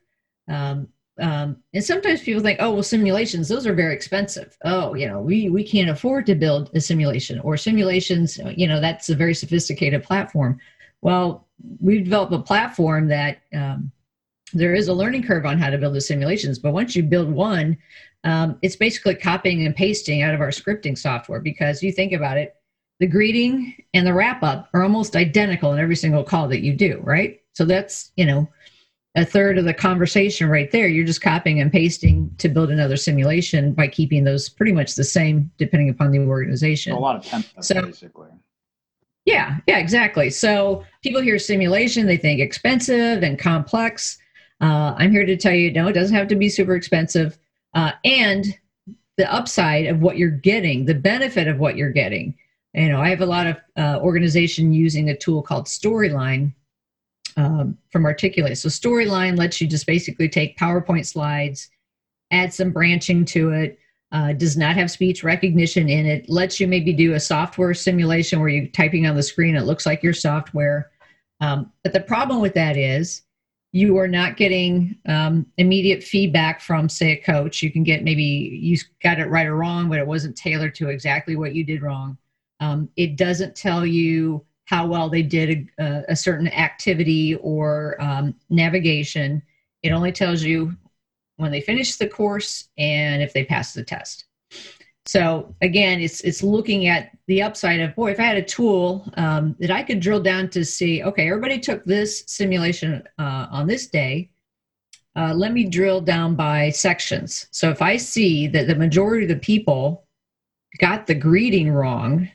Um, 0.48 0.88
um, 1.18 1.56
and 1.72 1.82
sometimes 1.82 2.20
people 2.20 2.42
think, 2.42 2.58
oh, 2.60 2.72
well, 2.72 2.82
simulations, 2.82 3.48
those 3.48 3.66
are 3.66 3.72
very 3.72 3.94
expensive. 3.94 4.56
Oh, 4.64 4.94
you 4.94 5.08
know, 5.08 5.20
we, 5.20 5.48
we 5.48 5.64
can't 5.64 5.88
afford 5.88 6.26
to 6.26 6.34
build 6.34 6.70
a 6.74 6.80
simulation 6.80 7.40
or 7.40 7.56
simulations, 7.56 8.38
you 8.54 8.66
know, 8.66 8.80
that's 8.80 9.08
a 9.08 9.14
very 9.14 9.34
sophisticated 9.34 10.02
platform. 10.02 10.58
Well, 11.00 11.46
we've 11.80 12.04
developed 12.04 12.34
a 12.34 12.38
platform 12.38 13.08
that 13.08 13.38
um, 13.54 13.90
there 14.52 14.74
is 14.74 14.88
a 14.88 14.94
learning 14.94 15.22
curve 15.22 15.46
on 15.46 15.58
how 15.58 15.70
to 15.70 15.78
build 15.78 15.94
the 15.94 16.00
simulations, 16.00 16.58
but 16.58 16.72
once 16.72 16.94
you 16.94 17.02
build 17.02 17.30
one, 17.30 17.78
um, 18.24 18.58
it's 18.60 18.76
basically 18.76 19.14
copying 19.14 19.64
and 19.64 19.74
pasting 19.74 20.20
out 20.20 20.34
of 20.34 20.40
our 20.40 20.48
scripting 20.48 20.98
software 20.98 21.40
because 21.40 21.82
you 21.82 21.92
think 21.92 22.12
about 22.12 22.36
it, 22.36 22.56
the 22.98 23.06
greeting 23.06 23.74
and 23.94 24.06
the 24.06 24.12
wrap 24.12 24.42
up 24.42 24.68
are 24.74 24.82
almost 24.82 25.16
identical 25.16 25.72
in 25.72 25.78
every 25.78 25.96
single 25.96 26.24
call 26.24 26.48
that 26.48 26.62
you 26.62 26.74
do, 26.74 27.00
right? 27.02 27.40
So 27.52 27.64
that's, 27.64 28.12
you 28.16 28.26
know, 28.26 28.48
a 29.16 29.24
third 29.24 29.56
of 29.56 29.64
the 29.64 29.74
conversation 29.74 30.48
right 30.48 30.70
there. 30.70 30.86
You're 30.86 31.06
just 31.06 31.22
copying 31.22 31.60
and 31.60 31.72
pasting 31.72 32.30
to 32.36 32.50
build 32.50 32.70
another 32.70 32.98
simulation 32.98 33.72
by 33.72 33.88
keeping 33.88 34.24
those 34.24 34.50
pretty 34.50 34.72
much 34.72 34.94
the 34.94 35.04
same 35.04 35.50
depending 35.56 35.88
upon 35.88 36.12
the 36.12 36.18
organization. 36.20 36.92
A 36.92 36.98
lot 36.98 37.16
of 37.16 37.22
templates, 37.22 37.64
so, 37.64 37.82
basically. 37.82 38.28
Yeah, 39.24 39.56
yeah, 39.66 39.78
exactly. 39.78 40.28
So 40.30 40.84
people 41.02 41.22
hear 41.22 41.38
simulation, 41.38 42.06
they 42.06 42.18
think 42.18 42.40
expensive 42.40 43.22
and 43.22 43.38
complex. 43.38 44.18
Uh, 44.60 44.94
I'm 44.96 45.10
here 45.10 45.26
to 45.26 45.36
tell 45.36 45.54
you, 45.54 45.72
no, 45.72 45.88
it 45.88 45.94
doesn't 45.94 46.14
have 46.14 46.28
to 46.28 46.36
be 46.36 46.48
super 46.48 46.76
expensive. 46.76 47.38
Uh, 47.74 47.92
and 48.04 48.46
the 49.16 49.32
upside 49.32 49.86
of 49.86 50.00
what 50.00 50.18
you're 50.18 50.30
getting, 50.30 50.84
the 50.84 50.94
benefit 50.94 51.48
of 51.48 51.58
what 51.58 51.76
you're 51.76 51.90
getting. 51.90 52.36
You 52.74 52.90
know, 52.90 53.00
I 53.00 53.08
have 53.08 53.22
a 53.22 53.26
lot 53.26 53.46
of 53.46 53.56
uh, 53.78 53.98
organization 54.02 54.74
using 54.74 55.08
a 55.08 55.16
tool 55.16 55.42
called 55.42 55.66
Storyline 55.66 56.52
um, 57.36 57.76
from 57.90 58.04
Articulate. 58.04 58.58
So 58.58 58.68
Storyline 58.68 59.36
lets 59.36 59.60
you 59.60 59.66
just 59.66 59.86
basically 59.86 60.28
take 60.28 60.58
PowerPoint 60.58 61.06
slides, 61.06 61.70
add 62.30 62.52
some 62.52 62.70
branching 62.70 63.24
to 63.26 63.50
it. 63.50 63.78
Uh, 64.12 64.32
does 64.32 64.56
not 64.56 64.76
have 64.76 64.90
speech 64.90 65.24
recognition 65.24 65.88
in 65.88 66.06
it. 66.06 66.28
Lets 66.30 66.60
you 66.60 66.68
maybe 66.68 66.92
do 66.92 67.14
a 67.14 67.20
software 67.20 67.74
simulation 67.74 68.38
where 68.38 68.48
you're 68.48 68.68
typing 68.68 69.06
on 69.06 69.16
the 69.16 69.22
screen. 69.22 69.56
It 69.56 69.64
looks 69.64 69.84
like 69.84 70.02
your 70.02 70.12
software. 70.12 70.90
Um, 71.40 71.72
but 71.82 71.92
the 71.92 72.00
problem 72.00 72.40
with 72.40 72.54
that 72.54 72.76
is 72.76 73.22
you 73.72 73.98
are 73.98 74.08
not 74.08 74.36
getting 74.36 74.96
um, 75.06 75.44
immediate 75.58 76.02
feedback 76.02 76.60
from, 76.60 76.88
say, 76.88 77.12
a 77.12 77.16
coach. 77.16 77.62
You 77.62 77.70
can 77.70 77.82
get 77.82 78.04
maybe 78.04 78.22
you 78.22 78.78
got 79.02 79.18
it 79.18 79.26
right 79.26 79.46
or 79.46 79.56
wrong, 79.56 79.88
but 79.88 79.98
it 79.98 80.06
wasn't 80.06 80.36
tailored 80.36 80.74
to 80.76 80.88
exactly 80.88 81.36
what 81.36 81.54
you 81.54 81.64
did 81.64 81.82
wrong. 81.82 82.16
Um, 82.60 82.88
it 82.96 83.16
doesn't 83.16 83.54
tell 83.54 83.84
you 83.84 84.44
how 84.66 84.86
well 84.86 85.08
they 85.08 85.22
did 85.22 85.68
a, 85.78 86.02
a 86.08 86.16
certain 86.16 86.48
activity 86.48 87.36
or 87.36 87.96
um, 88.00 88.34
navigation. 88.50 89.42
It 89.82 89.90
only 89.90 90.12
tells 90.12 90.42
you 90.42 90.76
when 91.36 91.50
they 91.50 91.60
finish 91.60 91.96
the 91.96 92.08
course 92.08 92.68
and 92.76 93.22
if 93.22 93.32
they 93.32 93.44
pass 93.44 93.72
the 93.72 93.84
test. 93.84 94.24
So 95.06 95.54
again, 95.62 96.00
it's 96.00 96.20
it's 96.22 96.42
looking 96.42 96.88
at 96.88 97.16
the 97.28 97.42
upside 97.42 97.80
of 97.80 97.94
boy. 97.94 98.10
If 98.10 98.18
I 98.18 98.24
had 98.24 98.38
a 98.38 98.42
tool 98.42 99.08
um, 99.14 99.54
that 99.60 99.70
I 99.70 99.84
could 99.84 100.00
drill 100.00 100.20
down 100.20 100.50
to 100.50 100.64
see, 100.64 101.02
okay, 101.04 101.28
everybody 101.28 101.60
took 101.60 101.84
this 101.84 102.24
simulation 102.26 103.04
uh, 103.18 103.46
on 103.50 103.68
this 103.68 103.86
day. 103.86 104.30
Uh, 105.14 105.32
let 105.32 105.52
me 105.52 105.64
drill 105.64 106.00
down 106.00 106.34
by 106.34 106.70
sections. 106.70 107.46
So 107.52 107.70
if 107.70 107.80
I 107.80 107.96
see 107.96 108.48
that 108.48 108.66
the 108.66 108.74
majority 108.74 109.24
of 109.24 109.28
the 109.28 109.36
people 109.36 110.04
got 110.78 111.06
the 111.06 111.14
greeting 111.14 111.70
wrong, 111.70 112.28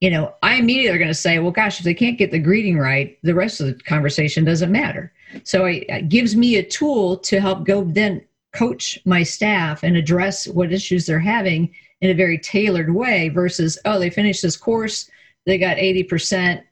you 0.00 0.10
know, 0.10 0.34
I 0.42 0.56
immediately 0.56 0.94
are 0.94 0.98
going 0.98 1.08
to 1.08 1.14
say, 1.14 1.38
well, 1.38 1.50
gosh, 1.50 1.78
if 1.78 1.84
they 1.84 1.94
can't 1.94 2.18
get 2.18 2.30
the 2.30 2.38
greeting 2.38 2.78
right, 2.78 3.18
the 3.22 3.34
rest 3.34 3.60
of 3.60 3.66
the 3.66 3.74
conversation 3.74 4.44
doesn't 4.44 4.70
matter. 4.70 5.12
So 5.44 5.64
it 5.64 6.08
gives 6.08 6.36
me 6.36 6.56
a 6.56 6.62
tool 6.62 7.16
to 7.18 7.40
help 7.40 7.64
go 7.64 7.84
then 7.84 8.22
coach 8.52 8.98
my 9.04 9.22
staff 9.22 9.82
and 9.82 9.96
address 9.96 10.46
what 10.46 10.72
issues 10.72 11.06
they're 11.06 11.18
having 11.18 11.74
in 12.00 12.10
a 12.10 12.14
very 12.14 12.38
tailored 12.38 12.94
way 12.94 13.30
versus, 13.30 13.78
oh, 13.84 13.98
they 13.98 14.10
finished 14.10 14.42
this 14.42 14.56
course, 14.56 15.10
they 15.46 15.56
got 15.58 15.78
80%, 15.78 16.62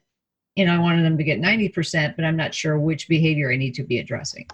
you 0.55 0.65
know, 0.65 0.75
I 0.75 0.79
wanted 0.79 1.03
them 1.03 1.17
to 1.17 1.23
get 1.23 1.41
90%, 1.41 2.15
but 2.15 2.25
I'm 2.25 2.37
not 2.37 2.53
sure 2.53 2.79
which 2.79 3.07
behavior 3.07 3.51
I 3.51 3.57
need 3.57 3.73
to 3.75 3.83
be 3.83 3.99
addressing. 3.99 4.47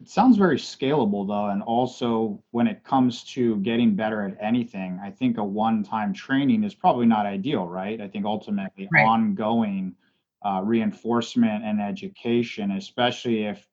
It 0.00 0.08
sounds 0.08 0.36
very 0.36 0.58
scalable 0.58 1.26
though. 1.26 1.46
And 1.46 1.62
also 1.62 2.42
when 2.50 2.66
it 2.66 2.84
comes 2.84 3.24
to 3.34 3.56
getting 3.56 3.94
better 3.94 4.22
at 4.22 4.36
anything, 4.40 5.00
I 5.02 5.10
think 5.10 5.38
a 5.38 5.44
one-time 5.44 6.12
training 6.12 6.64
is 6.64 6.74
probably 6.74 7.06
not 7.06 7.26
ideal, 7.26 7.66
right? 7.66 8.00
I 8.00 8.08
think 8.08 8.26
ultimately 8.26 8.88
right. 8.92 9.06
ongoing 9.06 9.94
uh, 10.44 10.60
reinforcement 10.62 11.64
and 11.64 11.80
education, 11.80 12.72
especially 12.72 13.44
if 13.44 13.66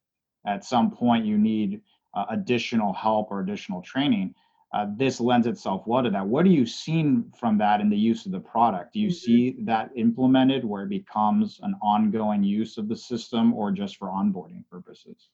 at 0.46 0.64
some 0.64 0.92
point 0.92 1.26
you 1.26 1.38
need 1.38 1.82
uh, 2.14 2.26
additional 2.30 2.94
help 2.94 3.32
or 3.32 3.42
additional 3.42 3.82
training. 3.82 4.34
Uh, 4.74 4.86
this 4.96 5.20
lends 5.20 5.48
itself 5.48 5.86
well 5.86 6.02
to 6.02 6.10
that. 6.10 6.26
What 6.26 6.46
are 6.46 6.50
you 6.50 6.66
seeing 6.66 7.30
from 7.38 7.58
that 7.58 7.82
in 7.82 7.90
the 7.90 7.98
use 7.98 8.26
of 8.26 8.32
the 8.32 8.40
product? 8.40 8.94
Do 8.94 9.02
you 9.02 9.10
mm-hmm. 9.10 9.26
see 9.26 9.56
that 9.64 9.92
implemented 9.98 10.64
where 10.64 10.84
it 10.84 10.90
becomes 10.90 11.60
an 11.62 11.76
ongoing 11.82 12.42
use 12.44 12.78
of 12.78 12.88
the 12.88 12.96
system 12.96 13.54
or 13.54 13.72
just 13.72 13.98
for 13.98 14.08
onboarding 14.08 14.64
purposes? 14.70 15.30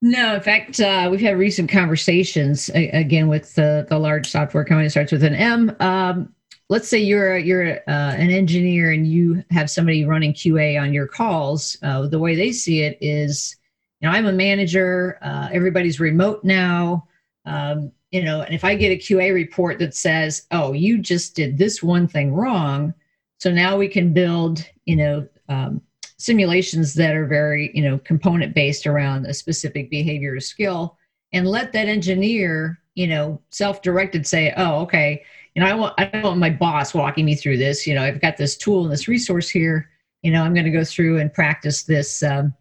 No, 0.00 0.36
in 0.36 0.40
fact, 0.40 0.78
uh, 0.80 1.08
we've 1.10 1.20
had 1.20 1.36
recent 1.38 1.70
conversations 1.70 2.70
again 2.72 3.26
with 3.26 3.54
the, 3.56 3.84
the 3.88 3.98
large 3.98 4.28
software 4.28 4.64
company 4.64 4.86
that 4.86 4.90
starts 4.90 5.10
with 5.10 5.24
an 5.24 5.34
M. 5.34 5.74
Um, 5.80 6.32
let's 6.68 6.88
say 6.88 6.98
you're 6.98 7.36
you're 7.36 7.78
uh, 7.88 8.14
an 8.14 8.30
engineer 8.30 8.92
and 8.92 9.06
you 9.06 9.42
have 9.50 9.70
somebody 9.70 10.04
running 10.04 10.32
QA 10.32 10.80
on 10.80 10.92
your 10.92 11.08
calls. 11.08 11.76
Uh, 11.82 12.06
the 12.06 12.18
way 12.18 12.36
they 12.36 12.52
see 12.52 12.82
it 12.82 12.96
is, 13.00 13.56
you 14.00 14.08
know, 14.08 14.14
I'm 14.14 14.26
a 14.26 14.32
manager. 14.32 15.18
Uh, 15.20 15.48
everybody's 15.52 15.98
remote 15.98 16.44
now. 16.44 17.08
Um, 17.44 17.90
you 18.12 18.22
know, 18.22 18.42
and 18.42 18.54
if 18.54 18.64
I 18.64 18.74
get 18.76 18.92
a 18.92 18.96
QA 18.96 19.34
report 19.34 19.80
that 19.80 19.94
says, 19.96 20.46
"Oh, 20.52 20.72
you 20.72 20.98
just 20.98 21.34
did 21.34 21.58
this 21.58 21.82
one 21.82 22.06
thing 22.06 22.32
wrong," 22.32 22.94
so 23.38 23.50
now 23.50 23.76
we 23.76 23.88
can 23.88 24.12
build, 24.12 24.64
you 24.84 24.96
know, 24.96 25.28
um, 25.48 25.82
simulations 26.18 26.94
that 26.94 27.14
are 27.14 27.26
very 27.26 27.70
you 27.74 27.82
know 27.82 27.98
component 27.98 28.54
based 28.54 28.86
around 28.86 29.26
a 29.26 29.34
specific 29.34 29.90
behavior 29.90 30.34
or 30.34 30.40
skill 30.40 30.96
and 31.32 31.46
let 31.46 31.72
that 31.72 31.88
engineer 31.88 32.80
you 32.94 33.06
know 33.06 33.40
self-directed 33.50 34.26
say 34.26 34.52
oh 34.56 34.80
okay 34.80 35.22
you 35.54 35.62
know 35.62 35.68
i 35.68 35.74
want 35.74 35.94
i 35.98 36.04
don't 36.06 36.24
want 36.24 36.38
my 36.38 36.50
boss 36.50 36.92
walking 36.92 37.24
me 37.24 37.34
through 37.34 37.56
this 37.56 37.86
you 37.86 37.94
know 37.94 38.02
i've 38.02 38.20
got 38.20 38.36
this 38.36 38.56
tool 38.56 38.82
and 38.82 38.92
this 38.92 39.06
resource 39.08 39.48
here 39.48 39.88
you 40.22 40.30
know 40.32 40.42
i'm 40.42 40.54
going 40.54 40.66
to 40.66 40.72
go 40.72 40.84
through 40.84 41.18
and 41.18 41.32
practice 41.32 41.84
this 41.84 42.22
um, 42.22 42.52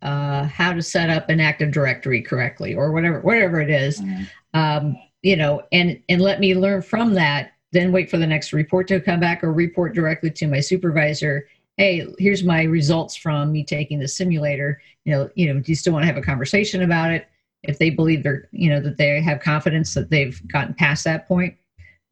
uh, 0.00 0.44
how 0.44 0.72
to 0.72 0.82
set 0.82 1.10
up 1.10 1.28
an 1.28 1.40
active 1.40 1.72
directory 1.72 2.22
correctly 2.22 2.74
or 2.74 2.92
whatever 2.92 3.20
whatever 3.20 3.60
it 3.60 3.70
is. 3.70 4.00
Mm-hmm. 4.00 4.24
Um, 4.58 4.96
you 5.22 5.36
know 5.36 5.62
and 5.72 6.00
and 6.08 6.20
let 6.20 6.40
me 6.40 6.54
learn 6.54 6.82
from 6.82 7.14
that 7.14 7.52
then 7.70 7.90
wait 7.90 8.10
for 8.10 8.18
the 8.18 8.26
next 8.26 8.52
report 8.52 8.86
to 8.88 9.00
come 9.00 9.20
back 9.20 9.42
or 9.42 9.52
report 9.52 9.94
directly 9.94 10.30
to 10.30 10.46
my 10.46 10.60
supervisor 10.60 11.46
hey 11.76 12.06
here's 12.18 12.44
my 12.44 12.62
results 12.64 13.16
from 13.16 13.52
me 13.52 13.64
taking 13.64 13.98
the 13.98 14.08
simulator. 14.08 14.80
You 15.04 15.12
know 15.12 15.30
you 15.34 15.52
know 15.52 15.60
do 15.60 15.72
you 15.72 15.76
still 15.76 15.92
want 15.92 16.02
to 16.02 16.06
have 16.06 16.16
a 16.16 16.22
conversation 16.22 16.82
about 16.82 17.10
it? 17.10 17.28
If 17.62 17.78
they 17.78 17.90
believe 17.90 18.22
they're 18.22 18.48
you 18.52 18.70
know 18.70 18.80
that 18.80 18.96
they 18.96 19.20
have 19.20 19.40
confidence 19.40 19.94
that 19.94 20.10
they've 20.10 20.40
gotten 20.48 20.74
past 20.74 21.04
that 21.04 21.28
point 21.28 21.56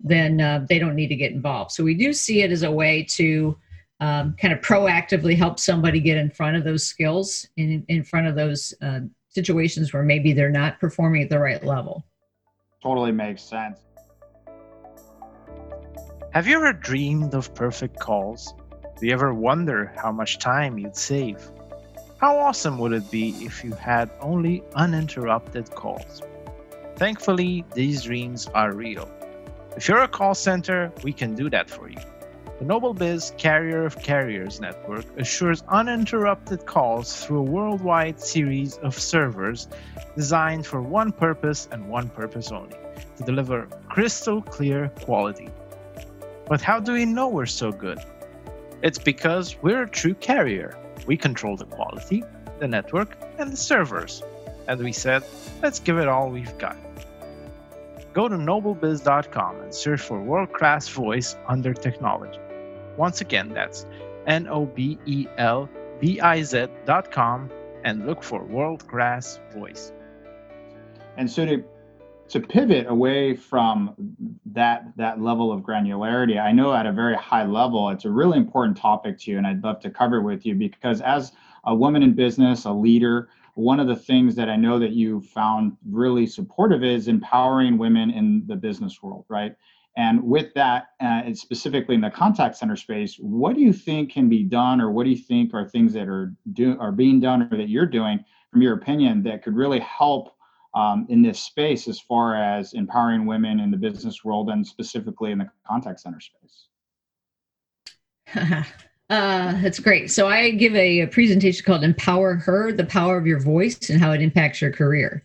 then 0.02 0.40
uh, 0.40 0.64
they 0.68 0.78
don't 0.78 0.96
need 0.96 1.08
to 1.08 1.16
get 1.16 1.32
involved. 1.32 1.72
So 1.72 1.84
we 1.84 1.94
do 1.94 2.12
see 2.12 2.42
it 2.42 2.50
as 2.50 2.62
a 2.62 2.70
way 2.70 3.04
to 3.10 3.56
um, 4.00 4.34
kind 4.40 4.52
of 4.54 4.60
proactively 4.60 5.36
help 5.36 5.58
somebody 5.58 6.00
get 6.00 6.16
in 6.16 6.30
front 6.30 6.56
of 6.56 6.64
those 6.64 6.86
skills 6.86 7.46
in, 7.56 7.84
in 7.88 8.02
front 8.02 8.26
of 8.26 8.34
those 8.34 8.72
uh, 8.80 9.00
situations 9.28 9.92
where 9.92 10.02
maybe 10.02 10.32
they're 10.32 10.50
not 10.50 10.80
performing 10.80 11.22
at 11.22 11.28
the 11.28 11.38
right 11.38 11.62
level. 11.64 12.04
Totally 12.82 13.12
makes 13.12 13.42
sense. 13.42 13.78
Have 16.32 16.46
you 16.46 16.56
ever 16.56 16.72
dreamed 16.72 17.34
of 17.34 17.54
perfect 17.54 17.98
calls 17.98 18.54
do 19.00 19.06
you 19.06 19.14
ever 19.14 19.32
wonder 19.32 19.90
how 19.96 20.12
much 20.12 20.38
time 20.38 20.78
you'd 20.78 20.94
save? 20.94 21.50
How 22.18 22.36
awesome 22.36 22.76
would 22.76 22.92
it 22.92 23.10
be 23.10 23.30
if 23.40 23.64
you 23.64 23.72
had 23.72 24.10
only 24.20 24.62
uninterrupted 24.74 25.70
calls? 25.70 26.20
Thankfully, 26.96 27.64
these 27.72 28.02
dreams 28.02 28.46
are 28.48 28.74
real. 28.74 29.10
If 29.74 29.88
you're 29.88 30.02
a 30.02 30.08
call 30.08 30.34
center, 30.34 30.92
we 31.02 31.14
can 31.14 31.34
do 31.34 31.48
that 31.48 31.70
for 31.70 31.88
you. 31.88 31.96
The 32.58 32.66
NobelBiz 32.66 33.38
Carrier 33.38 33.86
of 33.86 34.02
Carriers 34.02 34.60
network 34.60 35.06
assures 35.16 35.62
uninterrupted 35.68 36.66
calls 36.66 37.24
through 37.24 37.38
a 37.38 37.42
worldwide 37.42 38.20
series 38.20 38.76
of 38.78 38.98
servers 38.98 39.66
designed 40.14 40.66
for 40.66 40.82
one 40.82 41.10
purpose 41.10 41.68
and 41.72 41.88
one 41.88 42.10
purpose 42.10 42.52
only 42.52 42.76
to 43.16 43.22
deliver 43.24 43.66
crystal 43.88 44.42
clear 44.42 44.90
quality. 45.00 45.48
But 46.48 46.60
how 46.60 46.80
do 46.80 46.92
we 46.92 47.06
know 47.06 47.28
we're 47.28 47.46
so 47.46 47.72
good? 47.72 47.98
It's 48.82 48.98
because 48.98 49.56
we're 49.62 49.82
a 49.82 49.88
true 49.88 50.14
carrier. 50.14 50.76
We 51.06 51.16
control 51.16 51.56
the 51.56 51.66
quality, 51.66 52.24
the 52.58 52.68
network, 52.68 53.16
and 53.38 53.52
the 53.52 53.56
servers. 53.56 54.22
And 54.66 54.80
we 54.82 54.92
said, 54.92 55.22
let's 55.62 55.80
give 55.80 55.98
it 55.98 56.08
all 56.08 56.30
we've 56.30 56.56
got. 56.58 56.76
Go 58.12 58.28
to 58.28 58.36
nobelbiz.com 58.36 59.60
and 59.60 59.74
search 59.74 60.00
for 60.00 60.20
world 60.20 60.52
class 60.52 60.88
voice 60.88 61.36
under 61.46 61.74
technology. 61.74 62.40
Once 62.96 63.20
again, 63.20 63.50
that's 63.50 63.86
N 64.26 64.48
O 64.48 64.66
B 64.66 64.98
E 65.06 65.26
L 65.38 65.68
B 66.00 66.20
I 66.20 66.42
Z 66.42 66.66
dot 66.86 67.10
com 67.10 67.50
and 67.84 68.06
look 68.06 68.22
for 68.22 68.42
world 68.44 68.86
class 68.88 69.38
voice. 69.52 69.92
And 71.16 71.30
so 71.30 71.46
to 71.46 71.64
to 72.30 72.40
pivot 72.40 72.86
away 72.88 73.34
from 73.34 73.94
that 74.46 74.92
that 74.96 75.20
level 75.20 75.52
of 75.52 75.62
granularity, 75.62 76.40
I 76.40 76.52
know 76.52 76.72
at 76.72 76.86
a 76.86 76.92
very 76.92 77.16
high 77.16 77.44
level, 77.44 77.90
it's 77.90 78.04
a 78.04 78.10
really 78.10 78.38
important 78.38 78.76
topic 78.76 79.18
to 79.20 79.30
you, 79.30 79.38
and 79.38 79.46
I'd 79.46 79.62
love 79.62 79.80
to 79.80 79.90
cover 79.90 80.16
it 80.16 80.22
with 80.22 80.46
you 80.46 80.54
because 80.54 81.00
as 81.00 81.32
a 81.64 81.74
woman 81.74 82.02
in 82.02 82.14
business, 82.14 82.64
a 82.64 82.72
leader, 82.72 83.28
one 83.54 83.80
of 83.80 83.88
the 83.88 83.96
things 83.96 84.34
that 84.36 84.48
I 84.48 84.56
know 84.56 84.78
that 84.78 84.92
you 84.92 85.20
found 85.20 85.76
really 85.88 86.26
supportive 86.26 86.82
is 86.84 87.08
empowering 87.08 87.76
women 87.78 88.10
in 88.10 88.44
the 88.46 88.56
business 88.56 89.02
world, 89.02 89.24
right? 89.28 89.54
And 89.96 90.22
with 90.22 90.54
that, 90.54 90.90
uh, 91.02 91.26
and 91.26 91.36
specifically 91.36 91.96
in 91.96 92.00
the 92.00 92.10
contact 92.10 92.56
center 92.56 92.76
space, 92.76 93.16
what 93.16 93.56
do 93.56 93.60
you 93.60 93.72
think 93.72 94.12
can 94.12 94.28
be 94.28 94.44
done, 94.44 94.80
or 94.80 94.90
what 94.90 95.04
do 95.04 95.10
you 95.10 95.16
think 95.16 95.52
are 95.52 95.68
things 95.68 95.92
that 95.94 96.08
are 96.08 96.32
do 96.52 96.78
are 96.78 96.92
being 96.92 97.18
done, 97.18 97.42
or 97.52 97.56
that 97.56 97.68
you're 97.68 97.86
doing, 97.86 98.24
from 98.52 98.62
your 98.62 98.74
opinion, 98.74 99.22
that 99.24 99.42
could 99.42 99.56
really 99.56 99.80
help 99.80 100.36
um, 100.74 101.06
in 101.08 101.22
this 101.22 101.40
space 101.40 101.88
as 101.88 102.00
far 102.00 102.36
as 102.36 102.74
empowering 102.74 103.26
women 103.26 103.60
in 103.60 103.70
the 103.70 103.76
business 103.76 104.24
world 104.24 104.50
and 104.50 104.66
specifically 104.66 105.32
in 105.32 105.38
the 105.38 105.50
contact 105.66 106.00
center 106.00 106.20
space? 106.20 106.66
uh, 109.10 109.60
that's 109.60 109.80
great. 109.80 110.10
So 110.10 110.28
I 110.28 110.50
give 110.50 110.74
a, 110.74 111.00
a, 111.00 111.06
presentation 111.06 111.64
called 111.64 111.82
"Empower 111.82 112.34
Her: 112.36 112.72
The 112.72 112.84
Power 112.84 113.18
of 113.18 113.26
Your 113.26 113.40
Voice 113.40 113.90
and 113.90 114.00
How 114.00 114.12
It 114.12 114.22
Impacts 114.22 114.60
Your 114.60 114.72
Career." 114.72 115.24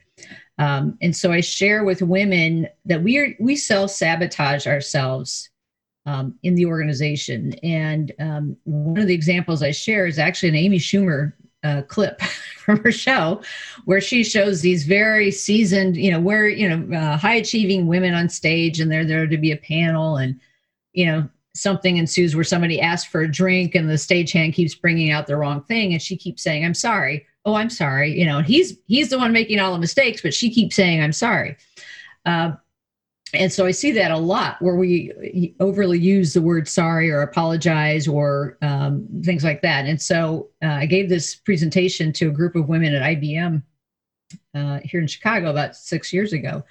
Um, 0.57 0.97
and 1.01 1.15
so 1.15 1.31
I 1.31 1.41
share 1.41 1.83
with 1.83 2.01
women 2.01 2.67
that 2.85 3.03
we 3.03 3.17
are 3.17 3.35
we 3.39 3.55
self 3.55 3.91
sabotage 3.91 4.65
ourselves 4.65 5.49
um, 6.05 6.35
in 6.43 6.55
the 6.55 6.65
organization. 6.65 7.53
And 7.63 8.11
um, 8.19 8.57
one 8.63 8.99
of 8.99 9.07
the 9.07 9.13
examples 9.13 9.61
I 9.61 9.71
share 9.71 10.07
is 10.07 10.19
actually 10.19 10.49
an 10.49 10.55
Amy 10.55 10.79
Schumer 10.79 11.33
uh, 11.65 11.81
clip 11.83 12.21
from 12.57 12.79
her 12.83 12.91
show, 12.91 13.41
where 13.85 14.01
she 14.01 14.23
shows 14.23 14.61
these 14.61 14.85
very 14.85 15.31
seasoned, 15.31 15.97
you 15.97 16.11
know, 16.11 16.19
where 16.19 16.47
you 16.47 16.69
know 16.69 16.97
uh, 16.97 17.17
high 17.17 17.35
achieving 17.35 17.87
women 17.87 18.13
on 18.13 18.29
stage, 18.29 18.79
and 18.79 18.91
they're 18.91 19.05
there 19.05 19.27
to 19.27 19.37
be 19.37 19.51
a 19.51 19.57
panel, 19.57 20.17
and 20.17 20.39
you 20.93 21.05
know 21.05 21.27
something 21.55 21.95
ensues 21.97 22.35
where 22.35 22.43
somebody 22.43 22.81
asks 22.81 23.09
for 23.09 23.21
a 23.21 23.31
drink 23.31 23.75
and 23.75 23.89
the 23.89 23.93
stagehand 23.93 24.53
keeps 24.53 24.75
bringing 24.75 25.09
out 25.09 25.25
the 25.25 25.37
wrong 25.37 25.63
thing 25.63 25.93
and 25.93 26.01
she 26.01 26.17
keeps 26.17 26.43
saying 26.43 26.65
i'm 26.65 26.73
sorry. 26.73 27.25
Oh 27.45 27.55
i'm 27.55 27.69
sorry. 27.69 28.17
You 28.17 28.25
know 28.25 28.41
he's 28.41 28.77
he's 28.87 29.09
the 29.09 29.17
one 29.17 29.31
making 29.31 29.59
all 29.59 29.71
the 29.71 29.79
mistakes 29.79 30.21
but 30.21 30.33
she 30.33 30.49
keeps 30.53 30.75
saying 30.75 31.01
i'm 31.01 31.13
sorry. 31.13 31.55
Uh, 32.25 32.51
and 33.35 33.51
so 33.51 33.65
i 33.65 33.71
see 33.71 33.91
that 33.91 34.11
a 34.11 34.17
lot 34.17 34.61
where 34.61 34.75
we 34.75 35.55
overly 35.59 35.99
use 35.99 36.33
the 36.33 36.41
word 36.41 36.67
sorry 36.67 37.11
or 37.11 37.21
apologize 37.21 38.07
or 38.07 38.57
um, 38.61 39.07
things 39.23 39.43
like 39.43 39.61
that. 39.61 39.85
And 39.85 40.01
so 40.01 40.49
uh, 40.63 40.67
i 40.67 40.85
gave 40.85 41.09
this 41.09 41.35
presentation 41.35 42.11
to 42.13 42.29
a 42.29 42.31
group 42.31 42.55
of 42.55 42.67
women 42.67 42.93
at 42.93 43.17
ibm 43.17 43.63
uh, 44.53 44.79
here 44.83 45.01
in 45.01 45.07
chicago 45.07 45.49
about 45.49 45.75
six 45.75 46.11
years 46.13 46.33
ago. 46.33 46.63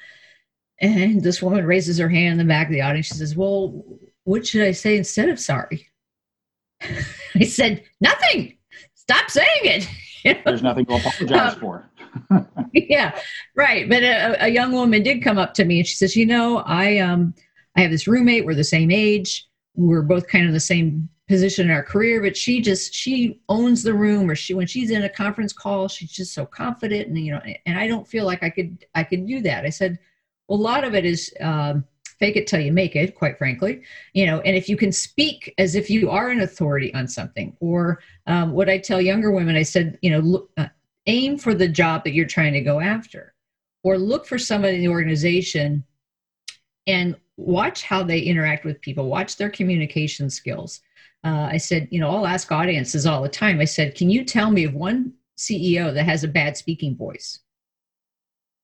And 0.81 1.23
this 1.23 1.41
woman 1.41 1.65
raises 1.65 1.99
her 1.99 2.09
hand 2.09 2.33
in 2.33 2.47
the 2.47 2.51
back 2.51 2.67
of 2.67 2.73
the 2.73 2.83
audience. 2.83 3.07
She 3.07 3.15
says 3.15 3.37
well 3.37 3.85
what 4.25 4.47
should 4.47 4.63
i 4.63 4.73
say 4.73 4.97
instead 4.97 5.29
of 5.29 5.39
sorry? 5.39 5.89
I 7.35 7.45
said 7.45 7.85
nothing. 8.01 8.59
Stop 8.95 9.31
saying 9.31 9.49
it. 9.63 9.89
There's 10.45 10.63
nothing 10.63 10.87
to 10.87 10.95
apologize 10.95 11.55
um, 11.55 11.61
for. 11.61 11.91
yeah, 12.73 13.19
right. 13.55 13.89
But 13.89 14.03
a, 14.03 14.45
a, 14.45 14.49
young 14.49 14.73
woman 14.73 15.03
did 15.03 15.23
come 15.23 15.39
up 15.39 15.55
to 15.55 15.65
me 15.65 15.79
and 15.79 15.87
she 15.87 15.97
says, 15.97 16.17
"You 16.17 16.27
know, 16.27 16.59
I 16.59 16.99
um, 16.99 17.35
I 17.77 17.81
have 17.83 17.91
this 17.91 18.07
roommate. 18.07 18.45
We're 18.45 18.55
the 18.55 18.65
same 18.65 18.91
age. 18.91 19.47
We're 19.75 20.03
both 20.03 20.29
kind 20.29 20.47
of 20.47 20.53
the 20.53 20.61
same 20.61 21.09
position 21.27 21.67
in 21.67 21.75
our 21.75 21.83
career, 21.83 22.21
but 22.21 22.37
she 22.37 22.61
just 22.61 22.95
she 22.95 23.41
owns 23.49 23.83
the 23.83 23.95
room, 23.95 24.31
or 24.31 24.35
she 24.35 24.55
when 24.55 24.67
she's 24.67 24.91
in 24.91 25.03
a 25.03 25.09
conference 25.09 25.53
call, 25.53 25.89
she's 25.89 26.13
just 26.13 26.35
so 26.35 26.47
confident, 26.47 27.09
and 27.09 27.19
you 27.19 27.33
know, 27.33 27.41
and 27.67 27.79
I 27.79 27.87
don't 27.87 28.07
feel 28.07 28.25
like 28.25 28.43
I 28.43 28.51
could 28.51 28.85
I 28.95 29.05
could 29.05 29.27
do 29.27 29.41
that." 29.43 29.65
I 29.65 29.71
said, 29.71 29.99
"Well, 30.49 30.59
a 30.59 30.63
lot 30.63 30.85
of 30.85 30.95
it 30.95 31.05
is." 31.05 31.33
Um, 31.41 31.85
fake 32.21 32.37
it 32.37 32.47
till 32.47 32.61
you 32.61 32.71
make 32.71 32.95
it 32.95 33.13
quite 33.17 33.37
frankly 33.37 33.83
you 34.13 34.25
know 34.25 34.41
and 34.43 34.57
if 34.57 34.69
you 34.69 34.77
can 34.77 34.93
speak 34.93 35.53
as 35.59 35.75
if 35.75 35.91
you 35.91 36.09
are 36.09 36.29
an 36.29 36.43
authority 36.43 36.95
on 36.95 37.09
something 37.09 37.57
or 37.59 37.99
um, 38.29 38.53
what 38.53 38.69
i 38.69 38.79
tell 38.79 39.01
younger 39.01 39.33
women 39.33 39.57
i 39.57 39.65
said 39.65 39.99
you 40.01 40.11
know 40.11 40.21
look, 40.21 40.49
uh, 40.57 40.69
aim 41.07 41.39
for 41.39 41.55
the 41.55 41.69
job 41.69 42.05
that 42.05 42.13
you're 42.13 42.27
trying 42.27 42.53
to 42.53 42.61
go 42.61 42.81
after 42.81 43.35
or 43.83 43.99
look 43.99 44.27
for 44.27 44.39
somebody 44.39 44.77
in 44.77 44.81
the 44.81 44.89
organization 44.89 45.85
and 46.87 47.17
watch 47.37 47.83
how 47.83 48.03
they 48.03 48.21
interact 48.21 48.65
with 48.65 48.81
people 48.81 49.09
watch 49.09 49.37
their 49.37 49.51
communication 49.51 50.31
skills. 50.31 50.81
Uh, 51.25 51.49
i 51.51 51.57
said 51.57 51.89
you 51.91 51.99
know 51.99 52.11
i'll 52.11 52.27
ask 52.27 52.53
audiences 52.53 53.07
all 53.07 53.23
the 53.23 53.29
time. 53.29 53.61
I 53.61 53.65
said 53.65 53.95
can 53.95 54.11
you 54.11 54.25
tell 54.25 54.51
me 54.51 54.65
of 54.65 54.75
one 54.75 55.15
ceo 55.39 55.93
that 55.93 56.05
has 56.05 56.23
a 56.23 56.29
bad 56.29 56.57
speaking 56.57 56.97
voice? 56.97 57.41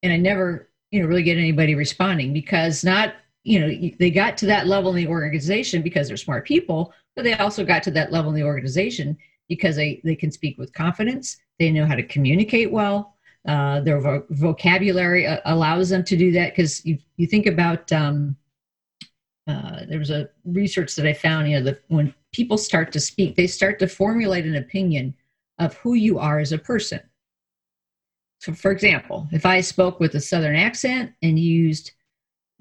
And 0.03 0.13
i 0.13 0.17
never 0.17 0.69
you 0.91 1.01
know 1.01 1.07
really 1.07 1.23
get 1.23 1.37
anybody 1.37 1.73
responding 1.75 2.33
because 2.33 2.83
not 2.83 3.15
you 3.43 3.59
know 3.59 3.91
they 3.99 4.11
got 4.11 4.37
to 4.37 4.45
that 4.45 4.67
level 4.67 4.91
in 4.91 4.97
the 4.97 5.07
organization 5.07 5.81
because 5.81 6.07
they're 6.07 6.17
smart 6.17 6.45
people 6.45 6.93
but 7.15 7.23
they 7.23 7.33
also 7.33 7.65
got 7.65 7.83
to 7.83 7.91
that 7.91 8.11
level 8.11 8.29
in 8.29 8.35
the 8.35 8.43
organization 8.43 9.17
because 9.49 9.75
they, 9.75 9.99
they 10.03 10.15
can 10.15 10.31
speak 10.31 10.57
with 10.57 10.71
confidence 10.73 11.37
they 11.61 11.71
know 11.71 11.85
how 11.85 11.95
to 11.95 12.03
communicate 12.03 12.71
well. 12.71 13.15
Uh, 13.47 13.79
their 13.81 13.99
vo- 13.99 14.25
vocabulary 14.31 15.27
uh, 15.27 15.39
allows 15.45 15.89
them 15.89 16.03
to 16.03 16.17
do 16.17 16.31
that 16.31 16.51
because 16.51 16.83
you, 16.85 16.97
you 17.17 17.27
think 17.27 17.45
about 17.45 17.91
um, 17.91 18.35
uh, 19.47 19.85
there 19.87 19.99
was 19.99 20.11
a 20.11 20.29
research 20.45 20.95
that 20.95 21.07
i 21.07 21.13
found 21.13 21.49
you 21.49 21.57
know 21.57 21.63
that 21.63 21.81
when 21.87 22.13
people 22.31 22.57
start 22.57 22.91
to 22.91 22.99
speak 22.99 23.35
they 23.35 23.47
start 23.47 23.79
to 23.79 23.87
formulate 23.87 24.45
an 24.45 24.55
opinion 24.55 25.13
of 25.57 25.73
who 25.75 25.95
you 25.95 26.19
are 26.19 26.39
as 26.39 26.51
a 26.51 26.57
person. 26.57 26.99
So 28.39 28.53
for 28.53 28.71
example 28.71 29.27
if 29.31 29.45
i 29.45 29.61
spoke 29.61 29.99
with 29.99 30.13
a 30.15 30.21
southern 30.21 30.55
accent 30.55 31.11
and 31.23 31.39
used 31.39 31.91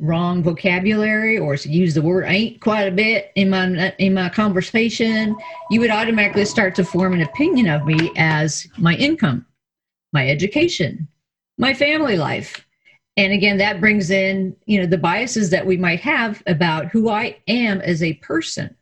wrong 0.01 0.43
vocabulary 0.43 1.39
or 1.39 1.55
use 1.57 1.95
the 1.95 2.03
word 2.03 2.25
ain't 2.27 2.61
quite 2.61 2.85
a 2.85 2.91
bit 2.91 3.31
in 3.35 3.51
my 3.51 3.95
in 3.99 4.15
my 4.15 4.31
conversation 4.31 5.37
you 5.71 5.79
would 5.79 5.91
automatically 5.91 6.45
start 6.47 6.75
to 6.75 6.83
form 6.83 7.13
an 7.13 7.21
opinion 7.21 7.69
of 7.69 7.85
me 7.85 8.11
as 8.17 8.67
my 8.79 8.95
income 8.95 9.45
my 10.13 10.29
education 10.29 11.07
my 11.61 11.75
family 11.75 12.17
life. 12.17 12.67
And 13.17 13.33
again 13.33 13.59
that 13.59 13.81
brings 13.81 14.11
in 14.11 14.57
you 14.65 14.81
know 14.81 14.87
the 14.87 14.99
biases 14.99 15.51
that 15.51 15.67
we 15.67 15.77
might 15.77 16.01
have 16.01 16.43
about 16.47 16.87
who 16.87 17.11
i 17.11 17.37
am 17.47 17.81
as 17.83 18.03
a 18.03 18.15
person. 18.15 18.75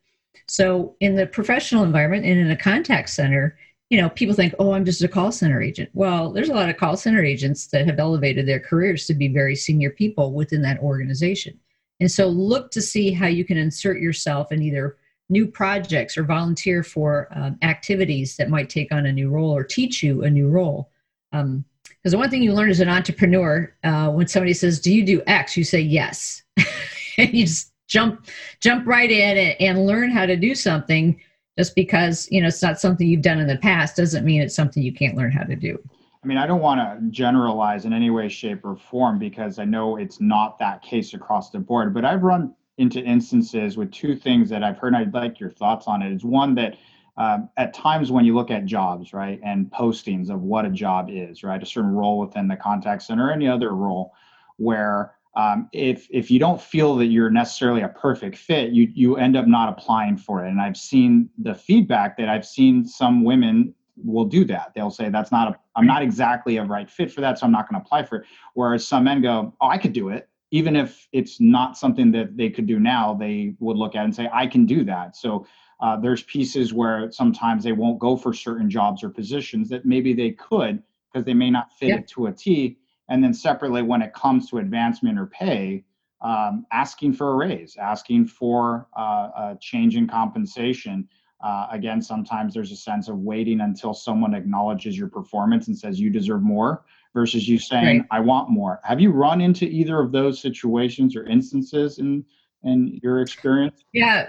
So 0.47 0.95
in 1.01 1.17
the 1.17 1.27
professional 1.27 1.83
environment 1.83 2.25
and 2.25 2.39
in 2.39 2.51
a 2.51 2.57
contact 2.57 3.11
center 3.11 3.59
you 3.91 4.01
know, 4.01 4.11
people 4.11 4.35
think, 4.35 4.55
oh, 4.59 4.73
I'm 4.73 4.85
just 4.85 5.03
a 5.03 5.09
call 5.09 5.33
center 5.33 5.63
agent. 5.63 5.89
Well, 5.95 6.31
there's 6.31 6.51
a 6.51 6.55
lot 6.55 6.69
of 6.69 6.77
call 6.77 6.97
center 6.97 7.25
agents 7.25 7.69
that 7.69 7.87
have 7.87 7.99
elevated 7.99 8.47
their 8.47 8.61
careers 8.61 9.07
to 9.07 9.15
be 9.15 9.29
very 9.29 9.57
senior 9.57 9.91
people 9.91 10.33
within 10.33 10.61
that 10.63 10.81
organization. 10.81 11.59
And 12.01 12.11
so 12.11 12.29
look 12.29 12.71
to 12.73 12.83
see 12.83 13.13
how 13.13 13.27
you 13.27 13.45
can 13.45 13.57
insert 13.57 14.01
yourself 14.01 14.53
in 14.53 14.63
either 14.63 14.99
new 15.31 15.47
projects 15.47 16.17
or 16.17 16.23
volunteer 16.23 16.83
for 16.83 17.29
um, 17.33 17.59
activities 17.63 18.37
that 18.37 18.51
might 18.51 18.71
take 18.71 18.93
on 18.93 19.07
a 19.07 19.13
new 19.13 19.31
role 19.31 19.51
or 19.51 19.65
teach 19.65 20.03
you 20.03 20.23
a 20.23 20.31
new 20.31 20.49
role. 20.49 20.91
Because 21.33 21.45
um, 21.45 21.65
the 22.05 22.19
one 22.19 22.31
thing 22.31 22.43
you 22.43 22.55
learn 22.55 22.71
as 22.71 22.81
an 22.81 22.89
entrepreneur, 22.89 23.75
uh, 23.85 24.11
when 24.11 24.29
somebody 24.29 24.55
says, 24.55 24.81
"Do 24.81 24.95
you 24.95 25.05
do 25.05 25.23
X?" 25.27 25.57
you 25.57 25.65
say 25.65 25.81
yes, 25.81 26.43
and 27.19 27.35
you 27.35 27.45
just 27.45 27.73
jump 27.89 28.27
jump 28.61 28.87
right 28.87 29.11
in 29.11 29.37
and, 29.37 29.61
and 29.61 29.87
learn 29.87 30.11
how 30.11 30.25
to 30.25 30.37
do 30.37 30.55
something 30.55 31.21
just 31.59 31.75
because 31.75 32.29
you 32.31 32.41
know 32.41 32.47
it's 32.47 32.63
not 32.63 32.81
something 32.81 33.07
you've 33.07 33.21
done 33.21 33.41
in 33.41 33.49
the 33.49 33.59
past 33.59 33.97
doesn't 33.97 34.25
mean 34.25 34.41
it's 34.41 34.55
something 34.55 34.83
you 34.83 34.93
can't 34.93 35.17
learn 35.17 35.33
how 35.33 35.43
to 35.43 35.57
do. 35.57 35.77
I 36.23 36.27
mean 36.27 36.39
i 36.39 36.47
don't 36.47 36.61
want 36.61 36.81
to 36.81 37.11
generalize 37.11 37.85
in 37.85 37.93
any 37.93 38.11
way 38.11 38.29
shape 38.29 38.65
or 38.65 38.77
form 38.77 39.19
because 39.19 39.59
i 39.59 39.65
know 39.65 39.97
it's 39.97 40.21
not 40.21 40.59
that 40.59 40.83
case 40.83 41.15
across 41.15 41.51
the 41.51 41.59
board 41.59 41.95
but 41.95 42.05
i've 42.05 42.23
run 42.23 42.55
into 42.79 43.01
instances 43.01 43.77
with 43.77 43.91
two 43.93 44.17
things 44.17 44.49
that 44.51 44.63
i've 44.63 44.79
heard 44.79 44.95
i'd 44.95 45.15
like 45.15 45.41
your 45.41 45.51
thoughts 45.51 45.87
on 45.87 46.03
it. 46.03 46.13
Is 46.13 46.25
one 46.25 46.55
that 46.57 46.77
um, 47.17 47.49
at 47.57 47.75
times 47.75 48.13
when 48.13 48.25
you 48.25 48.35
look 48.35 48.51
at 48.51 48.65
jobs 48.65 49.13
right 49.13 49.41
and 49.45 49.71
postings 49.71 50.31
of 50.31 50.43
what 50.43 50.65
a 50.65 50.71
job 50.71 51.09
is 51.11 51.43
right 51.43 51.63
a 51.63 51.67
certain 51.67 51.93
role 51.93 52.19
within 52.19 52.47
the 52.47 52.57
contact 52.57 53.03
center 53.03 53.29
or 53.29 53.33
any 53.33 53.49
other 53.49 53.75
role 53.75 54.13
where 54.57 55.15
um, 55.39 55.69
if 55.73 56.09
if 56.11 56.33
you 56.33 56.41
don't 56.41 56.61
feel 56.61 56.97
that 56.97 57.07
you're 57.07 57.31
necessarily 57.31 57.83
a 57.83 57.89
perfect 57.89 58.37
fit, 58.37 58.73
you 58.73 58.91
you 58.93 59.17
end 59.17 59.37
up 59.37 59.47
not 59.47 59.69
applying 59.69 60.17
for 60.17 60.45
it. 60.45 60.51
And 60.51 60.61
I've 60.61 60.77
seen 60.77 61.31
the 61.39 61.55
feedback 61.55 62.17
that 62.19 62.29
I've 62.29 62.45
seen 62.45 62.85
some 62.85 63.23
women 63.23 63.73
will 63.97 64.25
do 64.25 64.45
that. 64.47 64.73
They'll 64.75 64.91
say 64.91 65.11
that's 65.11 65.31
not 65.31 65.49
a 65.49 65.59
I'm 65.77 65.87
not 65.87 66.03
exactly 66.03 66.57
a 66.57 66.65
right 66.65 66.91
fit 66.91 67.13
for 67.13 67.21
that, 67.21 67.39
so 67.39 67.47
I'm 67.47 67.53
not 67.53 67.71
going 67.71 67.81
to 67.81 67.87
apply 67.87 68.03
for 68.03 68.17
it. 68.17 68.27
Whereas 68.55 68.85
some 68.85 69.05
men 69.05 69.23
go, 69.23 69.55
oh, 69.61 69.69
I 69.69 69.79
could 69.79 69.93
do 69.93 70.09
it, 70.09 70.29
even 70.51 70.75
if 70.75 71.07
it's 71.13 71.41
not 71.41 71.79
something 71.79 72.11
that 72.13 72.37
they 72.37 72.51
could 72.51 72.67
do 72.67 72.81
now. 72.81 73.15
They 73.15 73.55
would 73.61 73.77
look 73.77 73.95
at 73.95 74.01
it 74.01 74.05
and 74.07 74.15
say, 74.17 74.29
I 74.33 74.49
can 74.49 74.67
do 74.67 74.83
that. 74.85 75.15
So 75.15 75.47
uh, 75.81 75.97
there's 76.01 76.25
pieces 76.25 76.75
where 76.75 77.13
sometimes 77.13 77.63
they 77.63 77.71
won't 77.71 78.01
go 78.01 78.17
for 78.17 78.35
certain 78.35 78.69
jobs 78.69 79.05
or 79.05 79.09
positions 79.09 79.69
that 79.69 79.85
maybe 79.85 80.15
they 80.15 80.33
could 80.33 80.83
because 81.13 81.25
they 81.25 81.35
may 81.35 81.49
not 81.49 81.73
fit 81.79 81.91
it 81.91 82.09
to 82.09 82.27
a 82.27 82.33
T 82.33 82.77
and 83.09 83.23
then 83.23 83.33
separately, 83.33 83.83
when 83.83 84.03
it 84.03 84.13
comes 84.13 84.49
to 84.51 84.59
advancement 84.59 85.19
or 85.19 85.27
pay, 85.27 85.85
um, 86.21 86.67
asking 86.73 87.13
for 87.13 87.33
a 87.33 87.35
raise, 87.37 87.77
asking 87.77 88.27
for 88.27 88.89
uh, 88.97 89.31
a 89.37 89.59
change 89.61 89.97
in 89.97 90.07
compensation. 90.07 91.09
Uh, 91.41 91.69
again, 91.71 92.03
sometimes 92.03 92.53
there's 92.53 92.73
a 92.73 92.77
sense 92.77 93.09
of 93.09 93.19
waiting 93.19 93.61
until 93.61 93.95
someone 93.95 94.35
acknowledges 94.35 94.99
your 94.99 95.07
performance 95.07 95.69
and 95.69 95.79
says 95.79 96.01
you 96.01 96.11
deserve 96.11 96.43
more 96.43 96.85
versus 97.15 97.49
you 97.49 97.59
saying, 97.59 97.99
right. 97.99 98.07
I 98.11 98.21
want 98.21 98.51
more. 98.51 98.81
Have 98.83 99.01
you 99.01 99.13
run 99.13 99.41
into 99.41 99.65
either 99.65 100.01
of 100.01 100.11
those 100.11 100.41
situations 100.41 101.15
or 101.15 101.25
instances 101.27 102.01
in, 102.01 102.25
in 102.65 102.99
your 103.03 103.21
experience? 103.21 103.85
Yeah, 103.93 104.27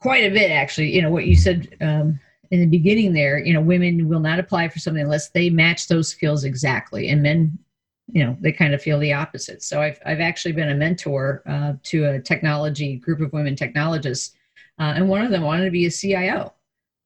quite 0.00 0.24
a 0.24 0.30
bit 0.30 0.50
actually. 0.50 0.92
You 0.92 1.02
know, 1.02 1.10
what 1.10 1.26
you 1.26 1.36
said 1.36 1.76
um, 1.80 2.18
in 2.50 2.60
the 2.60 2.66
beginning 2.66 3.12
there, 3.12 3.38
you 3.38 3.54
know, 3.54 3.60
women 3.60 4.08
will 4.08 4.20
not 4.20 4.40
apply 4.40 4.68
for 4.68 4.80
something 4.80 5.02
unless 5.02 5.30
they 5.30 5.48
match 5.48 5.86
those 5.86 6.08
skills 6.08 6.42
exactly. 6.42 7.08
And 7.08 7.22
men 7.22 7.56
you 8.10 8.24
know 8.24 8.36
they 8.40 8.52
kind 8.52 8.74
of 8.74 8.82
feel 8.82 8.98
the 8.98 9.12
opposite. 9.12 9.62
So 9.62 9.80
i've, 9.80 10.00
I've 10.04 10.20
actually 10.20 10.52
been 10.52 10.70
a 10.70 10.74
mentor 10.74 11.42
uh, 11.46 11.74
to 11.84 12.04
a 12.04 12.20
technology 12.20 12.96
group 12.96 13.20
of 13.20 13.32
women 13.32 13.56
technologists 13.56 14.34
uh, 14.78 14.94
and 14.96 15.08
one 15.08 15.22
of 15.22 15.30
them 15.30 15.42
wanted 15.42 15.64
to 15.66 15.70
be 15.70 15.86
a 15.86 15.90
cio 15.90 16.52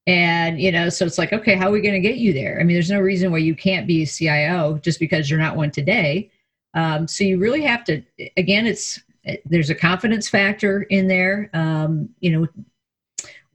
and 0.07 0.61
you 0.61 0.73
know 0.73 0.89
so 0.89 1.05
it's 1.05 1.19
like 1.19 1.33
okay 1.33 1.55
how 1.55 1.69
are 1.69 1.73
we 1.73 1.81
going 1.81 1.95
to 1.95 2.09
get 2.09 2.19
you 2.19 2.33
there? 2.33 2.59
I 2.61 2.65
mean 2.65 2.75
there's 2.75 2.91
no 2.91 3.01
reason 3.01 3.31
why 3.31 3.39
you 3.39 3.55
can't 3.55 3.87
be 3.87 4.03
a 4.03 4.07
cio 4.07 4.79
just 4.79 5.01
because 5.01 5.31
you're 5.31 5.39
not 5.39 5.57
one 5.57 5.71
today. 5.71 6.31
Um, 6.75 7.09
so 7.09 7.25
you 7.25 7.39
really 7.39 7.63
have 7.63 7.85
to 7.85 8.03
again 8.37 8.67
it's 8.67 9.01
there's 9.45 9.71
a 9.71 9.75
confidence 9.75 10.29
factor 10.29 10.83
in 10.83 11.09
there. 11.09 11.51
Um, 11.53 12.09
you 12.21 12.31
know 12.31 12.47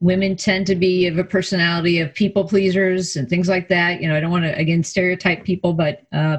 women 0.01 0.35
tend 0.35 0.65
to 0.65 0.75
be 0.75 1.05
of 1.05 1.19
a 1.19 1.23
personality 1.23 1.99
of 1.99 2.13
people 2.15 2.43
pleasers 2.43 3.15
and 3.15 3.29
things 3.29 3.47
like 3.47 3.69
that. 3.69 4.01
You 4.01 4.07
know 4.07 4.15
i 4.15 4.19
don't 4.19 4.31
want 4.31 4.45
to 4.45 4.57
again 4.57 4.83
stereotype 4.83 5.43
people 5.43 5.73
but 5.73 6.03
uh, 6.11 6.37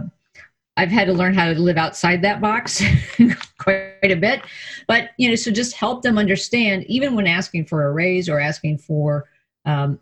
I've 0.77 0.91
had 0.91 1.07
to 1.07 1.13
learn 1.13 1.35
how 1.35 1.53
to 1.53 1.59
live 1.59 1.77
outside 1.77 2.23
that 2.23 2.41
box 2.41 2.83
quite 3.59 3.99
a 4.03 4.17
bit. 4.17 4.43
But, 4.89 5.11
you 5.19 5.29
know, 5.29 5.35
so 5.35 5.51
just 5.51 5.75
help 5.75 6.03
them 6.03 6.17
understand, 6.17 6.85
even 6.87 7.15
when 7.15 7.27
asking 7.27 7.67
for 7.67 7.87
a 7.87 7.93
raise 7.93 8.29
or 8.29 8.41
asking 8.41 8.79
for 8.79 9.29
um, 9.67 9.99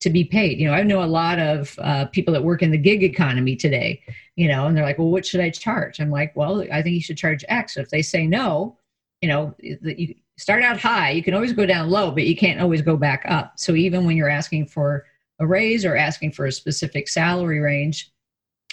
to 0.00 0.10
be 0.10 0.24
paid. 0.24 0.58
You 0.58 0.66
know, 0.66 0.74
I 0.74 0.82
know 0.82 1.02
a 1.02 1.06
lot 1.06 1.38
of 1.38 1.78
uh, 1.78 2.06
people 2.06 2.34
that 2.34 2.44
work 2.44 2.62
in 2.62 2.70
the 2.70 2.78
gig 2.78 3.02
economy 3.02 3.56
today, 3.56 4.02
you 4.36 4.48
know, 4.48 4.66
and 4.66 4.76
they're 4.76 4.84
like, 4.84 4.98
well, 4.98 5.10
what 5.10 5.24
should 5.24 5.40
I 5.40 5.50
charge? 5.50 6.00
I'm 6.00 6.10
like, 6.10 6.34
well, 6.36 6.64
I 6.72 6.82
think 6.82 6.94
you 6.94 7.02
should 7.02 7.18
charge 7.18 7.44
X. 7.48 7.76
If 7.76 7.90
they 7.90 8.02
say 8.02 8.26
no, 8.26 8.76
you 9.22 9.28
know, 9.28 9.54
you 9.60 10.14
start 10.38 10.62
out 10.62 10.80
high, 10.80 11.10
you 11.10 11.22
can 11.22 11.34
always 11.34 11.52
go 11.52 11.66
down 11.66 11.90
low, 11.90 12.10
but 12.10 12.24
you 12.24 12.36
can't 12.36 12.60
always 12.60 12.82
go 12.82 12.96
back 12.96 13.24
up. 13.26 13.54
So 13.56 13.74
even 13.74 14.04
when 14.04 14.16
you're 14.16 14.28
asking 14.28 14.66
for 14.66 15.04
a 15.38 15.46
raise 15.46 15.84
or 15.84 15.96
asking 15.96 16.32
for 16.32 16.46
a 16.46 16.52
specific 16.52 17.08
salary 17.08 17.60
range, 17.60 18.10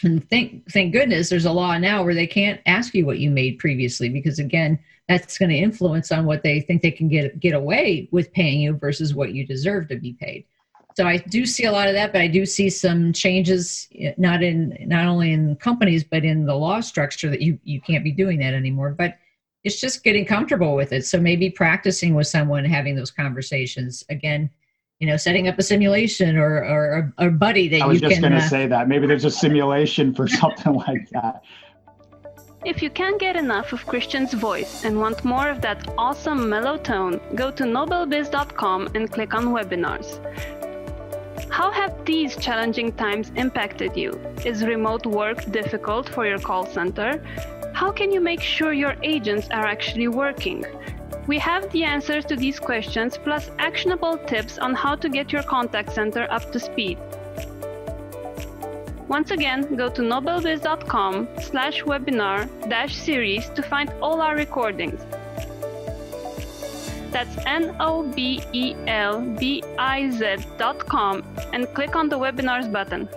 and 0.03 0.29
thank 0.29 0.69
thank 0.71 0.93
goodness 0.93 1.29
there's 1.29 1.45
a 1.45 1.51
law 1.51 1.77
now 1.77 2.03
where 2.03 2.13
they 2.13 2.27
can't 2.27 2.61
ask 2.65 2.93
you 2.93 3.05
what 3.05 3.19
you 3.19 3.29
made 3.29 3.57
previously 3.57 4.09
because 4.09 4.39
again 4.39 4.77
that's 5.07 5.37
going 5.37 5.49
to 5.49 5.55
influence 5.55 6.11
on 6.11 6.25
what 6.25 6.43
they 6.43 6.59
think 6.59 6.81
they 6.81 6.91
can 6.91 7.07
get 7.07 7.39
get 7.39 7.53
away 7.53 8.07
with 8.11 8.31
paying 8.33 8.61
you 8.61 8.73
versus 8.73 9.15
what 9.15 9.33
you 9.33 9.47
deserve 9.47 9.87
to 9.87 9.95
be 9.95 10.13
paid. 10.13 10.45
So 10.95 11.07
i 11.07 11.17
do 11.17 11.45
see 11.45 11.65
a 11.65 11.71
lot 11.71 11.87
of 11.87 11.93
that 11.93 12.11
but 12.11 12.21
i 12.21 12.27
do 12.27 12.45
see 12.45 12.69
some 12.69 13.13
changes 13.13 13.87
eh, 13.99 14.13
not 14.17 14.43
in 14.43 14.77
not 14.81 15.07
only 15.07 15.31
in 15.33 15.55
companies 15.55 16.03
but 16.03 16.23
in 16.23 16.45
the 16.45 16.55
law 16.55 16.79
structure 16.79 17.29
that 17.29 17.41
you 17.41 17.59
you 17.63 17.81
can't 17.81 18.03
be 18.03 18.11
doing 18.11 18.39
that 18.39 18.53
anymore. 18.53 18.91
But 18.91 19.17
it's 19.63 19.81
just 19.81 20.03
getting 20.03 20.25
comfortable 20.25 20.75
with 20.75 20.93
it. 20.93 21.05
So 21.05 21.19
maybe 21.19 21.49
practicing 21.49 22.13
with 22.13 22.27
someone 22.27 22.63
having 22.63 22.95
those 22.95 23.11
conversations. 23.11 24.03
Again 24.09 24.49
you 24.99 25.07
know, 25.07 25.17
setting 25.17 25.47
up 25.47 25.59
a 25.59 25.63
simulation 25.63 26.37
or 26.37 26.63
or 26.63 27.13
a, 27.19 27.29
buddy 27.29 27.67
that 27.67 27.75
you 27.75 27.81
can. 27.81 27.89
I 27.89 27.93
was 27.93 28.01
just 28.01 28.21
going 28.21 28.33
to 28.33 28.39
uh, 28.39 28.49
say 28.49 28.67
that 28.67 28.87
maybe 28.87 29.05
there's 29.05 29.25
a 29.25 29.31
simulation 29.31 30.13
for 30.13 30.27
something 30.41 30.73
like 30.73 31.09
that. 31.11 31.43
If 32.65 32.81
you 32.81 32.89
can't 32.89 33.19
get 33.19 33.35
enough 33.35 33.71
of 33.71 33.85
Christian's 33.85 34.33
voice 34.33 34.83
and 34.83 34.99
want 34.99 35.23
more 35.23 35.47
of 35.49 35.61
that 35.61 35.87
awesome 35.97 36.49
mellow 36.49 36.77
tone, 36.77 37.21
go 37.35 37.51
to 37.51 37.63
nobelbiz.com 37.63 38.89
and 38.95 39.11
click 39.11 39.35
on 39.35 39.45
webinars. 39.57 40.19
How 41.51 41.71
have 41.71 42.03
these 42.03 42.35
challenging 42.35 42.91
times 42.93 43.31
impacted 43.35 43.95
you? 43.95 44.19
Is 44.43 44.65
remote 44.65 45.05
work 45.05 45.49
difficult 45.51 46.09
for 46.09 46.25
your 46.25 46.39
call 46.39 46.65
center? 46.65 47.23
How 47.73 47.91
can 47.91 48.11
you 48.11 48.19
make 48.19 48.41
sure 48.41 48.73
your 48.73 48.95
agents 49.03 49.47
are 49.51 49.65
actually 49.65 50.07
working? 50.07 50.65
We 51.27 51.37
have 51.39 51.69
the 51.71 51.83
answers 51.83 52.25
to 52.25 52.35
these 52.35 52.59
questions 52.59 53.17
plus 53.17 53.51
actionable 53.59 54.17
tips 54.17 54.57
on 54.57 54.73
how 54.73 54.95
to 54.95 55.09
get 55.09 55.31
your 55.31 55.43
contact 55.43 55.93
center 55.93 56.27
up 56.31 56.51
to 56.51 56.59
speed. 56.59 56.97
Once 59.07 59.31
again, 59.31 59.75
go 59.75 59.89
to 59.89 60.01
nobelbiz.com 60.01 61.27
slash 61.41 61.83
webinar 61.83 62.47
dash 62.69 62.95
series 62.95 63.49
to 63.49 63.61
find 63.61 63.89
all 64.01 64.21
our 64.21 64.35
recordings. 64.35 65.01
That's 67.11 67.37
N-O-B-E-L-B-I-Z 67.45 68.47
dot 70.57 70.79
com 70.79 71.23
and 71.53 71.73
click 71.73 71.95
on 71.95 72.09
the 72.09 72.19
webinars 72.19 72.69
button 72.71 73.07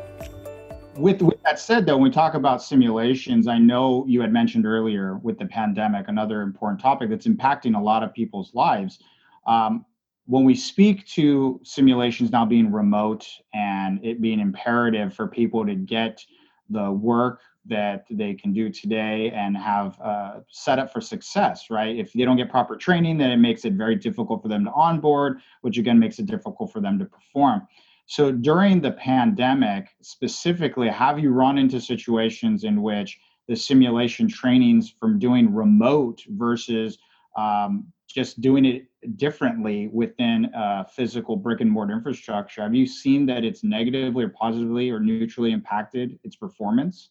with, 1.01 1.23
with 1.23 1.43
that 1.45 1.59
said, 1.59 1.87
though, 1.87 1.97
when 1.97 2.05
we 2.05 2.11
talk 2.11 2.35
about 2.35 2.63
simulations, 2.63 3.47
I 3.47 3.59
know 3.59 4.05
you 4.07 4.21
had 4.21 4.33
mentioned 4.33 4.67
earlier 4.67 5.17
with 5.19 5.39
the 5.39 5.47
pandemic, 5.47 6.09
another 6.09 6.43
important 6.43 6.81
topic 6.81 7.11
that's 7.11 7.27
impacting 7.27 7.77
a 7.77 7.83
lot 7.83 8.03
of 8.03 8.13
people's 8.13 8.55
lives. 8.55 8.99
Um, 9.47 9.85
when 10.27 10.45
we 10.45 10.55
speak 10.55 11.07
to 11.09 11.61
simulations 11.65 12.31
now 12.31 12.45
being 12.45 12.71
remote 12.71 13.27
and 13.53 14.05
it 14.05 14.21
being 14.21 14.39
imperative 14.39 15.13
for 15.13 15.27
people 15.27 15.67
to 15.67 15.75
get 15.75 16.25
the 16.69 16.91
work 16.91 17.41
that 17.67 18.07
they 18.11 18.35
can 18.35 18.53
do 18.53 18.71
today 18.71 19.31
and 19.33 19.57
have 19.57 20.01
uh, 20.01 20.41
set 20.49 20.79
up 20.79 20.93
for 20.93 21.01
success, 21.01 21.69
right? 21.69 21.97
If 21.97 22.13
they 22.13 22.25
don't 22.25 22.37
get 22.37 22.49
proper 22.49 22.77
training, 22.77 23.19
then 23.19 23.31
it 23.31 23.37
makes 23.39 23.65
it 23.65 23.73
very 23.75 23.97
difficult 23.97 24.43
for 24.43 24.49
them 24.49 24.65
to 24.65 24.73
onboard, 24.73 25.41
which 25.63 25.79
again 25.79 25.99
makes 25.99 26.19
it 26.19 26.27
difficult 26.27 26.73
for 26.73 26.81
them 26.81 26.99
to 26.99 27.05
perform. 27.05 27.67
So 28.11 28.33
during 28.33 28.81
the 28.81 28.91
pandemic, 28.91 29.91
specifically, 30.03 30.89
have 30.89 31.21
you 31.21 31.31
run 31.31 31.59
into 31.59 31.81
situations 31.81 32.65
in 32.65 32.83
which 32.83 33.17
the 33.47 33.55
simulation 33.55 34.27
trainings 34.27 34.93
from 34.99 35.21
doing 35.21 35.55
remote 35.55 36.21
versus 36.31 36.99
um, 37.39 37.87
just 38.09 38.41
doing 38.41 38.65
it 38.65 38.87
differently 39.17 39.91
within 39.93 40.51
physical 40.93 41.37
brick 41.37 41.61
and 41.61 41.71
mortar 41.71 41.95
infrastructure? 41.95 42.63
Have 42.63 42.75
you 42.75 42.85
seen 42.85 43.27
that 43.27 43.45
it's 43.45 43.63
negatively 43.63 44.25
or 44.25 44.31
positively 44.31 44.91
or 44.91 44.99
neutrally 44.99 45.53
impacted 45.53 46.19
its 46.25 46.35
performance? 46.35 47.11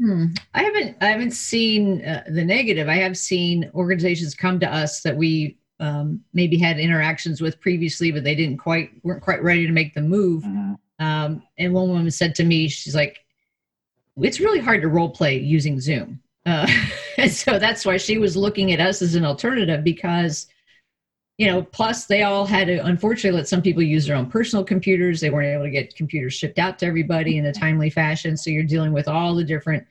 Hmm. 0.00 0.26
I 0.54 0.62
haven't. 0.62 0.96
I 1.00 1.06
haven't 1.06 1.32
seen 1.32 2.04
uh, 2.04 2.22
the 2.28 2.44
negative. 2.44 2.88
I 2.88 2.98
have 2.98 3.16
seen 3.16 3.68
organizations 3.74 4.36
come 4.36 4.60
to 4.60 4.72
us 4.72 5.02
that 5.02 5.16
we 5.16 5.58
um, 5.84 6.24
maybe 6.32 6.56
had 6.56 6.78
interactions 6.78 7.42
with 7.42 7.60
previously, 7.60 8.10
but 8.10 8.24
they 8.24 8.34
didn't 8.34 8.56
quite 8.56 8.90
weren't 9.02 9.22
quite 9.22 9.42
ready 9.42 9.66
to 9.66 9.72
make 9.72 9.92
the 9.94 10.00
move. 10.00 10.42
Mm-hmm. 10.42 11.04
Um, 11.04 11.42
and 11.58 11.74
one 11.74 11.88
woman 11.88 12.10
said 12.10 12.34
to 12.36 12.44
me, 12.44 12.68
she's 12.68 12.94
like, 12.94 13.22
"It's 14.16 14.40
really 14.40 14.60
hard 14.60 14.80
to 14.80 14.88
role 14.88 15.10
play 15.10 15.38
using 15.38 15.78
Zoom." 15.80 16.20
Uh, 16.46 16.66
and 17.18 17.30
so 17.30 17.58
that's 17.58 17.84
why 17.84 17.98
she 17.98 18.16
was 18.16 18.34
looking 18.34 18.72
at 18.72 18.80
us 18.80 19.02
as 19.02 19.14
an 19.14 19.26
alternative 19.26 19.84
because 19.84 20.46
you 21.36 21.46
know 21.46 21.62
plus 21.62 22.06
they 22.06 22.22
all 22.22 22.46
had 22.46 22.68
to 22.68 22.78
unfortunately 22.86 23.36
let 23.36 23.48
some 23.48 23.60
people 23.60 23.82
use 23.82 24.06
their 24.06 24.16
own 24.16 24.30
personal 24.30 24.64
computers 24.64 25.20
they 25.20 25.30
weren't 25.30 25.48
able 25.48 25.64
to 25.64 25.70
get 25.70 25.96
computers 25.96 26.32
shipped 26.32 26.60
out 26.60 26.78
to 26.78 26.86
everybody 26.86 27.38
in 27.38 27.46
a 27.46 27.52
timely 27.52 27.90
fashion 27.90 28.36
so 28.36 28.50
you're 28.50 28.62
dealing 28.62 28.92
with 28.92 29.08
all 29.08 29.34
the 29.34 29.42
different 29.42 29.84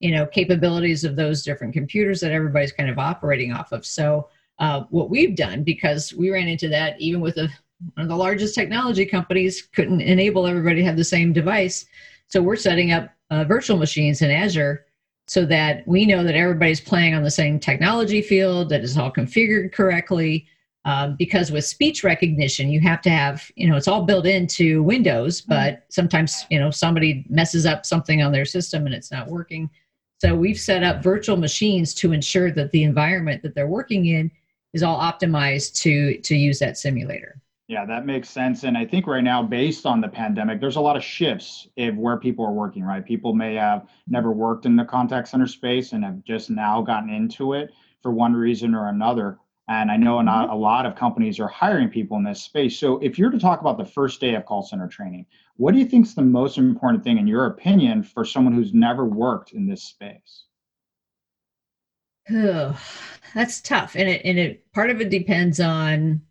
you 0.00 0.10
know 0.10 0.26
capabilities 0.26 1.02
of 1.02 1.16
those 1.16 1.42
different 1.42 1.72
computers 1.72 2.20
that 2.20 2.30
everybody's 2.30 2.72
kind 2.72 2.90
of 2.90 2.98
operating 2.98 3.54
off 3.54 3.72
of 3.72 3.86
so 3.86 4.28
uh, 4.58 4.84
what 4.90 5.10
we've 5.10 5.36
done 5.36 5.62
because 5.64 6.12
we 6.14 6.30
ran 6.30 6.48
into 6.48 6.68
that 6.68 7.00
even 7.00 7.20
with 7.20 7.36
a, 7.38 7.48
one 7.94 8.04
of 8.04 8.08
the 8.08 8.16
largest 8.16 8.54
technology 8.54 9.04
companies 9.04 9.62
couldn't 9.74 10.00
enable 10.00 10.46
everybody 10.46 10.76
to 10.76 10.84
have 10.84 10.96
the 10.96 11.04
same 11.04 11.32
device. 11.32 11.84
So 12.28 12.40
we're 12.40 12.56
setting 12.56 12.92
up 12.92 13.10
uh, 13.30 13.44
virtual 13.44 13.76
machines 13.76 14.22
in 14.22 14.30
Azure 14.30 14.86
so 15.26 15.44
that 15.46 15.86
we 15.86 16.06
know 16.06 16.22
that 16.24 16.34
everybody's 16.34 16.80
playing 16.80 17.14
on 17.14 17.22
the 17.22 17.30
same 17.30 17.58
technology 17.58 18.22
field, 18.22 18.68
that 18.68 18.82
is 18.82 18.96
all 18.96 19.12
configured 19.12 19.72
correctly. 19.72 20.46
Um, 20.84 21.14
because 21.16 21.52
with 21.52 21.64
speech 21.64 22.02
recognition, 22.02 22.68
you 22.68 22.80
have 22.80 23.00
to 23.02 23.10
have, 23.10 23.48
you 23.54 23.68
know, 23.68 23.76
it's 23.76 23.86
all 23.86 24.02
built 24.02 24.26
into 24.26 24.82
Windows, 24.82 25.40
but 25.40 25.84
sometimes, 25.90 26.44
you 26.50 26.58
know, 26.58 26.72
somebody 26.72 27.24
messes 27.28 27.66
up 27.66 27.86
something 27.86 28.20
on 28.20 28.32
their 28.32 28.44
system 28.44 28.86
and 28.86 28.94
it's 28.94 29.12
not 29.12 29.28
working. 29.28 29.70
So 30.18 30.34
we've 30.34 30.58
set 30.58 30.82
up 30.82 31.02
virtual 31.02 31.36
machines 31.36 31.94
to 31.94 32.12
ensure 32.12 32.50
that 32.52 32.72
the 32.72 32.82
environment 32.82 33.42
that 33.42 33.54
they're 33.54 33.68
working 33.68 34.06
in 34.06 34.30
is 34.72 34.82
all 34.82 34.98
optimized 34.98 35.74
to 35.82 36.18
to 36.18 36.36
use 36.36 36.58
that 36.58 36.78
simulator. 36.78 37.40
Yeah, 37.68 37.86
that 37.86 38.04
makes 38.04 38.28
sense. 38.28 38.64
And 38.64 38.76
I 38.76 38.84
think 38.84 39.06
right 39.06 39.24
now, 39.24 39.42
based 39.42 39.86
on 39.86 40.00
the 40.00 40.08
pandemic, 40.08 40.60
there's 40.60 40.76
a 40.76 40.80
lot 40.80 40.96
of 40.96 41.02
shifts 41.02 41.68
of 41.78 41.96
where 41.96 42.18
people 42.18 42.44
are 42.44 42.52
working, 42.52 42.82
right? 42.82 43.02
People 43.02 43.32
may 43.32 43.54
have 43.54 43.88
never 44.06 44.30
worked 44.30 44.66
in 44.66 44.76
the 44.76 44.84
contact 44.84 45.28
center 45.28 45.46
space 45.46 45.92
and 45.92 46.04
have 46.04 46.22
just 46.24 46.50
now 46.50 46.82
gotten 46.82 47.08
into 47.08 47.54
it 47.54 47.72
for 48.02 48.12
one 48.12 48.34
reason 48.34 48.74
or 48.74 48.88
another. 48.88 49.38
And 49.68 49.90
I 49.90 49.96
know 49.96 50.20
not 50.20 50.46
mm-hmm. 50.46 50.54
a 50.54 50.58
lot 50.58 50.84
of 50.84 50.96
companies 50.96 51.40
are 51.40 51.48
hiring 51.48 51.88
people 51.88 52.16
in 52.18 52.24
this 52.24 52.42
space. 52.42 52.78
So 52.78 52.98
if 52.98 53.18
you're 53.18 53.30
to 53.30 53.38
talk 53.38 53.60
about 53.60 53.78
the 53.78 53.86
first 53.86 54.20
day 54.20 54.34
of 54.34 54.44
call 54.44 54.62
center 54.62 54.88
training, 54.88 55.24
what 55.56 55.72
do 55.72 55.78
you 55.78 55.86
think 55.86 56.04
is 56.04 56.14
the 56.14 56.22
most 56.22 56.58
important 56.58 57.04
thing, 57.04 57.16
in 57.16 57.26
your 57.26 57.46
opinion, 57.46 58.02
for 58.02 58.24
someone 58.24 58.52
who's 58.52 58.74
never 58.74 59.04
worked 59.04 59.52
in 59.52 59.66
this 59.66 59.84
space? 59.84 60.44
Oh, 62.30 62.80
that's 63.34 63.60
tough, 63.60 63.96
and 63.96 64.08
it 64.08 64.22
and 64.24 64.38
it 64.38 64.70
part 64.72 64.90
of 64.90 65.00
it 65.00 65.10
depends 65.10 65.58
on 65.60 66.22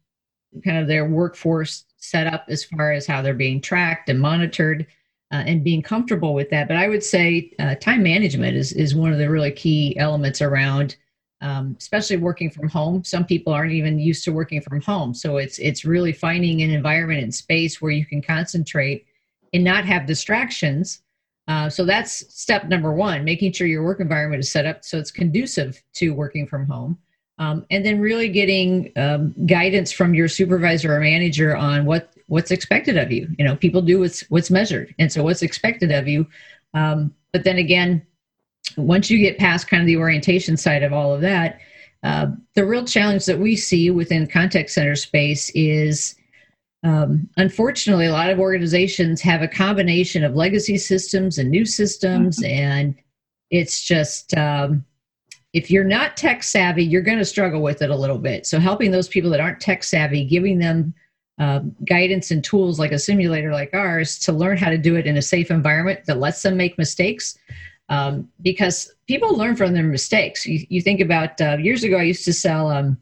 kind 0.64 0.78
of 0.78 0.88
their 0.88 1.06
workforce 1.08 1.86
setup 1.98 2.46
as 2.50 2.64
far 2.64 2.92
as 2.92 3.06
how 3.06 3.22
they're 3.22 3.34
being 3.34 3.62
tracked 3.62 4.10
and 4.10 4.20
monitored, 4.20 4.88
uh, 5.32 5.44
and 5.46 5.64
being 5.64 5.82
comfortable 5.82 6.34
with 6.34 6.50
that. 6.50 6.68
But 6.68 6.78
I 6.78 6.88
would 6.88 7.04
say 7.04 7.52
uh, 7.60 7.76
time 7.76 8.04
management 8.04 8.56
is 8.56 8.72
is 8.74 8.96
one 8.96 9.12
of 9.12 9.20
the 9.20 9.30
really 9.30 9.52
key 9.52 9.98
elements 9.98 10.42
around, 10.42 10.96
um, 11.42 11.76
especially 11.78 12.18
working 12.18 12.50
from 12.50 12.70
home. 12.70 13.04
Some 13.04 13.26
people 13.26 13.52
aren't 13.54 13.74
even 13.74 14.00
used 14.00 14.24
to 14.26 14.34
working 14.34 14.62
from 14.62 14.82
home, 14.82 15.14
so 15.14 15.38
it's 15.38 15.60
it's 15.60 15.84
really 15.86 16.14
finding 16.14 16.62
an 16.62 16.72
environment 16.72 17.24
and 17.24 17.36
space 17.36 17.82
where 17.82 17.92
you 17.92 18.06
can 18.06 18.22
concentrate 18.22 19.06
and 19.54 19.64
not 19.64 19.86
have 19.86 20.06
distractions. 20.06 21.02
Uh, 21.48 21.70
so 21.70 21.86
that's 21.86 22.34
step 22.34 22.66
number 22.66 22.94
one, 22.94 23.24
making 23.24 23.52
sure 23.52 23.68
your 23.68 23.84
work 23.84 24.00
environment 24.00 24.40
is 24.40 24.52
set 24.52 24.66
up 24.66 24.86
so 24.86 24.98
it's 24.98 25.12
conducive 25.12 25.82
to 25.94 26.14
working 26.14 26.48
from 26.48 26.66
home. 26.66 26.98
Um, 27.40 27.66
and 27.72 27.84
then 27.84 28.00
really 28.00 28.30
getting 28.30 28.92
um, 28.96 29.34
guidance 29.48 29.92
from 29.92 30.14
your 30.14 30.28
supervisor 30.28 30.96
or 30.96 31.00
manager 31.00 31.56
on 31.56 31.86
what 31.86 32.14
what's 32.28 32.52
expected 32.52 32.98
of 32.98 33.12
you. 33.12 33.28
You 33.40 33.46
know, 33.46 33.56
people 33.56 33.82
do 33.82 34.00
what's 34.00 34.22
what's 34.30 34.52
measured, 34.52 34.94
and 35.00 35.12
so 35.12 35.24
what's 35.24 35.42
expected 35.42 35.92
of 35.92 36.08
you. 36.08 36.28
Um, 36.76 37.16
but 37.34 37.44
then 37.44 37.58
again, 37.58 38.06
once 38.78 39.10
you 39.10 39.18
get 39.18 39.40
past 39.40 39.68
kind 39.68 39.82
of 39.82 39.88
the 39.88 39.98
orientation 39.98 40.56
side 40.56 40.84
of 40.84 40.94
all 40.94 41.16
of 41.16 41.22
that, 41.22 41.60
uh, 42.04 42.28
the 42.56 42.66
real 42.66 42.86
challenge 42.86 43.26
that 43.26 43.40
we 43.40 43.56
see 43.56 43.90
within 43.90 44.28
contact 44.28 44.70
center 44.70 44.96
space 44.96 45.50
is 45.56 46.16
um, 46.84 47.30
unfortunately, 47.38 48.08
a 48.08 48.12
lot 48.12 48.30
of 48.30 48.40
organizations 48.40 49.22
have 49.22 49.42
a 49.42 49.48
combination 49.48 50.24
of 50.24 50.36
legacy 50.36 50.78
systems 50.78 51.38
and 51.38 51.50
new 51.50 51.66
systems, 51.66 52.40
mm-hmm. 52.40 52.52
and 52.52 52.96
it's 53.52 53.84
just 53.84 54.36
um, 54.36 54.84
if 55.54 55.70
you're 55.70 55.84
not 55.84 56.18
tech 56.18 56.42
savvy, 56.42 56.84
you're 56.84 57.02
going 57.02 57.20
to 57.20 57.26
struggle 57.26 57.62
with 57.62 57.82
it 57.82 57.92
a 57.92 57.96
little 57.96 58.18
bit. 58.18 58.48
So, 58.48 58.60
helping 58.60 58.90
those 58.92 59.08
people 59.08 59.30
that 59.32 59.40
aren't 59.40 59.60
tech 59.60 59.84
savvy, 59.84 60.26
giving 60.26 60.58
them 60.58 60.94
um, 61.38 61.76
guidance 61.88 62.32
and 62.32 62.44
tools 62.44 62.80
like 62.80 62.92
a 62.92 63.00
simulator 63.00 63.52
like 63.52 63.74
ours 63.74 64.18
to 64.20 64.32
learn 64.32 64.58
how 64.58 64.70
to 64.70 64.78
do 64.78 64.96
it 64.96 65.06
in 65.06 65.18
a 65.18 65.22
safe 65.22 65.52
environment 65.52 66.02
that 66.06 66.20
lets 66.20 66.42
them 66.42 66.58
make 66.58 66.78
mistakes. 66.78 67.38
Um, 67.90 68.30
because 68.42 68.94
people 69.08 69.36
learn 69.36 69.58
from 69.58 69.74
their 69.74 69.84
mistakes. 69.84 70.46
You, 70.46 70.66
you 70.70 70.82
think 70.82 71.02
about 71.02 71.42
uh, 71.42 71.58
years 71.58 71.84
ago, 71.84 71.98
I 71.98 72.04
used 72.04 72.24
to 72.24 72.32
sell 72.32 72.70
um, 72.70 72.98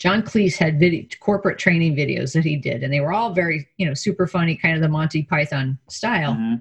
John 0.00 0.22
Cleese 0.22 0.56
had 0.56 0.80
video, 0.80 1.04
corporate 1.20 1.58
training 1.58 1.94
videos 1.94 2.32
that 2.32 2.42
he 2.42 2.56
did, 2.56 2.82
and 2.82 2.92
they 2.92 3.00
were 3.00 3.12
all 3.12 3.34
very, 3.34 3.68
you 3.76 3.86
know, 3.86 3.92
super 3.92 4.26
funny, 4.26 4.56
kind 4.56 4.74
of 4.74 4.80
the 4.80 4.88
Monty 4.88 5.22
Python 5.22 5.78
style. 5.88 6.32
Mm-hmm. 6.32 6.54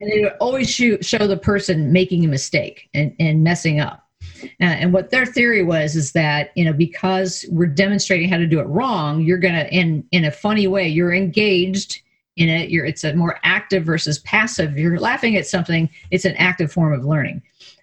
And 0.00 0.12
they 0.12 0.22
would 0.22 0.34
always 0.40 0.70
show, 0.70 0.96
show 1.00 1.26
the 1.26 1.36
person 1.36 1.92
making 1.92 2.24
a 2.24 2.28
mistake 2.28 2.88
and, 2.94 3.14
and 3.18 3.42
messing 3.42 3.80
up. 3.80 4.04
Uh, 4.42 4.64
and 4.64 4.92
what 4.92 5.10
their 5.10 5.26
theory 5.26 5.62
was 5.62 5.96
is 5.96 6.12
that 6.12 6.50
you 6.56 6.64
know 6.64 6.72
because 6.72 7.44
we're 7.50 7.66
demonstrating 7.66 8.28
how 8.28 8.36
to 8.36 8.46
do 8.46 8.60
it 8.60 8.64
wrong, 8.64 9.20
you're 9.22 9.38
gonna 9.38 9.68
in 9.70 10.06
in 10.10 10.24
a 10.24 10.30
funny 10.30 10.66
way 10.66 10.88
you're 10.88 11.12
engaged 11.12 12.00
in 12.36 12.48
it. 12.48 12.70
You're 12.70 12.84
it's 12.84 13.04
a 13.04 13.14
more 13.14 13.38
active 13.44 13.84
versus 13.84 14.18
passive. 14.20 14.78
You're 14.78 14.98
laughing 14.98 15.36
at 15.36 15.46
something. 15.46 15.88
It's 16.10 16.24
an 16.24 16.34
active 16.36 16.72
form 16.72 16.92
of 16.92 17.04
learning, 17.04 17.42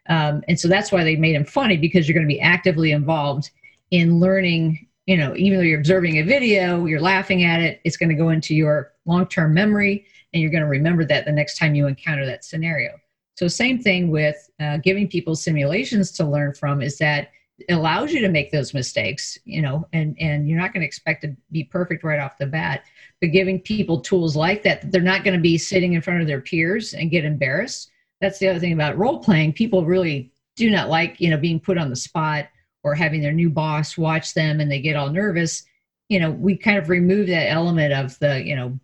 um, 0.09 0.43
and 0.47 0.59
so 0.59 0.67
that's 0.67 0.91
why 0.91 1.03
they 1.03 1.15
made 1.15 1.35
him 1.35 1.45
funny 1.45 1.77
because 1.77 2.07
you're 2.07 2.15
going 2.15 2.27
to 2.27 2.33
be 2.33 2.41
actively 2.41 2.91
involved 2.91 3.49
in 3.91 4.19
learning 4.19 4.87
you 5.05 5.17
know, 5.17 5.35
even 5.35 5.57
though 5.57 5.65
you're 5.65 5.79
observing 5.79 6.17
a 6.17 6.23
video, 6.23 6.85
you're 6.85 7.01
laughing 7.01 7.43
at 7.43 7.61
it, 7.61 7.81
it's 7.83 7.97
going 7.97 8.09
to 8.09 8.15
go 8.15 8.29
into 8.29 8.55
your 8.55 8.93
long 9.05 9.27
term 9.27 9.53
memory 9.53 10.05
and 10.33 10.41
you're 10.41 10.51
going 10.51 10.63
to 10.63 10.69
remember 10.69 11.05
that 11.05 11.25
the 11.25 11.31
next 11.31 11.57
time 11.57 11.75
you 11.75 11.87
encounter 11.87 12.25
that 12.25 12.45
scenario. 12.45 12.91
So, 13.35 13.47
same 13.47 13.79
thing 13.79 14.09
with 14.09 14.49
uh, 14.59 14.77
giving 14.77 15.07
people 15.07 15.35
simulations 15.35 16.11
to 16.13 16.25
learn 16.25 16.53
from 16.53 16.81
is 16.81 16.97
that 16.99 17.31
it 17.59 17.73
allows 17.73 18.11
you 18.11 18.21
to 18.21 18.29
make 18.29 18.51
those 18.51 18.73
mistakes, 18.73 19.37
you 19.45 19.61
know, 19.61 19.87
and, 19.93 20.15
and 20.19 20.47
you're 20.47 20.59
not 20.59 20.73
going 20.73 20.81
to 20.81 20.87
expect 20.87 21.21
to 21.23 21.35
be 21.51 21.63
perfect 21.63 22.03
right 22.03 22.19
off 22.19 22.37
the 22.37 22.45
bat. 22.45 22.83
But 23.21 23.31
giving 23.31 23.59
people 23.59 24.01
tools 24.01 24.35
like 24.35 24.63
that, 24.63 24.81
that 24.81 24.91
they're 24.91 25.01
not 25.01 25.23
going 25.23 25.35
to 25.35 25.41
be 25.41 25.57
sitting 25.57 25.93
in 25.93 26.01
front 26.01 26.21
of 26.21 26.27
their 26.27 26.41
peers 26.41 26.93
and 26.93 27.11
get 27.11 27.25
embarrassed. 27.25 27.91
That's 28.21 28.39
the 28.39 28.47
other 28.47 28.59
thing 28.59 28.73
about 28.73 28.97
role 28.97 29.19
playing. 29.19 29.53
People 29.53 29.85
really 29.85 30.31
do 30.55 30.69
not 30.69 30.89
like, 30.89 31.19
you 31.19 31.29
know, 31.29 31.37
being 31.37 31.59
put 31.59 31.77
on 31.77 31.89
the 31.89 31.95
spot 31.95 32.47
or 32.83 32.93
having 32.95 33.21
their 33.21 33.31
new 33.31 33.49
boss 33.49 33.97
watch 33.97 34.33
them 34.33 34.59
and 34.59 34.71
they 34.71 34.81
get 34.81 34.95
all 34.95 35.09
nervous 35.09 35.63
you 36.09 36.19
know 36.19 36.31
we 36.31 36.55
kind 36.55 36.77
of 36.77 36.89
remove 36.89 37.27
that 37.27 37.49
element 37.49 37.93
of 37.93 38.17
the 38.19 38.43
you 38.43 38.55
know 38.55 38.77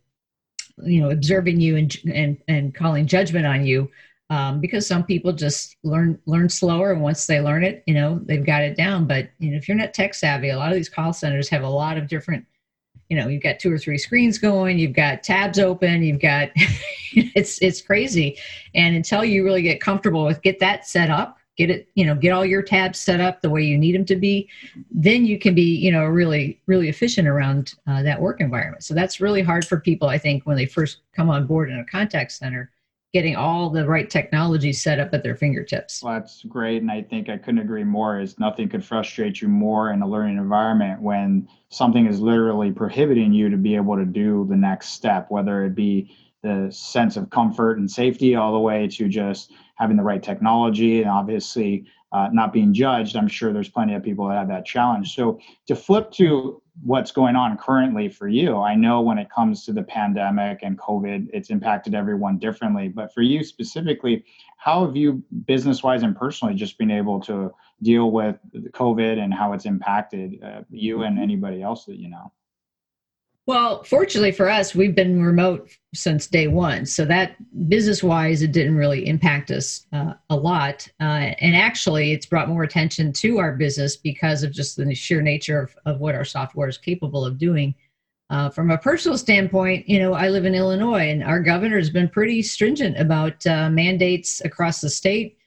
you 0.83 1.01
know 1.01 1.09
observing 1.09 1.59
you 1.59 1.75
and 1.77 1.95
and, 2.11 2.37
and 2.47 2.75
calling 2.75 3.05
judgment 3.05 3.45
on 3.45 3.65
you 3.65 3.89
um, 4.29 4.61
because 4.61 4.85
some 4.85 5.03
people 5.03 5.33
just 5.33 5.75
learn 5.83 6.19
learn 6.25 6.49
slower 6.49 6.91
and 6.91 7.01
once 7.01 7.25
they 7.25 7.39
learn 7.41 7.63
it 7.63 7.83
you 7.87 7.93
know 7.93 8.19
they've 8.25 8.45
got 8.45 8.61
it 8.61 8.77
down. 8.77 9.07
But 9.07 9.29
you 9.39 9.51
know 9.51 9.57
if 9.57 9.67
you're 9.67 9.77
not 9.77 9.93
tech 9.93 10.13
savvy 10.13 10.49
a 10.49 10.57
lot 10.57 10.69
of 10.69 10.75
these 10.75 10.89
call 10.89 11.13
centers 11.13 11.49
have 11.49 11.63
a 11.63 11.69
lot 11.69 11.97
of 11.97 12.07
different 12.07 12.45
you 13.09 13.17
know 13.17 13.27
you've 13.27 13.43
got 13.43 13.59
two 13.59 13.71
or 13.71 13.77
three 13.77 13.97
screens 13.97 14.37
going 14.37 14.77
you've 14.77 14.93
got 14.93 15.23
tabs 15.23 15.57
open 15.57 16.03
you've 16.03 16.21
got 16.21 16.49
it's 16.55 17.59
it's 17.61 17.81
crazy. 17.81 18.37
And 18.75 18.95
until 18.95 19.25
you 19.25 19.43
really 19.43 19.63
get 19.63 19.81
comfortable 19.81 20.25
with 20.25 20.41
get 20.41 20.59
that 20.59 20.87
set 20.87 21.09
up 21.09 21.38
get 21.59 21.69
it 21.69 21.89
you 21.93 22.05
know 22.05 22.15
get 22.15 22.31
all 22.31 22.45
your 22.45 22.61
tabs 22.61 22.97
set 22.97 23.19
up 23.19 23.41
the 23.41 23.49
way 23.49 23.61
you 23.61 23.77
need 23.77 23.93
them 23.93 24.05
to 24.05 24.15
be 24.15 24.47
then 24.89 25.25
you 25.25 25.37
can 25.37 25.53
be 25.53 25.75
you 25.75 25.91
know 25.91 26.05
really 26.05 26.59
really 26.67 26.87
efficient 26.87 27.27
around 27.27 27.73
uh, 27.85 28.01
that 28.01 28.19
work 28.19 28.39
environment. 28.39 28.81
So 28.83 28.93
that's 28.93 29.19
really 29.19 29.41
hard 29.41 29.65
for 29.65 29.79
people 29.79 30.07
i 30.07 30.17
think 30.17 30.45
when 30.45 30.55
they 30.55 30.65
first 30.65 31.01
come 31.13 31.29
on 31.29 31.45
board 31.45 31.69
in 31.69 31.77
a 31.79 31.85
contact 31.85 32.31
center 32.31 32.71
getting 33.11 33.35
all 33.35 33.69
the 33.71 33.85
right 33.87 34.09
technology 34.09 34.71
set 34.71 34.99
up 34.99 35.11
at 35.15 35.23
their 35.23 35.35
fingertips. 35.35 36.03
Well, 36.03 36.13
that's 36.13 36.43
great 36.43 36.81
and 36.81 36.89
i 36.89 37.01
think 37.01 37.27
i 37.27 37.37
couldn't 37.37 37.59
agree 37.59 37.83
more 37.83 38.21
is 38.21 38.39
nothing 38.39 38.69
could 38.69 38.85
frustrate 38.85 39.41
you 39.41 39.49
more 39.49 39.91
in 39.91 40.01
a 40.01 40.07
learning 40.07 40.37
environment 40.37 41.01
when 41.01 41.49
something 41.67 42.07
is 42.07 42.21
literally 42.21 42.71
prohibiting 42.71 43.33
you 43.33 43.49
to 43.49 43.57
be 43.57 43.75
able 43.75 43.97
to 43.97 44.05
do 44.05 44.45
the 44.49 44.55
next 44.55 44.89
step 44.89 45.25
whether 45.29 45.65
it 45.65 45.75
be 45.75 46.15
the 46.41 46.69
sense 46.71 47.17
of 47.17 47.29
comfort 47.29 47.77
and 47.77 47.89
safety 47.89 48.35
all 48.35 48.53
the 48.53 48.59
way 48.59 48.87
to 48.87 49.07
just 49.07 49.51
having 49.75 49.97
the 49.97 50.03
right 50.03 50.23
technology 50.23 51.01
and 51.01 51.09
obviously 51.09 51.85
uh, 52.11 52.29
not 52.31 52.51
being 52.51 52.73
judged. 52.73 53.15
I'm 53.15 53.27
sure 53.27 53.53
there's 53.53 53.69
plenty 53.69 53.93
of 53.93 54.03
people 54.03 54.27
that 54.27 54.35
have 54.35 54.47
that 54.47 54.65
challenge. 54.65 55.15
So 55.15 55.39
to 55.67 55.75
flip 55.75 56.11
to 56.13 56.61
what's 56.83 57.11
going 57.11 57.35
on 57.35 57.57
currently 57.57 58.09
for 58.09 58.27
you, 58.27 58.57
I 58.57 58.73
know 58.73 59.01
when 59.01 59.17
it 59.17 59.29
comes 59.29 59.65
to 59.65 59.73
the 59.73 59.83
pandemic 59.83 60.59
and 60.63 60.79
COVID, 60.79 61.27
it's 61.33 61.49
impacted 61.49 61.93
everyone 61.93 62.39
differently. 62.39 62.87
But 62.87 63.13
for 63.13 63.21
you 63.21 63.43
specifically, 63.43 64.23
how 64.57 64.85
have 64.85 64.95
you, 64.95 65.23
business 65.45 65.83
wise 65.83 66.03
and 66.03 66.15
personally, 66.15 66.55
just 66.55 66.77
been 66.77 66.91
able 66.91 67.19
to 67.21 67.53
deal 67.83 68.11
with 68.11 68.37
COVID 68.55 69.19
and 69.19 69.33
how 69.33 69.53
it's 69.53 69.65
impacted 69.65 70.41
uh, 70.43 70.61
you 70.69 71.03
and 71.03 71.19
anybody 71.19 71.61
else 71.61 71.85
that 71.85 71.97
you 71.97 72.09
know? 72.09 72.31
Well, 73.49 73.83
fortunately 73.83 74.31
for 74.31 74.47
us, 74.47 74.75
we've 74.75 74.93
been 74.93 75.23
remote 75.23 75.71
since 75.95 76.27
day 76.27 76.45
one. 76.45 76.85
So 76.85 77.03
that 77.05 77.35
business 77.67 78.03
wise, 78.03 78.43
it 78.43 78.51
didn't 78.51 78.75
really 78.75 79.07
impact 79.07 79.49
us 79.49 79.87
uh, 79.91 80.13
a 80.29 80.35
lot. 80.35 80.87
Uh, 80.99 81.33
and 81.41 81.55
actually, 81.55 82.11
it's 82.11 82.27
brought 82.27 82.47
more 82.47 82.61
attention 82.61 83.11
to 83.13 83.39
our 83.39 83.53
business 83.53 83.95
because 83.95 84.43
of 84.43 84.51
just 84.51 84.77
the 84.77 84.93
sheer 84.93 85.23
nature 85.23 85.61
of, 85.61 85.75
of 85.87 85.99
what 85.99 86.13
our 86.13 86.25
software 86.25 86.69
is 86.69 86.77
capable 86.77 87.25
of 87.25 87.39
doing. 87.39 87.73
Uh, 88.29 88.51
from 88.51 88.69
a 88.69 88.77
personal 88.77 89.17
standpoint, 89.17 89.89
you 89.89 89.97
know, 89.97 90.13
I 90.13 90.29
live 90.29 90.45
in 90.45 90.53
Illinois 90.53 91.09
and 91.09 91.23
our 91.23 91.39
governor 91.39 91.77
has 91.77 91.89
been 91.89 92.07
pretty 92.07 92.43
stringent 92.43 92.99
about 92.99 93.47
uh, 93.47 93.67
mandates 93.71 94.41
across 94.41 94.79
the 94.79 94.91
state. 94.91 95.39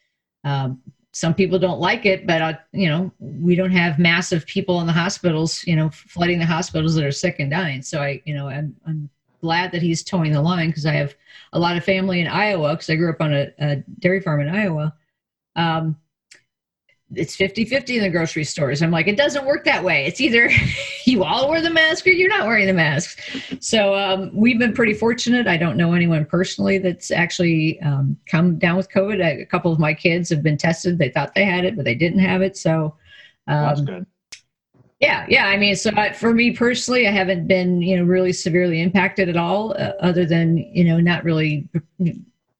Um, 0.42 0.82
some 1.12 1.34
people 1.34 1.58
don't 1.58 1.78
like 1.78 2.06
it, 2.06 2.26
but 2.26 2.40
uh, 2.40 2.54
you 2.72 2.88
know, 2.88 3.12
we 3.18 3.54
don't 3.54 3.70
have 3.70 3.98
massive 3.98 4.46
people 4.46 4.80
in 4.80 4.86
the 4.86 4.92
hospitals, 4.92 5.64
you 5.66 5.76
know, 5.76 5.90
flooding 5.90 6.38
the 6.38 6.46
hospitals 6.46 6.94
that 6.94 7.04
are 7.04 7.12
sick 7.12 7.36
and 7.38 7.50
dying. 7.50 7.82
So 7.82 8.00
I, 8.00 8.22
you 8.24 8.34
know, 8.34 8.48
I'm, 8.48 8.74
I'm 8.86 9.10
glad 9.42 9.72
that 9.72 9.82
he's 9.82 10.02
toeing 10.02 10.32
the 10.32 10.40
line 10.40 10.68
because 10.68 10.86
I 10.86 10.94
have 10.94 11.14
a 11.52 11.58
lot 11.58 11.76
of 11.76 11.84
family 11.84 12.20
in 12.20 12.28
Iowa 12.28 12.74
because 12.74 12.88
I 12.88 12.96
grew 12.96 13.10
up 13.10 13.20
on 13.20 13.34
a, 13.34 13.52
a, 13.58 13.76
dairy 13.98 14.20
farm 14.20 14.40
in 14.40 14.48
Iowa. 14.48 14.94
Um, 15.54 15.98
it's 17.14 17.36
50 17.36 17.64
50 17.64 17.96
in 17.96 18.02
the 18.02 18.10
grocery 18.10 18.44
stores. 18.44 18.82
I'm 18.82 18.90
like, 18.90 19.06
it 19.06 19.16
doesn't 19.16 19.44
work 19.44 19.64
that 19.64 19.82
way. 19.82 20.06
It's 20.06 20.20
either 20.20 20.50
you 21.04 21.24
all 21.24 21.48
wear 21.48 21.60
the 21.60 21.70
mask 21.70 22.06
or 22.06 22.10
you're 22.10 22.28
not 22.28 22.46
wearing 22.46 22.66
the 22.66 22.72
mask. 22.72 23.20
So 23.60 23.94
um, 23.94 24.30
we've 24.34 24.58
been 24.58 24.72
pretty 24.72 24.94
fortunate. 24.94 25.46
I 25.46 25.56
don't 25.56 25.76
know 25.76 25.92
anyone 25.92 26.24
personally 26.24 26.78
that's 26.78 27.10
actually 27.10 27.80
um, 27.82 28.16
come 28.26 28.58
down 28.58 28.76
with 28.76 28.90
COVID. 28.90 29.42
A 29.42 29.46
couple 29.46 29.72
of 29.72 29.78
my 29.78 29.94
kids 29.94 30.30
have 30.30 30.42
been 30.42 30.56
tested. 30.56 30.98
They 30.98 31.10
thought 31.10 31.34
they 31.34 31.44
had 31.44 31.64
it, 31.64 31.76
but 31.76 31.84
they 31.84 31.94
didn't 31.94 32.20
have 32.20 32.42
it. 32.42 32.56
So 32.56 32.96
um, 33.46 33.62
that's 33.62 33.80
good. 33.80 34.06
Yeah, 35.00 35.26
yeah. 35.28 35.46
I 35.46 35.56
mean, 35.56 35.74
so 35.74 35.90
for 36.14 36.32
me 36.32 36.52
personally, 36.52 37.08
I 37.08 37.10
haven't 37.10 37.48
been, 37.48 37.82
you 37.82 37.96
know, 37.96 38.04
really 38.04 38.32
severely 38.32 38.80
impacted 38.80 39.28
at 39.28 39.36
all, 39.36 39.72
uh, 39.72 39.94
other 39.98 40.24
than 40.24 40.58
you 40.58 40.84
know, 40.84 41.00
not 41.00 41.24
really 41.24 41.68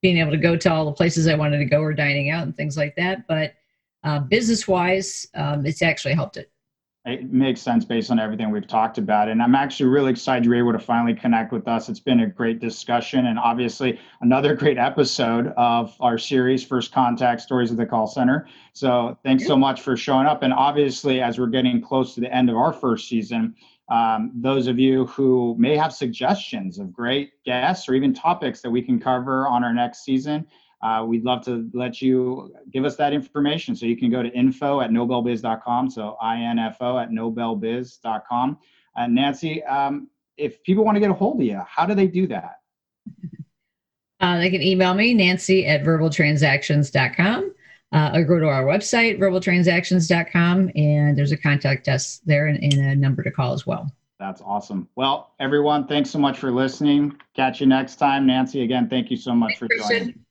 being 0.03 0.19
able 0.19 0.33
to 0.33 0.37
go 0.37 0.57
to 0.57 0.71
all 0.73 0.85
the 0.85 0.93
places 0.93 1.29
I 1.29 1.37
wanted 1.37 1.59
to 1.59 1.65
go 1.65 1.81
or 1.81 1.95
dining 1.95 2.31
out 2.31 2.43
and 2.43 2.57
things 2.57 2.77
like 2.77 2.97
that. 2.97 3.29
But 3.29 3.55
uh, 4.05 4.21
business 4.21 4.67
wise, 4.67 5.27
um, 5.35 5.65
it's 5.67 5.83
actually 5.83 6.15
helped 6.15 6.37
it. 6.37 6.51
It 7.05 7.33
makes 7.33 7.61
sense 7.61 7.85
based 7.85 8.13
on 8.13 8.21
everything 8.21 8.53
we've 8.53 8.67
talked 8.67 8.97
about. 8.97 9.29
And 9.29 9.43
I'm 9.43 9.57
actually 9.57 9.87
really 9.87 10.13
excited 10.13 10.45
you're 10.45 10.55
able 10.55 10.73
to 10.73 10.79
finally 10.79 11.15
connect 11.15 11.53
with 11.53 11.67
us. 11.67 11.89
It's 11.89 11.99
been 11.99 12.21
a 12.21 12.29
great 12.29 12.61
discussion 12.61 13.27
and 13.27 13.41
obviously 13.41 13.99
another 14.21 14.55
great 14.63 14.79
episode 14.79 15.53
of 15.57 15.97
our 15.99 16.17
series, 16.17 16.65
First 16.65 16.93
Contact 16.93 17.41
Stories 17.41 17.73
of 17.73 17.77
the 17.77 17.87
Call 17.87 18.07
Center. 18.07 18.47
So 18.73 19.19
thanks 19.25 19.49
so 19.49 19.57
much 19.57 19.83
for 19.83 19.97
showing 19.97 20.27
up. 20.27 20.45
And 20.45 20.53
obviously, 20.53 21.21
as 21.21 21.41
we're 21.41 21.49
getting 21.49 21.83
close 21.83 22.15
to 22.15 22.21
the 22.21 22.33
end 22.33 22.49
of 22.49 22.57
our 22.57 22.73
first 22.73 23.09
season, 23.09 23.57
um, 23.89 24.31
those 24.35 24.69
of 24.69 24.79
you 24.79 25.07
who 25.07 25.57
may 25.59 25.77
have 25.77 25.93
suggestions 25.93 26.79
of 26.79 26.93
great 26.93 27.33
guests 27.45 27.89
or 27.89 27.95
even 27.95 28.15
topics 28.15 28.61
that 28.61 28.71
we 28.71 28.81
can 28.81 29.01
cover 29.01 29.49
on 29.49 29.65
our 29.65 29.75
next 29.75 30.05
season, 30.05 30.47
uh, 30.83 31.05
we'd 31.07 31.25
love 31.25 31.45
to 31.45 31.71
let 31.73 32.03
you 32.03 32.53
give 32.73 32.85
us 32.85 32.97
that 32.97 33.13
information. 33.13 33.77
So 33.77 33.87
you 33.87 33.97
can 33.97 34.11
go 34.11 34.23
to 34.23 34.29
info 34.31 34.81
at 34.81 34.91
nobelbiz.com. 34.91 35.91
So 35.91 36.17
info 36.23 36.99
at 36.99 37.11
nobelbiz.com. 37.11 38.59
Uh, 38.97 39.07
Nancy, 39.07 39.63
um, 39.65 40.09
if 40.37 40.63
people 40.65 40.85
want 40.85 40.97
to 40.97 41.01
get 41.01 41.11
a 41.11 41.15
hold 41.15 41.41
of 41.41 41.47
you, 41.47 41.61
how 41.67 41.87
do 41.87 41.95
they 41.95 42.07
do 42.07 42.27
that? 42.29 42.61
Uh, 44.21 44.39
they 44.39 44.51
can 44.51 44.63
email 44.63 44.95
me, 44.95 45.13
Nancy 45.13 45.67
at 45.67 45.83
verbaltransactions.com. 45.83 47.53
Uh, 47.91 48.11
or 48.15 48.23
go 48.23 48.39
to 48.39 48.47
our 48.47 48.63
website, 48.63 49.19
verbaltransactions.com, 49.19 50.71
and 50.77 51.19
there's 51.19 51.33
a 51.33 51.37
contact 51.37 51.89
us 51.89 52.21
there 52.25 52.47
and, 52.47 52.63
and 52.63 52.75
a 52.75 52.95
number 52.95 53.25
to 53.25 53.33
call 53.33 53.53
as 53.53 53.67
well. 53.67 53.91
That's 54.21 54.41
awesome. 54.41 54.89
Well, 54.95 55.35
everyone, 55.41 55.89
thanks 55.89 56.09
so 56.09 56.21
much 56.21 56.39
for 56.39 56.53
listening. 56.53 57.19
Catch 57.35 57.61
you 57.61 57.67
next 57.67 57.97
time. 57.97 58.25
Nancy, 58.25 58.63
again, 58.63 58.89
thank 58.89 59.11
you 59.11 59.17
so 59.17 59.35
much 59.35 59.59
for 59.59 59.67
joining. 59.77 60.25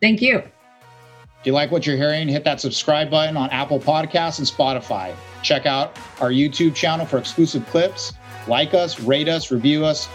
Thank 0.00 0.22
you. 0.22 0.38
If 0.38 1.46
you 1.46 1.52
like 1.52 1.70
what 1.70 1.86
you're 1.86 1.96
hearing, 1.96 2.28
hit 2.28 2.44
that 2.44 2.60
subscribe 2.60 3.10
button 3.10 3.36
on 3.36 3.48
Apple 3.50 3.80
Podcasts 3.80 4.38
and 4.38 4.46
Spotify. 4.46 5.14
Check 5.42 5.64
out 5.64 5.98
our 6.20 6.30
YouTube 6.30 6.74
channel 6.74 7.06
for 7.06 7.18
exclusive 7.18 7.66
clips. 7.66 8.12
Like 8.46 8.74
us, 8.74 9.00
rate 9.00 9.28
us, 9.28 9.50
review 9.50 9.84
us. 9.84 10.08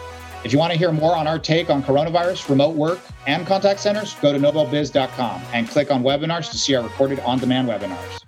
If 0.43 0.53
you 0.53 0.59
want 0.59 0.71
to 0.73 0.77
hear 0.77 0.91
more 0.91 1.15
on 1.15 1.25
our 1.25 1.39
take 1.39 1.71
on 1.71 1.81
coronavirus, 1.81 2.47
remote 2.49 2.75
work, 2.75 2.99
and 3.25 3.47
contact 3.47 3.79
centers, 3.79 4.13
go 4.15 4.31
to 4.31 4.37
nobelbiz.com 4.37 5.41
and 5.53 5.67
click 5.67 5.89
on 5.89 6.03
webinars 6.03 6.51
to 6.51 6.57
see 6.59 6.75
our 6.75 6.83
recorded 6.83 7.19
on 7.21 7.39
demand 7.39 7.67
webinars. 7.67 8.21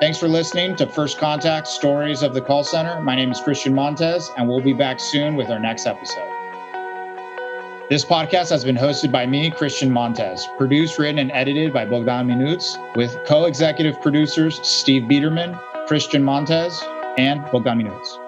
Thanks 0.00 0.16
for 0.16 0.28
listening 0.28 0.76
to 0.76 0.86
First 0.86 1.18
Contact 1.18 1.66
Stories 1.66 2.22
of 2.22 2.32
the 2.32 2.40
Call 2.40 2.64
Center. 2.64 3.02
My 3.02 3.14
name 3.14 3.30
is 3.30 3.38
Christian 3.38 3.74
Montez, 3.74 4.30
and 4.38 4.48
we'll 4.48 4.62
be 4.62 4.72
back 4.72 4.98
soon 4.98 5.36
with 5.36 5.50
our 5.50 5.58
next 5.58 5.84
episode. 5.84 6.26
This 7.90 8.02
podcast 8.02 8.48
has 8.48 8.64
been 8.64 8.76
hosted 8.76 9.12
by 9.12 9.26
me, 9.26 9.50
Christian 9.50 9.90
Montez, 9.90 10.48
produced, 10.56 10.98
written, 10.98 11.18
and 11.18 11.30
edited 11.32 11.74
by 11.74 11.84
Bogdan 11.84 12.28
Minuts, 12.28 12.78
with 12.96 13.14
co 13.26 13.44
executive 13.44 14.00
producers 14.00 14.58
Steve 14.66 15.06
Biederman, 15.06 15.54
Christian 15.86 16.22
Montez, 16.22 16.82
and 17.18 17.44
Bogdan 17.52 17.76
Minuts. 17.76 18.18